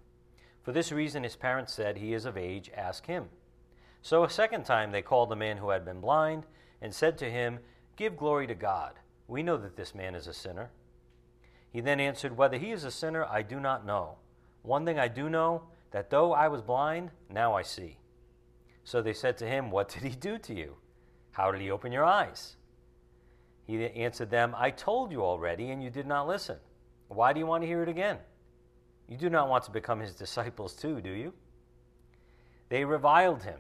For 0.61 0.71
this 0.71 0.93
reason, 0.93 1.23
his 1.23 1.35
parents 1.35 1.73
said, 1.73 1.97
He 1.97 2.13
is 2.13 2.23
of 2.23 2.37
age, 2.37 2.71
ask 2.73 3.05
him. 3.05 3.25
So 4.01 4.23
a 4.23 4.29
second 4.29 4.63
time 4.63 4.91
they 4.91 5.01
called 5.01 5.29
the 5.29 5.35
man 5.35 5.57
who 5.57 5.69
had 5.69 5.83
been 5.83 5.99
blind 5.99 6.45
and 6.81 6.95
said 6.95 7.17
to 7.17 7.29
him, 7.29 7.59
Give 7.95 8.17
glory 8.17 8.47
to 8.47 8.55
God. 8.55 8.93
We 9.27 9.43
know 9.43 9.57
that 9.57 9.75
this 9.75 9.95
man 9.95 10.15
is 10.15 10.27
a 10.27 10.33
sinner. 10.33 10.71
He 11.71 11.81
then 11.81 11.99
answered, 11.99 12.37
Whether 12.37 12.57
he 12.57 12.71
is 12.71 12.83
a 12.83 12.91
sinner, 12.91 13.25
I 13.25 13.41
do 13.41 13.59
not 13.59 13.85
know. 13.85 14.17
One 14.61 14.85
thing 14.85 14.99
I 14.99 15.07
do 15.07 15.29
know, 15.29 15.63
that 15.91 16.09
though 16.09 16.33
I 16.33 16.47
was 16.47 16.61
blind, 16.61 17.11
now 17.29 17.53
I 17.53 17.61
see. 17.61 17.97
So 18.83 19.01
they 19.01 19.13
said 19.13 19.37
to 19.37 19.47
him, 19.47 19.71
What 19.71 19.89
did 19.89 20.03
he 20.03 20.09
do 20.09 20.37
to 20.39 20.53
you? 20.53 20.75
How 21.31 21.51
did 21.51 21.61
he 21.61 21.71
open 21.71 21.91
your 21.91 22.05
eyes? 22.05 22.57
He 23.65 23.85
answered 23.85 24.29
them, 24.29 24.53
I 24.57 24.71
told 24.71 25.11
you 25.11 25.23
already, 25.23 25.69
and 25.71 25.83
you 25.83 25.89
did 25.89 26.05
not 26.05 26.27
listen. 26.27 26.57
Why 27.07 27.33
do 27.33 27.39
you 27.39 27.45
want 27.45 27.63
to 27.63 27.67
hear 27.67 27.81
it 27.81 27.89
again? 27.89 28.17
You 29.07 29.17
do 29.17 29.29
not 29.29 29.49
want 29.49 29.63
to 29.65 29.71
become 29.71 29.99
his 29.99 30.15
disciples 30.15 30.73
too, 30.73 31.01
do 31.01 31.11
you? 31.11 31.33
They 32.69 32.85
reviled 32.85 33.43
him 33.43 33.59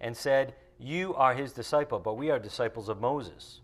and 0.00 0.16
said, 0.16 0.54
You 0.78 1.14
are 1.14 1.34
his 1.34 1.52
disciple, 1.52 1.98
but 1.98 2.16
we 2.16 2.30
are 2.30 2.38
disciples 2.38 2.88
of 2.88 3.00
Moses. 3.00 3.60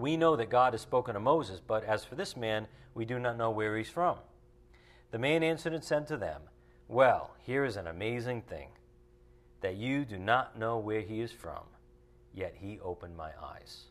We 0.00 0.16
know 0.16 0.34
that 0.36 0.48
God 0.48 0.72
has 0.72 0.80
spoken 0.80 1.14
to 1.14 1.20
Moses, 1.20 1.60
but 1.64 1.84
as 1.84 2.04
for 2.04 2.14
this 2.14 2.36
man, 2.36 2.66
we 2.94 3.04
do 3.04 3.18
not 3.18 3.36
know 3.36 3.50
where 3.50 3.76
he's 3.76 3.90
from. 3.90 4.16
The 5.10 5.18
man 5.18 5.42
answered 5.42 5.74
and 5.74 5.84
said 5.84 6.06
to 6.08 6.16
them, 6.16 6.42
Well, 6.88 7.36
here 7.42 7.64
is 7.64 7.76
an 7.76 7.86
amazing 7.86 8.42
thing 8.42 8.68
that 9.60 9.76
you 9.76 10.06
do 10.06 10.16
not 10.16 10.58
know 10.58 10.78
where 10.78 11.02
he 11.02 11.20
is 11.20 11.32
from, 11.32 11.64
yet 12.32 12.54
he 12.58 12.80
opened 12.80 13.16
my 13.16 13.30
eyes. 13.42 13.84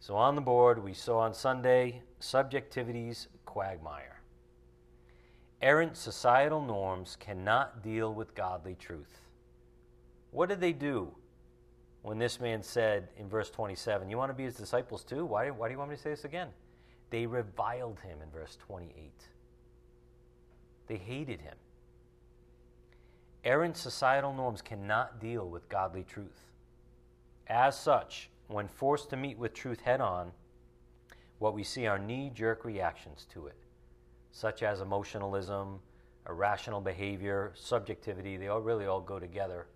So 0.00 0.16
on 0.16 0.34
the 0.34 0.40
board, 0.40 0.82
we 0.82 0.94
saw 0.94 1.18
on 1.18 1.34
Sunday 1.34 2.02
subjectivity's 2.20 3.28
quagmire. 3.44 4.20
Errant 5.60 5.96
societal 5.96 6.62
norms 6.62 7.16
cannot 7.18 7.82
deal 7.82 8.12
with 8.12 8.34
godly 8.34 8.74
truth. 8.74 9.20
What 10.30 10.48
did 10.48 10.60
they 10.60 10.72
do 10.72 11.14
when 12.04 12.18
this 12.18 12.38
man 12.38 12.62
said 12.62 13.08
in 13.16 13.30
verse 13.30 13.48
27, 13.48 14.10
You 14.10 14.18
want 14.18 14.28
to 14.28 14.34
be 14.34 14.44
his 14.44 14.56
disciples 14.56 15.02
too? 15.02 15.24
Why, 15.24 15.48
why 15.48 15.68
do 15.68 15.72
you 15.72 15.78
want 15.78 15.90
me 15.90 15.96
to 15.96 16.02
say 16.02 16.10
this 16.10 16.26
again? 16.26 16.48
They 17.08 17.24
reviled 17.24 17.98
him 18.00 18.18
in 18.22 18.28
verse 18.30 18.58
28. 18.66 19.10
They 20.86 20.96
hated 20.98 21.40
him. 21.40 21.54
Errant 23.42 23.78
societal 23.78 24.34
norms 24.34 24.60
cannot 24.60 25.18
deal 25.18 25.48
with 25.48 25.70
godly 25.70 26.04
truth. 26.04 26.50
As 27.46 27.78
such, 27.78 28.28
when 28.48 28.68
forced 28.68 29.08
to 29.08 29.16
meet 29.16 29.38
with 29.38 29.54
truth 29.54 29.80
head 29.80 30.02
on, 30.02 30.30
what 31.38 31.54
we 31.54 31.64
see 31.64 31.86
are 31.86 31.98
knee 31.98 32.30
jerk 32.34 32.66
reactions 32.66 33.26
to 33.32 33.46
it, 33.46 33.56
such 34.30 34.62
as 34.62 34.82
emotionalism, 34.82 35.80
irrational 36.28 36.82
behavior, 36.82 37.52
subjectivity. 37.54 38.36
They 38.36 38.48
all 38.48 38.60
really 38.60 38.84
all 38.84 39.00
go 39.00 39.18
together 39.18 39.68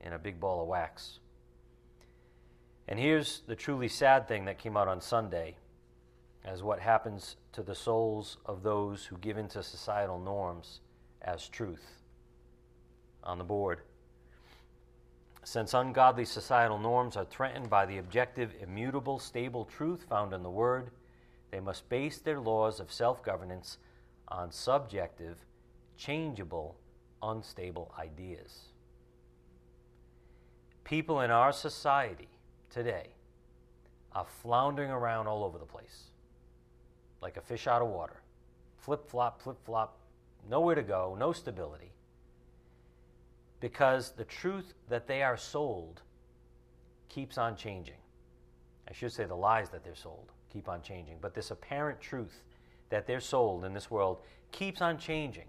in 0.00 0.14
a 0.14 0.18
big 0.18 0.40
ball 0.40 0.62
of 0.62 0.66
wax. 0.66 1.20
And 2.88 2.98
here's 2.98 3.40
the 3.46 3.56
truly 3.56 3.88
sad 3.88 4.26
thing 4.28 4.44
that 4.46 4.58
came 4.58 4.76
out 4.76 4.88
on 4.88 5.00
Sunday 5.00 5.56
as 6.44 6.62
what 6.62 6.80
happens 6.80 7.36
to 7.52 7.62
the 7.62 7.74
souls 7.74 8.38
of 8.46 8.62
those 8.62 9.04
who 9.04 9.16
give 9.18 9.38
into 9.38 9.62
societal 9.62 10.18
norms 10.18 10.80
as 11.22 11.48
truth 11.48 12.02
on 13.22 13.38
the 13.38 13.44
board. 13.44 13.80
Since 15.44 15.74
ungodly 15.74 16.24
societal 16.24 16.78
norms 16.78 17.16
are 17.16 17.24
threatened 17.24 17.68
by 17.68 17.86
the 17.86 17.98
objective, 17.98 18.54
immutable, 18.60 19.18
stable 19.18 19.64
truth 19.64 20.04
found 20.08 20.32
in 20.32 20.42
the 20.42 20.50
Word, 20.50 20.90
they 21.50 21.60
must 21.60 21.88
base 21.88 22.18
their 22.18 22.40
laws 22.40 22.80
of 22.80 22.92
self 22.92 23.22
governance 23.22 23.78
on 24.28 24.50
subjective, 24.50 25.38
changeable, 25.96 26.76
unstable 27.22 27.92
ideas. 27.98 28.68
People 30.84 31.20
in 31.20 31.30
our 31.30 31.52
society 31.52 32.28
today 32.72 33.08
are 34.12 34.26
floundering 34.42 34.90
around 34.90 35.26
all 35.26 35.44
over 35.44 35.58
the 35.58 35.64
place 35.64 36.04
like 37.22 37.36
a 37.36 37.40
fish 37.40 37.66
out 37.66 37.80
of 37.80 37.88
water. 37.88 38.20
Flip 38.76 39.08
flop, 39.08 39.40
flip 39.40 39.56
flop, 39.64 39.96
nowhere 40.50 40.74
to 40.74 40.82
go, 40.82 41.16
no 41.18 41.32
stability. 41.32 41.92
Because 43.60 44.10
the 44.10 44.24
truth 44.24 44.74
that 44.88 45.06
they 45.06 45.22
are 45.22 45.36
sold 45.36 46.02
keeps 47.08 47.38
on 47.38 47.54
changing. 47.54 47.94
I 48.90 48.92
should 48.92 49.12
say 49.12 49.24
the 49.24 49.36
lies 49.36 49.70
that 49.70 49.84
they're 49.84 49.94
sold 49.94 50.32
keep 50.52 50.68
on 50.68 50.82
changing. 50.82 51.16
But 51.20 51.32
this 51.32 51.52
apparent 51.52 52.00
truth 52.00 52.42
that 52.90 53.06
they're 53.06 53.20
sold 53.20 53.64
in 53.64 53.72
this 53.72 53.90
world 53.90 54.18
keeps 54.50 54.82
on 54.82 54.98
changing. 54.98 55.46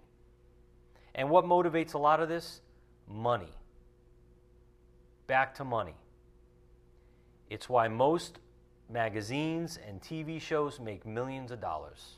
And 1.16 1.28
what 1.28 1.44
motivates 1.44 1.94
a 1.94 1.98
lot 1.98 2.20
of 2.20 2.28
this? 2.28 2.60
Money. 3.08 3.52
Back 5.26 5.54
to 5.56 5.64
money. 5.64 5.96
It's 7.54 7.68
why 7.68 7.86
most 7.86 8.40
magazines 8.90 9.78
and 9.88 10.00
TV 10.02 10.40
shows 10.40 10.80
make 10.80 11.06
millions 11.06 11.52
of 11.52 11.60
dollars. 11.60 12.16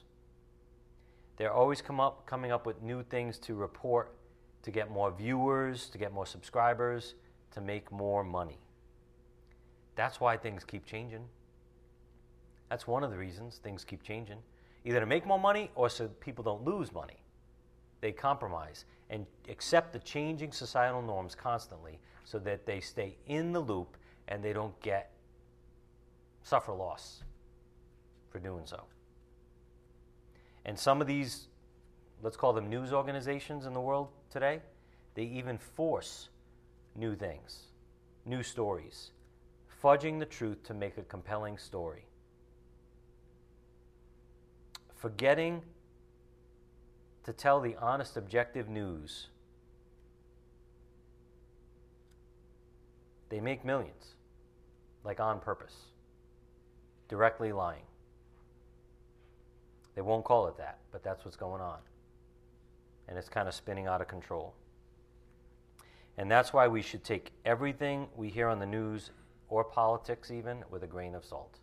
They're 1.36 1.52
always 1.52 1.82
come 1.82 2.00
up, 2.00 2.24
coming 2.24 2.52
up 2.52 2.64
with 2.64 2.80
new 2.80 3.02
things 3.02 3.38
to 3.40 3.52
report 3.54 4.14
to 4.62 4.70
get 4.70 4.90
more 4.90 5.10
viewers, 5.10 5.90
to 5.90 5.98
get 5.98 6.14
more 6.14 6.24
subscribers, 6.24 7.16
to 7.50 7.60
make 7.60 7.92
more 7.92 8.24
money. 8.24 8.56
That's 9.94 10.20
why 10.20 10.38
things 10.38 10.64
keep 10.64 10.86
changing. 10.86 11.26
That's 12.70 12.86
one 12.86 13.04
of 13.04 13.10
the 13.10 13.18
reasons 13.18 13.60
things 13.62 13.84
keep 13.84 14.02
changing. 14.02 14.38
Either 14.86 15.00
to 15.00 15.06
make 15.06 15.26
more 15.26 15.38
money 15.38 15.70
or 15.74 15.90
so 15.90 16.08
people 16.18 16.44
don't 16.44 16.64
lose 16.64 16.94
money. 16.94 17.18
They 18.00 18.10
compromise 18.10 18.86
and 19.10 19.26
accept 19.50 19.92
the 19.92 19.98
changing 19.98 20.52
societal 20.52 21.02
norms 21.02 21.34
constantly 21.34 21.98
so 22.24 22.38
that 22.38 22.64
they 22.64 22.80
stay 22.80 23.18
in 23.26 23.52
the 23.52 23.60
loop 23.60 23.98
and 24.28 24.42
they 24.42 24.54
don't 24.54 24.80
get 24.80 25.12
suffer 26.46 26.72
loss 26.72 27.24
for 28.30 28.38
doing 28.38 28.62
so. 28.66 28.84
And 30.64 30.78
some 30.78 31.00
of 31.00 31.08
these, 31.08 31.48
let's 32.22 32.36
call 32.36 32.52
them 32.52 32.70
news 32.70 32.92
organizations 32.92 33.66
in 33.66 33.72
the 33.72 33.80
world 33.80 34.08
today, 34.30 34.60
they 35.14 35.24
even 35.24 35.58
force 35.58 36.28
new 36.94 37.16
things, 37.16 37.64
new 38.24 38.44
stories, 38.44 39.10
fudging 39.82 40.20
the 40.20 40.24
truth 40.24 40.62
to 40.64 40.74
make 40.74 40.96
a 40.98 41.02
compelling 41.02 41.58
story. 41.58 42.04
Forgetting 44.94 45.62
to 47.24 47.32
tell 47.32 47.60
the 47.60 47.74
honest, 47.80 48.16
objective 48.16 48.68
news. 48.68 49.26
They 53.30 53.40
make 53.40 53.64
millions, 53.64 54.14
like 55.02 55.18
on 55.18 55.40
purpose, 55.40 55.74
directly 57.08 57.52
lying. 57.52 57.82
They 59.94 60.02
won't 60.02 60.24
call 60.24 60.46
it 60.46 60.58
that, 60.58 60.78
but 60.92 61.02
that's 61.02 61.24
what's 61.24 61.36
going 61.36 61.62
on. 61.62 61.78
And 63.08 63.16
it's 63.16 63.28
kind 63.28 63.48
of 63.48 63.54
spinning 63.54 63.86
out 63.86 64.00
of 64.00 64.08
control. 64.08 64.54
And 66.18 66.30
that's 66.30 66.52
why 66.52 66.68
we 66.68 66.82
should 66.82 67.04
take 67.04 67.32
everything 67.44 68.08
we 68.16 68.28
hear 68.28 68.48
on 68.48 68.58
the 68.58 68.66
news 68.66 69.10
or 69.48 69.64
politics, 69.64 70.30
even, 70.30 70.64
with 70.70 70.82
a 70.82 70.86
grain 70.86 71.14
of 71.14 71.24
salt. 71.24 71.58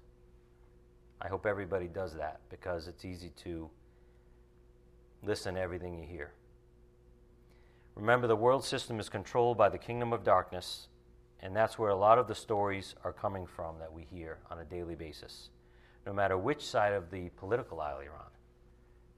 I 1.22 1.28
hope 1.28 1.46
everybody 1.46 1.88
does 1.88 2.16
that 2.16 2.40
because 2.50 2.88
it's 2.88 3.06
easy 3.06 3.32
to 3.44 3.70
listen 5.24 5.56
to 5.56 5.62
everything 5.62 5.98
you 5.98 6.06
hear. 6.06 6.34
Remember, 7.96 8.28
the 8.28 8.36
world 8.36 8.64
system 8.64 9.00
is 9.00 9.10
controlled 9.10 9.58
by 9.58 9.70
the 9.70 9.78
kingdom 9.78 10.12
of 10.14 10.24
darkness, 10.24 10.88
and 11.44 11.56
that's 11.56 11.78
where 11.78 11.92
a 11.92 11.96
lot 11.96 12.18
of 12.18 12.28
the 12.28 12.34
stories 12.34 12.96
are 13.04 13.14
coming 13.14 13.46
from 13.46 13.78
that 13.78 13.94
we 13.94 14.04
hear 14.04 14.40
on 14.50 14.58
a 14.60 14.66
daily 14.66 14.96
basis 14.96 15.50
no 16.06 16.14
matter 16.14 16.38
which 16.38 16.66
side 16.66 16.94
of 16.94 17.10
the 17.12 17.30
political 17.38 17.80
aisle 17.80 18.04
you're 18.04 18.14
on. 18.14 18.32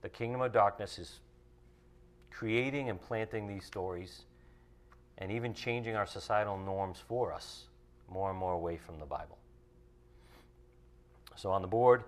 The 0.02 0.10
kingdom 0.10 0.42
of 0.42 0.54
darkness 0.54 1.00
is 1.00 1.20
creating 2.30 2.90
and 2.90 3.02
planting 3.02 3.48
these 3.48 3.66
stories 3.66 4.24
and 5.18 5.32
even 5.32 5.54
changing 5.54 5.96
our 5.96 6.06
societal 6.06 6.58
norms 6.58 7.02
for 7.08 7.34
us 7.34 7.66
more 8.10 8.30
and 8.30 8.38
more 8.38 8.54
away 8.54 8.78
from 8.78 9.00
the 9.00 9.06
Bible. 9.06 9.38
So, 11.36 11.52
on 11.52 11.62
the 11.62 11.68
board, 11.68 12.04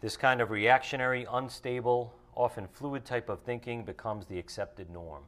this 0.00 0.16
kind 0.16 0.40
of 0.40 0.50
reactionary, 0.50 1.26
unstable, 1.30 2.14
often 2.34 2.68
fluid 2.68 3.04
type 3.04 3.28
of 3.28 3.40
thinking 3.40 3.82
becomes 3.84 4.26
the 4.26 4.38
accepted 4.38 4.90
norm. 4.90 5.22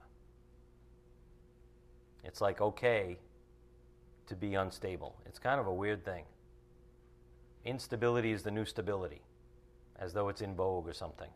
It's 2.24 2.40
like 2.40 2.60
okay 2.60 3.18
to 4.26 4.36
be 4.36 4.54
unstable. 4.54 5.16
It's 5.26 5.38
kind 5.38 5.60
of 5.60 5.66
a 5.66 5.72
weird 5.72 6.04
thing. 6.04 6.24
Instability 7.64 8.32
is 8.32 8.42
the 8.42 8.50
new 8.50 8.64
stability, 8.64 9.22
as 9.98 10.12
though 10.12 10.28
it's 10.28 10.40
in 10.40 10.54
vogue 10.54 10.88
or 10.88 10.92
something. 10.92 11.30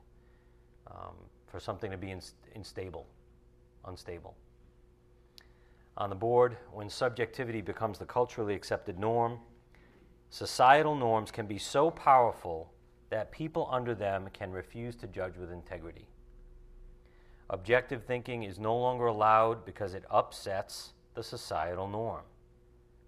Um, 0.87 1.15
for 1.47 1.61
something 1.61 1.91
to 1.91 1.97
be 1.97 2.15
unstable, 2.55 3.07
unstable. 3.85 4.35
On 5.97 6.09
the 6.09 6.17
board, 6.17 6.57
when 6.73 6.89
subjectivity 6.89 7.61
becomes 7.61 7.99
the 7.99 8.07
culturally 8.07 8.55
accepted 8.55 8.99
norm, 8.99 9.39
societal 10.31 10.97
norms 10.97 11.31
can 11.31 11.47
be 11.47 11.59
so 11.59 11.91
powerful 11.91 12.73
that 13.11 13.31
people 13.31 13.69
under 13.71 13.95
them 13.95 14.29
can 14.33 14.51
refuse 14.51 14.97
to 14.97 15.07
judge 15.07 15.37
with 15.37 15.53
integrity. 15.53 16.09
Objective 17.53 18.03
thinking 18.03 18.43
is 18.43 18.59
no 18.59 18.77
longer 18.77 19.07
allowed 19.07 19.65
because 19.65 19.95
it 19.95 20.05
upsets 20.11 20.95
the 21.15 21.23
societal 21.23 21.87
norm, 21.87 22.25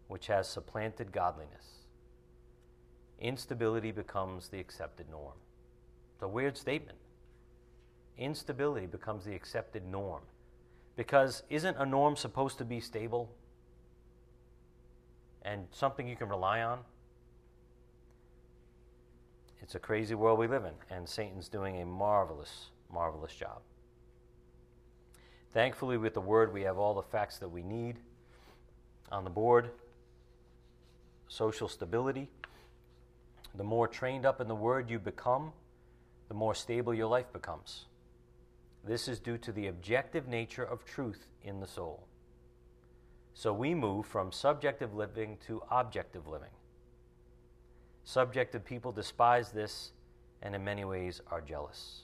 which 0.06 0.28
has 0.28 0.48
supplanted 0.48 1.10
godliness 1.10 1.74
instability 3.24 3.90
becomes 3.90 4.48
the 4.48 4.60
accepted 4.60 5.08
norm. 5.10 5.34
It's 6.14 6.22
a 6.22 6.28
weird 6.28 6.56
statement. 6.56 6.98
Instability 8.18 8.86
becomes 8.86 9.24
the 9.24 9.34
accepted 9.34 9.84
norm. 9.86 10.22
Because 10.96 11.42
isn't 11.48 11.76
a 11.78 11.86
norm 11.86 12.16
supposed 12.16 12.58
to 12.58 12.64
be 12.64 12.80
stable 12.80 13.30
and 15.42 15.66
something 15.72 16.06
you 16.06 16.16
can 16.16 16.28
rely 16.28 16.62
on? 16.62 16.80
It's 19.60 19.74
a 19.74 19.80
crazy 19.80 20.14
world 20.14 20.38
we 20.38 20.46
live 20.46 20.64
in, 20.64 20.74
and 20.94 21.08
Satan's 21.08 21.48
doing 21.48 21.80
a 21.80 21.86
marvelous, 21.86 22.66
marvelous 22.92 23.34
job. 23.34 23.60
Thankfully, 25.54 25.96
with 25.96 26.12
the 26.12 26.20
Word, 26.20 26.52
we 26.52 26.62
have 26.62 26.76
all 26.76 26.92
the 26.92 27.02
facts 27.02 27.38
that 27.38 27.48
we 27.48 27.62
need 27.62 27.96
on 29.10 29.24
the 29.24 29.30
board 29.30 29.70
social 31.28 31.68
stability 31.68 32.28
the 33.54 33.64
more 33.64 33.86
trained 33.86 34.26
up 34.26 34.40
in 34.40 34.48
the 34.48 34.54
Word 34.54 34.90
you 34.90 34.98
become, 34.98 35.52
the 36.28 36.34
more 36.34 36.54
stable 36.54 36.92
your 36.92 37.06
life 37.06 37.32
becomes. 37.32 37.86
This 38.84 39.06
is 39.08 39.20
due 39.20 39.38
to 39.38 39.52
the 39.52 39.68
objective 39.68 40.26
nature 40.26 40.64
of 40.64 40.84
truth 40.84 41.28
in 41.42 41.60
the 41.60 41.66
soul. 41.66 42.06
So 43.32 43.52
we 43.52 43.74
move 43.74 44.06
from 44.06 44.32
subjective 44.32 44.94
living 44.94 45.38
to 45.46 45.62
objective 45.70 46.26
living. 46.26 46.50
Subjective 48.04 48.64
people 48.64 48.92
despise 48.92 49.50
this 49.50 49.92
and 50.42 50.54
in 50.54 50.64
many 50.64 50.84
ways 50.84 51.20
are 51.30 51.40
jealous. 51.40 52.03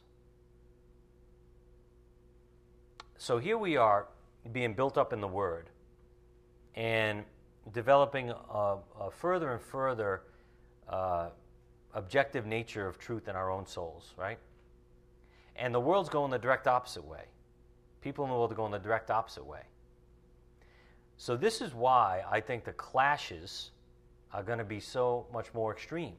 So 3.21 3.37
here 3.37 3.59
we 3.59 3.77
are 3.77 4.07
being 4.51 4.73
built 4.73 4.97
up 4.97 5.13
in 5.13 5.21
the 5.21 5.29
Word 5.29 5.69
and 6.75 7.23
developing 7.71 8.31
a, 8.31 8.77
a 8.99 9.11
further 9.11 9.53
and 9.53 9.61
further 9.61 10.23
uh, 10.89 11.29
objective 11.93 12.47
nature 12.47 12.87
of 12.87 12.99
truth 12.99 13.29
in 13.29 13.37
our 13.37 13.51
own 13.51 13.67
souls, 13.67 14.15
right? 14.17 14.39
And 15.55 15.75
the 15.75 15.81
world's 15.81 16.09
going 16.09 16.31
the 16.31 16.39
direct 16.39 16.67
opposite 16.67 17.05
way. 17.05 17.25
People 18.01 18.25
in 18.25 18.31
the 18.31 18.37
world 18.37 18.53
are 18.53 18.55
going 18.55 18.73
the 18.73 18.79
direct 18.79 19.11
opposite 19.11 19.45
way. 19.45 19.65
So, 21.19 21.37
this 21.37 21.61
is 21.61 21.75
why 21.75 22.23
I 22.27 22.41
think 22.41 22.65
the 22.65 22.73
clashes 22.73 23.73
are 24.33 24.43
going 24.43 24.61
to 24.61 24.65
be 24.65 24.81
so 24.81 25.27
much 25.31 25.53
more 25.53 25.73
extreme. 25.73 26.15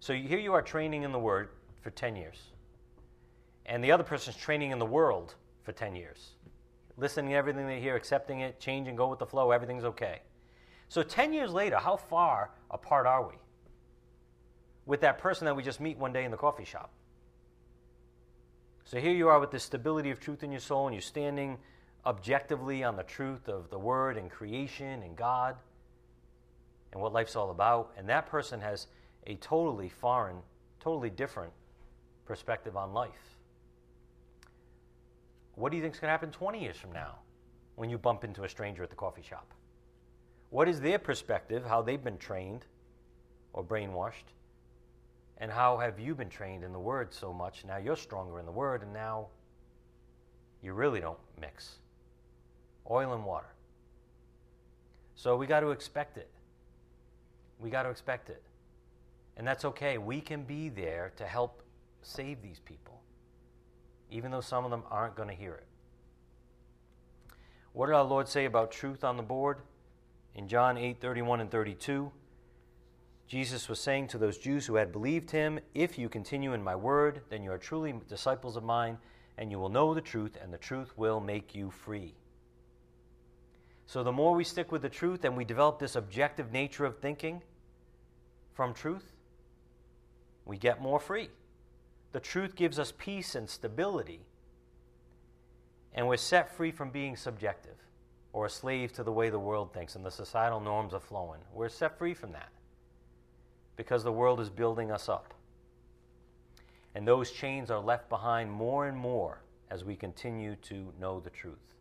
So, 0.00 0.14
here 0.14 0.38
you 0.38 0.54
are 0.54 0.62
training 0.62 1.02
in 1.02 1.12
the 1.12 1.18
Word 1.18 1.50
for 1.82 1.90
10 1.90 2.16
years, 2.16 2.38
and 3.66 3.84
the 3.84 3.92
other 3.92 4.02
person's 4.02 4.38
training 4.38 4.70
in 4.70 4.78
the 4.78 4.86
world 4.86 5.34
for 5.66 5.72
10 5.72 5.94
years. 5.94 6.30
Listening 6.96 7.32
to 7.32 7.36
everything 7.36 7.66
they 7.66 7.80
hear, 7.80 7.94
accepting 7.94 8.40
it, 8.40 8.58
changing, 8.58 8.96
go 8.96 9.08
with 9.08 9.18
the 9.18 9.26
flow, 9.26 9.50
everything's 9.50 9.84
okay. 9.84 10.22
So, 10.88 11.02
10 11.02 11.34
years 11.34 11.52
later, 11.52 11.76
how 11.76 11.96
far 11.96 12.52
apart 12.70 13.06
are 13.06 13.28
we? 13.28 13.34
with 14.86 15.00
that 15.00 15.18
person 15.18 15.44
that 15.44 15.54
we 15.54 15.62
just 15.62 15.80
meet 15.80 15.98
one 15.98 16.12
day 16.12 16.24
in 16.24 16.30
the 16.30 16.36
coffee 16.36 16.64
shop. 16.64 16.90
So 18.84 19.00
here 19.00 19.12
you 19.12 19.28
are 19.28 19.40
with 19.40 19.50
the 19.50 19.58
stability 19.58 20.12
of 20.12 20.20
truth 20.20 20.44
in 20.44 20.52
your 20.52 20.60
soul, 20.60 20.86
and 20.86 20.94
you're 20.94 21.02
standing 21.02 21.58
objectively 22.06 22.84
on 22.84 22.96
the 22.96 23.02
truth 23.02 23.48
of 23.48 23.68
the 23.68 23.78
Word 23.78 24.16
and 24.16 24.30
creation 24.30 25.02
and 25.02 25.16
God 25.16 25.56
and 26.92 27.02
what 27.02 27.12
life's 27.12 27.34
all 27.34 27.50
about. 27.50 27.92
And 27.98 28.08
that 28.08 28.26
person 28.26 28.60
has 28.60 28.86
a 29.26 29.34
totally 29.34 29.88
foreign, 29.88 30.36
totally 30.78 31.10
different 31.10 31.52
perspective 32.26 32.76
on 32.76 32.94
life. 32.94 33.35
What 35.56 35.70
do 35.70 35.76
you 35.76 35.82
think 35.82 35.94
is 35.94 36.00
going 36.00 36.08
to 36.08 36.12
happen 36.12 36.30
20 36.30 36.62
years 36.62 36.76
from 36.76 36.92
now 36.92 37.16
when 37.74 37.90
you 37.90 37.98
bump 37.98 38.24
into 38.24 38.44
a 38.44 38.48
stranger 38.48 38.82
at 38.82 38.90
the 38.90 38.96
coffee 38.96 39.22
shop? 39.22 39.52
What 40.50 40.68
is 40.68 40.80
their 40.80 40.98
perspective, 40.98 41.64
how 41.66 41.82
they've 41.82 42.02
been 42.02 42.18
trained 42.18 42.66
or 43.52 43.64
brainwashed? 43.64 44.32
And 45.38 45.50
how 45.50 45.78
have 45.78 45.98
you 45.98 46.14
been 46.14 46.28
trained 46.28 46.62
in 46.62 46.72
the 46.72 46.78
Word 46.78 47.12
so 47.12 47.32
much? 47.32 47.64
Now 47.66 47.78
you're 47.78 47.96
stronger 47.96 48.38
in 48.38 48.46
the 48.46 48.52
Word, 48.52 48.82
and 48.82 48.92
now 48.92 49.26
you 50.62 50.72
really 50.72 51.00
don't 51.00 51.18
mix 51.40 51.78
oil 52.90 53.12
and 53.12 53.24
water. 53.24 53.52
So 55.14 55.36
we 55.36 55.46
got 55.46 55.60
to 55.60 55.70
expect 55.70 56.18
it. 56.18 56.30
We 57.58 57.70
got 57.70 57.84
to 57.84 57.90
expect 57.90 58.30
it. 58.30 58.42
And 59.36 59.46
that's 59.46 59.64
okay. 59.64 59.98
We 59.98 60.20
can 60.20 60.44
be 60.44 60.68
there 60.68 61.12
to 61.16 61.24
help 61.24 61.62
save 62.02 62.42
these 62.42 62.60
people, 62.60 63.00
even 64.10 64.30
though 64.30 64.40
some 64.40 64.64
of 64.64 64.70
them 64.70 64.82
aren't 64.90 65.16
going 65.16 65.28
to 65.28 65.34
hear 65.34 65.54
it. 65.54 65.66
What 67.72 67.86
did 67.86 67.94
our 67.94 68.04
Lord 68.04 68.28
say 68.28 68.44
about 68.44 68.70
truth 68.70 69.04
on 69.04 69.16
the 69.16 69.22
board? 69.22 69.58
In 70.34 70.48
John 70.48 70.78
8 70.78 71.00
31 71.00 71.40
and 71.40 71.50
32. 71.50 72.10
Jesus 73.26 73.68
was 73.68 73.80
saying 73.80 74.08
to 74.08 74.18
those 74.18 74.38
Jews 74.38 74.66
who 74.66 74.76
had 74.76 74.92
believed 74.92 75.30
him, 75.30 75.58
If 75.74 75.98
you 75.98 76.08
continue 76.08 76.52
in 76.52 76.62
my 76.62 76.76
word, 76.76 77.22
then 77.28 77.42
you 77.42 77.50
are 77.50 77.58
truly 77.58 77.94
disciples 78.08 78.56
of 78.56 78.62
mine, 78.62 78.98
and 79.36 79.50
you 79.50 79.58
will 79.58 79.68
know 79.68 79.94
the 79.94 80.00
truth, 80.00 80.38
and 80.40 80.52
the 80.52 80.58
truth 80.58 80.96
will 80.96 81.20
make 81.20 81.54
you 81.54 81.70
free. 81.70 82.14
So, 83.86 84.02
the 84.02 84.12
more 84.12 84.34
we 84.34 84.44
stick 84.44 84.72
with 84.72 84.82
the 84.82 84.88
truth 84.88 85.24
and 85.24 85.36
we 85.36 85.44
develop 85.44 85.78
this 85.78 85.96
objective 85.96 86.52
nature 86.52 86.84
of 86.84 86.98
thinking 86.98 87.42
from 88.54 88.74
truth, 88.74 89.12
we 90.44 90.56
get 90.56 90.80
more 90.80 90.98
free. 90.98 91.28
The 92.16 92.20
truth 92.20 92.56
gives 92.56 92.78
us 92.78 92.94
peace 92.96 93.34
and 93.34 93.46
stability, 93.46 94.24
and 95.92 96.08
we're 96.08 96.16
set 96.16 96.56
free 96.56 96.70
from 96.70 96.88
being 96.88 97.14
subjective 97.14 97.76
or 98.32 98.46
a 98.46 98.48
slave 98.48 98.90
to 98.94 99.02
the 99.02 99.12
way 99.12 99.28
the 99.28 99.38
world 99.38 99.74
thinks 99.74 99.96
and 99.96 100.02
the 100.02 100.10
societal 100.10 100.58
norms 100.58 100.94
are 100.94 101.00
flowing. 101.00 101.42
We're 101.52 101.68
set 101.68 101.98
free 101.98 102.14
from 102.14 102.32
that 102.32 102.48
because 103.76 104.02
the 104.02 104.12
world 104.12 104.40
is 104.40 104.48
building 104.48 104.90
us 104.90 105.10
up. 105.10 105.34
And 106.94 107.06
those 107.06 107.32
chains 107.32 107.70
are 107.70 107.80
left 107.80 108.08
behind 108.08 108.50
more 108.50 108.86
and 108.86 108.96
more 108.96 109.42
as 109.70 109.84
we 109.84 109.94
continue 109.94 110.56
to 110.62 110.94
know 110.98 111.20
the 111.20 111.28
truth. 111.28 111.74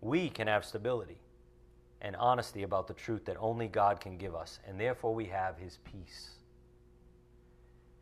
We 0.00 0.30
can 0.30 0.46
have 0.46 0.64
stability 0.64 1.18
and 2.00 2.14
honesty 2.14 2.62
about 2.62 2.86
the 2.86 2.94
truth 2.94 3.24
that 3.24 3.38
only 3.40 3.66
God 3.66 4.00
can 4.00 4.16
give 4.16 4.36
us, 4.36 4.60
and 4.64 4.78
therefore 4.78 5.12
we 5.12 5.24
have 5.24 5.58
His 5.58 5.78
peace. 5.78 6.34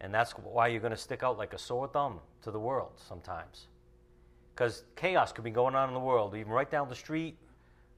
And 0.02 0.12
that's 0.12 0.32
why 0.32 0.66
you're 0.66 0.80
going 0.80 0.90
to 0.90 0.96
stick 0.96 1.22
out 1.22 1.38
like 1.38 1.54
a 1.54 1.58
sore 1.58 1.86
thumb 1.86 2.18
to 2.42 2.50
the 2.50 2.58
world 2.58 2.90
sometimes. 2.96 3.68
Because 4.52 4.82
chaos 4.96 5.32
could 5.32 5.44
be 5.44 5.50
going 5.50 5.76
on 5.76 5.88
in 5.88 5.94
the 5.94 6.00
world, 6.00 6.34
even 6.34 6.52
right 6.52 6.70
down 6.70 6.88
the 6.88 6.94
street, 6.94 7.38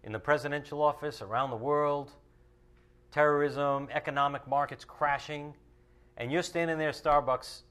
in 0.04 0.12
the 0.12 0.18
presidential 0.18 0.82
office, 0.82 1.22
around 1.22 1.48
the 1.48 1.56
world, 1.56 2.12
terrorism, 3.10 3.88
economic 3.90 4.46
markets 4.46 4.84
crashing, 4.84 5.54
and 6.18 6.30
you're 6.30 6.42
standing 6.42 6.76
there 6.76 6.90
at 6.90 6.94
Starbucks 6.94 7.62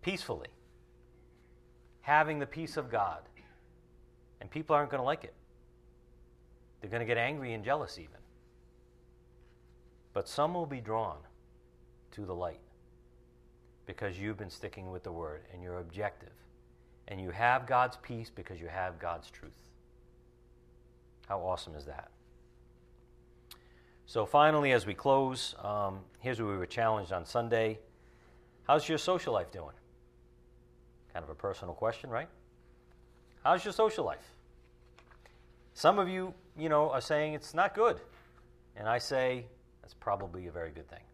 peacefully, 0.00 0.48
having 2.00 2.38
the 2.38 2.46
peace 2.46 2.78
of 2.78 2.90
God. 2.90 3.20
And 4.40 4.50
people 4.50 4.74
aren't 4.74 4.90
going 4.90 5.00
to 5.00 5.04
like 5.04 5.24
it. 5.24 5.34
They're 6.80 6.90
going 6.90 7.00
to 7.00 7.06
get 7.06 7.18
angry 7.18 7.52
and 7.52 7.62
jealous, 7.62 7.98
even. 7.98 8.16
But 10.14 10.28
some 10.28 10.54
will 10.54 10.66
be 10.66 10.80
drawn 10.80 11.18
to 12.12 12.24
the 12.24 12.34
light 12.34 12.60
because 13.88 14.18
you've 14.18 14.36
been 14.36 14.50
sticking 14.50 14.90
with 14.90 15.02
the 15.02 15.10
word 15.10 15.40
and 15.52 15.62
you're 15.62 15.78
objective. 15.78 16.28
And 17.08 17.18
you 17.18 17.30
have 17.30 17.66
God's 17.66 17.96
peace 17.96 18.30
because 18.32 18.60
you 18.60 18.68
have 18.68 18.98
God's 18.98 19.30
truth. 19.30 19.58
How 21.26 21.40
awesome 21.40 21.74
is 21.74 21.86
that? 21.86 22.10
So, 24.04 24.26
finally, 24.26 24.72
as 24.72 24.84
we 24.84 24.92
close, 24.92 25.54
um, 25.64 26.00
here's 26.20 26.38
where 26.38 26.50
we 26.50 26.58
were 26.58 26.66
challenged 26.66 27.12
on 27.12 27.24
Sunday. 27.24 27.78
How's 28.66 28.86
your 28.86 28.98
social 28.98 29.32
life 29.32 29.50
doing? 29.50 29.74
Kind 31.14 31.24
of 31.24 31.30
a 31.30 31.34
personal 31.34 31.72
question, 31.72 32.10
right? 32.10 32.28
How's 33.42 33.64
your 33.64 33.72
social 33.72 34.04
life? 34.04 34.34
Some 35.72 35.98
of 35.98 36.10
you, 36.10 36.34
you 36.58 36.68
know, 36.68 36.90
are 36.90 37.00
saying 37.00 37.32
it's 37.32 37.54
not 37.54 37.74
good. 37.74 38.00
And 38.76 38.86
I 38.86 38.98
say 38.98 39.46
that's 39.80 39.94
probably 39.94 40.46
a 40.46 40.52
very 40.52 40.72
good 40.72 40.88
thing. 40.90 41.04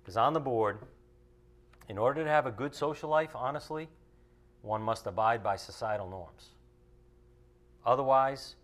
Because 0.00 0.16
on 0.16 0.32
the 0.32 0.40
board, 0.40 0.78
in 1.88 1.98
order 1.98 2.22
to 2.22 2.30
have 2.30 2.46
a 2.46 2.50
good 2.50 2.74
social 2.74 3.08
life, 3.08 3.30
honestly, 3.34 3.88
one 4.62 4.82
must 4.82 5.06
abide 5.06 5.42
by 5.42 5.56
societal 5.56 6.08
norms. 6.08 6.50
Otherwise, 7.86 8.56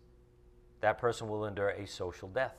that 0.81 0.99
person 0.99 1.27
will 1.27 1.45
endure 1.45 1.69
a 1.69 1.87
social 1.87 2.27
death. 2.27 2.57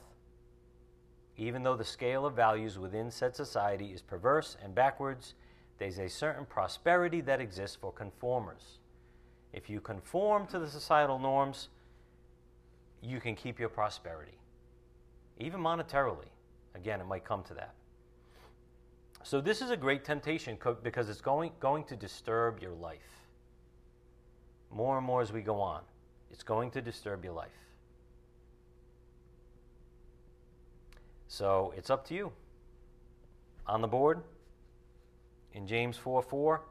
Even 1.37 1.63
though 1.63 1.77
the 1.77 1.85
scale 1.85 2.27
of 2.27 2.35
values 2.35 2.79
within 2.79 3.11
said 3.11 3.37
society 3.37 3.93
is 3.93 4.03
perverse 4.03 4.57
and 4.63 4.75
backwards, 4.75 5.35
there's 5.79 5.99
a 5.99 6.09
certain 6.09 6.47
prosperity 6.47 7.21
that 7.21 7.41
exists 7.41 7.77
for 7.77 7.93
conformers. 7.93 8.79
If 9.53 9.69
you 9.69 9.81
conform 9.81 10.47
to 10.49 10.59
the 10.59 10.69
societal 10.69 11.19
norms, 11.19 11.69
you 13.03 13.21
can 13.21 13.37
keep 13.37 13.61
your 13.61 13.69
prosperity, 13.69 14.39
even 15.39 15.61
monetarily. 15.61 16.31
Again, 16.75 17.01
it 17.01 17.07
might 17.07 17.25
come 17.25 17.43
to 17.45 17.55
that. 17.55 17.75
So 19.27 19.41
this 19.41 19.61
is 19.61 19.73
a 19.73 19.77
great 19.77 20.05
temptation 20.05 20.57
because 20.85 21.09
it's 21.09 21.21
going, 21.21 21.51
going 21.59 21.83
to 21.87 21.97
disturb 21.97 22.61
your 22.61 22.75
life. 22.75 23.27
More 24.71 24.99
and 24.99 25.05
more 25.05 25.21
as 25.21 25.33
we 25.33 25.41
go 25.41 25.61
on, 25.61 25.81
it's 26.31 26.45
going 26.45 26.71
to 26.71 26.81
disturb 26.81 27.25
your 27.25 27.33
life. 27.33 27.51
So 31.27 31.75
it's 31.77 31.91
up 31.91 32.07
to 32.07 32.15
you. 32.15 32.31
On 33.67 33.81
the 33.81 33.89
board, 33.89 34.23
in 35.55 35.67
James 35.67 35.97
4 35.97 36.23
4, 36.23 36.63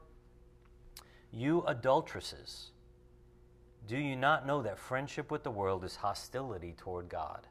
you 1.33 1.61
adulteresses, 1.67 2.71
do 3.85 3.97
you 3.97 4.15
not 4.15 4.47
know 4.47 4.61
that 4.61 4.79
friendship 4.79 5.29
with 5.29 5.43
the 5.43 5.51
world 5.51 5.83
is 5.83 5.97
hostility 5.97 6.73
toward 6.77 7.09
God? 7.09 7.47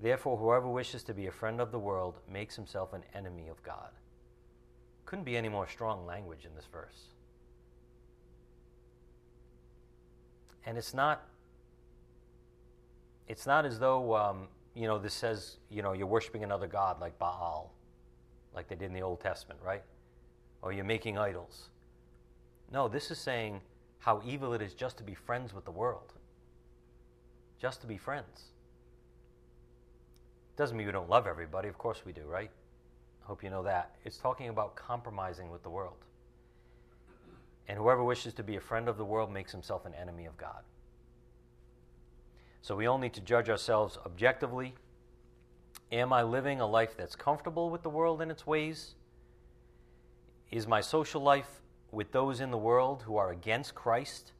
Therefore, 0.00 0.36
whoever 0.36 0.68
wishes 0.68 1.02
to 1.04 1.14
be 1.14 1.26
a 1.26 1.30
friend 1.30 1.60
of 1.60 1.70
the 1.70 1.78
world 1.78 2.18
makes 2.30 2.56
himself 2.56 2.92
an 2.92 3.02
enemy 3.14 3.48
of 3.48 3.62
God. 3.62 3.90
Couldn't 5.06 5.24
be 5.24 5.36
any 5.36 5.48
more 5.48 5.68
strong 5.68 6.06
language 6.06 6.44
in 6.44 6.54
this 6.54 6.66
verse. 6.70 7.08
And 10.66 10.78
it's 10.78 10.94
not. 10.94 11.22
It's 13.28 13.46
not 13.46 13.64
as 13.64 13.78
though 13.78 14.16
um, 14.16 14.48
you 14.74 14.86
know 14.86 14.98
this 14.98 15.14
says 15.14 15.56
you 15.70 15.82
know 15.82 15.92
you're 15.92 16.06
worshiping 16.06 16.44
another 16.44 16.66
god 16.66 17.00
like 17.00 17.18
Baal, 17.18 17.72
like 18.54 18.68
they 18.68 18.74
did 18.74 18.86
in 18.86 18.94
the 18.94 19.02
Old 19.02 19.20
Testament, 19.20 19.60
right? 19.64 19.82
Or 20.62 20.72
you're 20.72 20.84
making 20.84 21.18
idols. 21.18 21.68
No, 22.72 22.88
this 22.88 23.10
is 23.10 23.18
saying 23.18 23.60
how 23.98 24.20
evil 24.26 24.52
it 24.54 24.62
is 24.62 24.74
just 24.74 24.96
to 24.98 25.04
be 25.04 25.14
friends 25.14 25.54
with 25.54 25.64
the 25.64 25.70
world. 25.70 26.12
Just 27.58 27.80
to 27.82 27.86
be 27.86 27.96
friends. 27.96 28.50
Doesn't 30.56 30.76
mean 30.76 30.86
we 30.86 30.92
don't 30.92 31.10
love 31.10 31.26
everybody, 31.26 31.68
of 31.68 31.78
course 31.78 32.02
we 32.04 32.12
do, 32.12 32.22
right? 32.22 32.50
Hope 33.22 33.42
you 33.42 33.50
know 33.50 33.62
that. 33.62 33.96
It's 34.04 34.18
talking 34.18 34.48
about 34.48 34.76
compromising 34.76 35.50
with 35.50 35.62
the 35.62 35.70
world. 35.70 36.04
And 37.66 37.78
whoever 37.78 38.04
wishes 38.04 38.34
to 38.34 38.42
be 38.42 38.56
a 38.56 38.60
friend 38.60 38.88
of 38.88 38.98
the 38.98 39.04
world 39.04 39.32
makes 39.32 39.50
himself 39.50 39.86
an 39.86 39.94
enemy 39.94 40.26
of 40.26 40.36
God. 40.36 40.62
So 42.60 42.76
we 42.76 42.86
all 42.86 42.98
need 42.98 43.14
to 43.14 43.20
judge 43.20 43.48
ourselves 43.48 43.98
objectively. 44.04 44.74
Am 45.90 46.12
I 46.12 46.22
living 46.22 46.60
a 46.60 46.66
life 46.66 46.96
that's 46.96 47.16
comfortable 47.16 47.70
with 47.70 47.82
the 47.82 47.90
world 47.90 48.20
and 48.22 48.30
its 48.30 48.46
ways? 48.46 48.94
Is 50.50 50.66
my 50.66 50.80
social 50.80 51.20
life 51.20 51.62
with 51.90 52.12
those 52.12 52.40
in 52.40 52.50
the 52.50 52.58
world 52.58 53.02
who 53.06 53.16
are 53.16 53.30
against 53.30 53.74
Christ? 53.74 54.32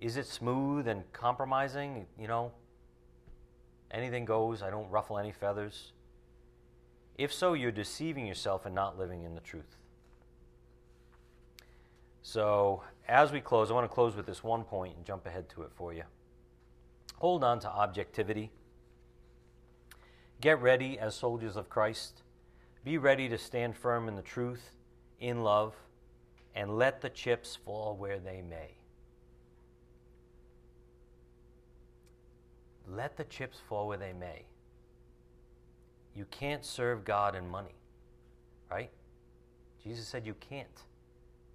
Is 0.00 0.16
it 0.16 0.26
smooth 0.26 0.86
and 0.88 1.10
compromising? 1.12 2.06
You 2.18 2.28
know, 2.28 2.52
anything 3.90 4.24
goes, 4.24 4.62
I 4.62 4.70
don't 4.70 4.90
ruffle 4.90 5.18
any 5.18 5.32
feathers. 5.32 5.92
If 7.16 7.32
so, 7.32 7.52
you're 7.52 7.72
deceiving 7.72 8.26
yourself 8.26 8.66
and 8.66 8.74
not 8.74 8.98
living 8.98 9.24
in 9.24 9.34
the 9.34 9.40
truth. 9.40 9.76
So, 12.22 12.82
as 13.08 13.32
we 13.32 13.40
close, 13.40 13.70
I 13.70 13.74
want 13.74 13.84
to 13.90 13.94
close 13.94 14.14
with 14.14 14.26
this 14.26 14.44
one 14.44 14.64
point 14.64 14.96
and 14.96 15.04
jump 15.04 15.26
ahead 15.26 15.48
to 15.50 15.62
it 15.62 15.70
for 15.74 15.92
you. 15.92 16.04
Hold 17.16 17.44
on 17.44 17.60
to 17.60 17.68
objectivity. 17.68 18.50
Get 20.40 20.60
ready 20.62 20.98
as 20.98 21.14
soldiers 21.14 21.56
of 21.56 21.68
Christ. 21.68 22.22
Be 22.84 22.96
ready 22.96 23.28
to 23.28 23.36
stand 23.36 23.76
firm 23.76 24.08
in 24.08 24.16
the 24.16 24.22
truth, 24.22 24.70
in 25.18 25.42
love, 25.42 25.74
and 26.54 26.78
let 26.78 27.02
the 27.02 27.10
chips 27.10 27.56
fall 27.56 27.94
where 27.96 28.18
they 28.18 28.40
may. 28.40 28.79
Let 32.90 33.16
the 33.16 33.24
chips 33.24 33.58
fall 33.68 33.88
where 33.88 33.98
they 33.98 34.12
may. 34.12 34.44
You 36.14 36.26
can't 36.30 36.64
serve 36.64 37.04
God 37.04 37.36
and 37.36 37.48
money, 37.48 37.76
right? 38.70 38.90
Jesus 39.82 40.06
said 40.08 40.26
you 40.26 40.34
can't 40.34 40.84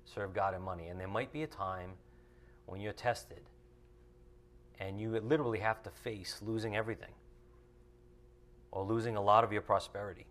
serve 0.06 0.34
God 0.34 0.54
and 0.54 0.64
money. 0.64 0.88
And 0.88 1.00
there 1.00 1.08
might 1.08 1.34
be 1.34 1.44
a 1.44 1.48
time 1.48 1.92
when 2.66 2.80
you're 2.80 2.94
tested 2.94 3.42
and 4.80 5.00
you 5.00 5.10
literally 5.20 5.60
have 5.60 5.84
to 5.84 5.90
face 5.90 6.40
losing 6.42 6.76
everything 6.76 7.12
or 8.72 8.84
losing 8.84 9.16
a 9.16 9.22
lot 9.22 9.44
of 9.44 9.52
your 9.52 9.62
prosperity. 9.62 10.26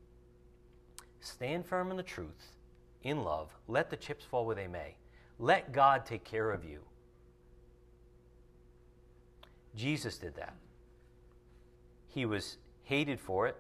Stand 1.20 1.66
firm 1.66 1.90
in 1.90 1.96
the 1.96 2.02
truth, 2.02 2.56
in 3.02 3.22
love. 3.22 3.50
Let 3.68 3.90
the 3.90 3.96
chips 3.96 4.24
fall 4.24 4.44
where 4.46 4.56
they 4.56 4.66
may. 4.66 4.96
Let 5.38 5.72
God 5.72 6.04
take 6.04 6.24
care 6.24 6.50
of 6.50 6.64
you. 6.64 6.80
Jesus 9.74 10.18
did 10.18 10.34
that. 10.36 10.54
He 12.14 12.26
was 12.26 12.58
hated 12.84 13.18
for 13.18 13.48
it, 13.48 13.56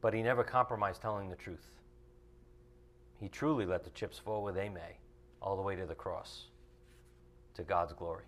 but 0.00 0.14
he 0.14 0.22
never 0.22 0.44
compromised 0.44 1.02
telling 1.02 1.28
the 1.28 1.34
truth. 1.34 1.66
He 3.18 3.28
truly 3.28 3.66
let 3.66 3.82
the 3.82 3.90
chips 3.90 4.16
fall 4.16 4.44
where 4.44 4.52
they 4.52 4.68
may, 4.68 4.98
all 5.42 5.56
the 5.56 5.62
way 5.62 5.74
to 5.74 5.84
the 5.84 5.96
cross, 5.96 6.44
to 7.54 7.64
God's 7.64 7.92
glory. 7.92 8.26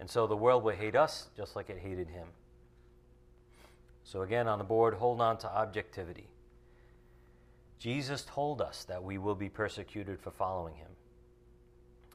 And 0.00 0.10
so 0.10 0.26
the 0.26 0.36
world 0.36 0.64
will 0.64 0.74
hate 0.74 0.96
us 0.96 1.28
just 1.36 1.54
like 1.54 1.70
it 1.70 1.78
hated 1.78 2.08
him. 2.08 2.26
So, 4.02 4.22
again, 4.22 4.48
on 4.48 4.58
the 4.58 4.64
board, 4.64 4.94
hold 4.94 5.20
on 5.20 5.38
to 5.38 5.46
objectivity. 5.46 6.26
Jesus 7.78 8.24
told 8.24 8.60
us 8.60 8.82
that 8.84 9.04
we 9.04 9.16
will 9.16 9.36
be 9.36 9.48
persecuted 9.48 10.18
for 10.18 10.32
following 10.32 10.74
him. 10.74 10.90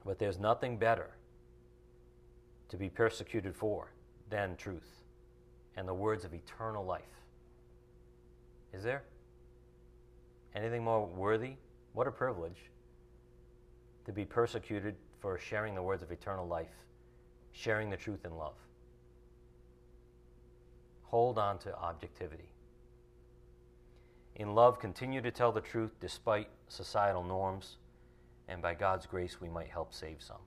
But 0.06 0.20
there's 0.20 0.40
nothing 0.40 0.76
better 0.76 1.12
to 2.68 2.76
be 2.76 2.90
persecuted 2.90 3.56
for 3.56 3.94
than 4.34 4.56
truth 4.56 5.04
and 5.78 5.88
the 5.88 5.94
words 5.94 6.26
of 6.26 6.34
eternal 6.34 6.84
life. 6.84 7.04
Is 8.74 8.82
there? 8.82 9.04
Anything 10.56 10.84
more 10.84 11.06
worthy? 11.06 11.54
What 11.94 12.08
a 12.08 12.12
privilege 12.12 12.72
to 14.06 14.12
be 14.12 14.26
persecuted 14.26 14.96
for 15.20 15.38
sharing 15.38 15.76
the 15.76 15.84
words 15.84 16.02
of 16.02 16.12
eternal 16.12 16.48
life, 16.48 16.74
sharing 17.52 17.92
the 17.92 17.96
truth 17.96 18.26
in 18.26 18.36
love. 18.36 18.56
Hold 21.04 21.38
on 21.38 21.60
to 21.60 21.78
objectivity. 21.78 22.50
In 24.38 24.56
love, 24.56 24.80
continue 24.80 25.22
to 25.22 25.30
tell 25.30 25.52
the 25.52 25.62
truth 25.62 25.92
despite 26.02 26.50
societal 26.70 27.24
norms, 27.24 27.78
and 28.48 28.64
by 28.64 28.74
God's 28.74 29.06
grace, 29.06 29.40
we 29.40 29.48
might 29.48 29.70
help 29.70 29.94
save 29.94 30.24
some. 30.24 30.42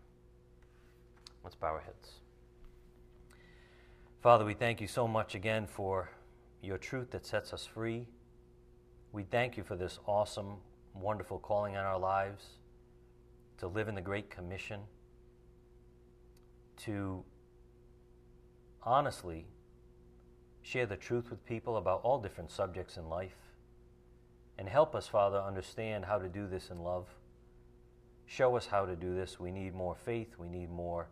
Let's 1.45 1.55
bow 1.55 1.69
our 1.69 1.81
heads. 1.81 2.26
Father, 4.27 4.45
we 4.45 4.55
thank 4.55 4.81
you 4.81 4.89
so 4.89 5.07
much 5.07 5.37
again 5.37 5.69
for 5.69 6.11
your 6.61 6.79
truth 6.79 7.13
that 7.13 7.25
sets 7.25 7.53
us 7.53 7.65
free. 7.65 8.09
We 9.13 9.23
thank 9.23 9.57
you 9.57 9.63
for 9.63 9.77
this 9.77 10.01
awesome, 10.05 10.57
wonderful 10.95 11.39
calling 11.39 11.77
on 11.77 11.85
our 11.85 11.97
lives 11.97 12.45
to 13.59 13.69
live 13.69 13.87
in 13.87 13.95
the 13.95 14.01
Great 14.01 14.29
Commission, 14.29 14.81
to 16.79 17.23
honestly 18.83 19.47
share 20.61 20.87
the 20.87 20.97
truth 20.97 21.31
with 21.31 21.47
people 21.47 21.77
about 21.77 22.01
all 22.03 22.19
different 22.19 22.51
subjects 22.51 22.97
in 22.97 23.09
life. 23.09 23.53
And 24.59 24.69
help 24.69 24.97
us, 24.97 25.07
Father, 25.07 25.39
understand 25.39 26.05
how 26.05 26.19
to 26.19 26.27
do 26.27 26.49
this 26.49 26.71
in 26.71 26.79
love. 26.79 27.07
Show 28.27 28.57
us 28.57 28.67
how 28.67 28.87
to 28.87 28.97
do 28.97 29.15
this. 29.15 29.39
We 29.39 29.53
need 29.53 29.73
more 29.73 29.95
faith. 29.95 30.35
We 30.37 30.49
need 30.49 30.73
more 30.73 31.11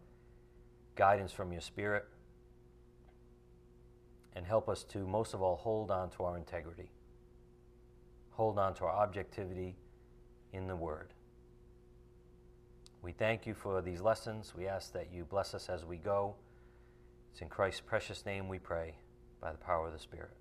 guidance 0.96 1.30
from 1.30 1.52
your 1.52 1.60
Spirit. 1.60 2.08
And 4.36 4.44
help 4.44 4.68
us 4.68 4.82
to, 4.84 5.06
most 5.06 5.32
of 5.32 5.42
all, 5.42 5.56
hold 5.56 5.90
on 5.90 6.10
to 6.10 6.24
our 6.24 6.36
integrity, 6.36 6.90
hold 8.30 8.58
on 8.58 8.74
to 8.74 8.84
our 8.84 8.92
objectivity 8.92 9.76
in 10.52 10.66
the 10.66 10.76
Word. 10.76 11.14
We 13.02 13.12
thank 13.12 13.46
you 13.46 13.54
for 13.54 13.80
these 13.82 14.00
lessons. 14.00 14.54
We 14.56 14.66
ask 14.66 14.92
that 14.92 15.12
you 15.12 15.24
bless 15.24 15.54
us 15.54 15.68
as 15.68 15.84
we 15.84 15.98
go. 15.98 16.34
It's 17.32 17.42
in 17.42 17.48
Christ's 17.48 17.82
precious 17.82 18.24
name 18.24 18.48
we 18.48 18.58
pray, 18.58 18.96
by 19.40 19.52
the 19.52 19.58
power 19.58 19.86
of 19.86 19.92
the 19.92 19.98
Spirit. 19.98 20.36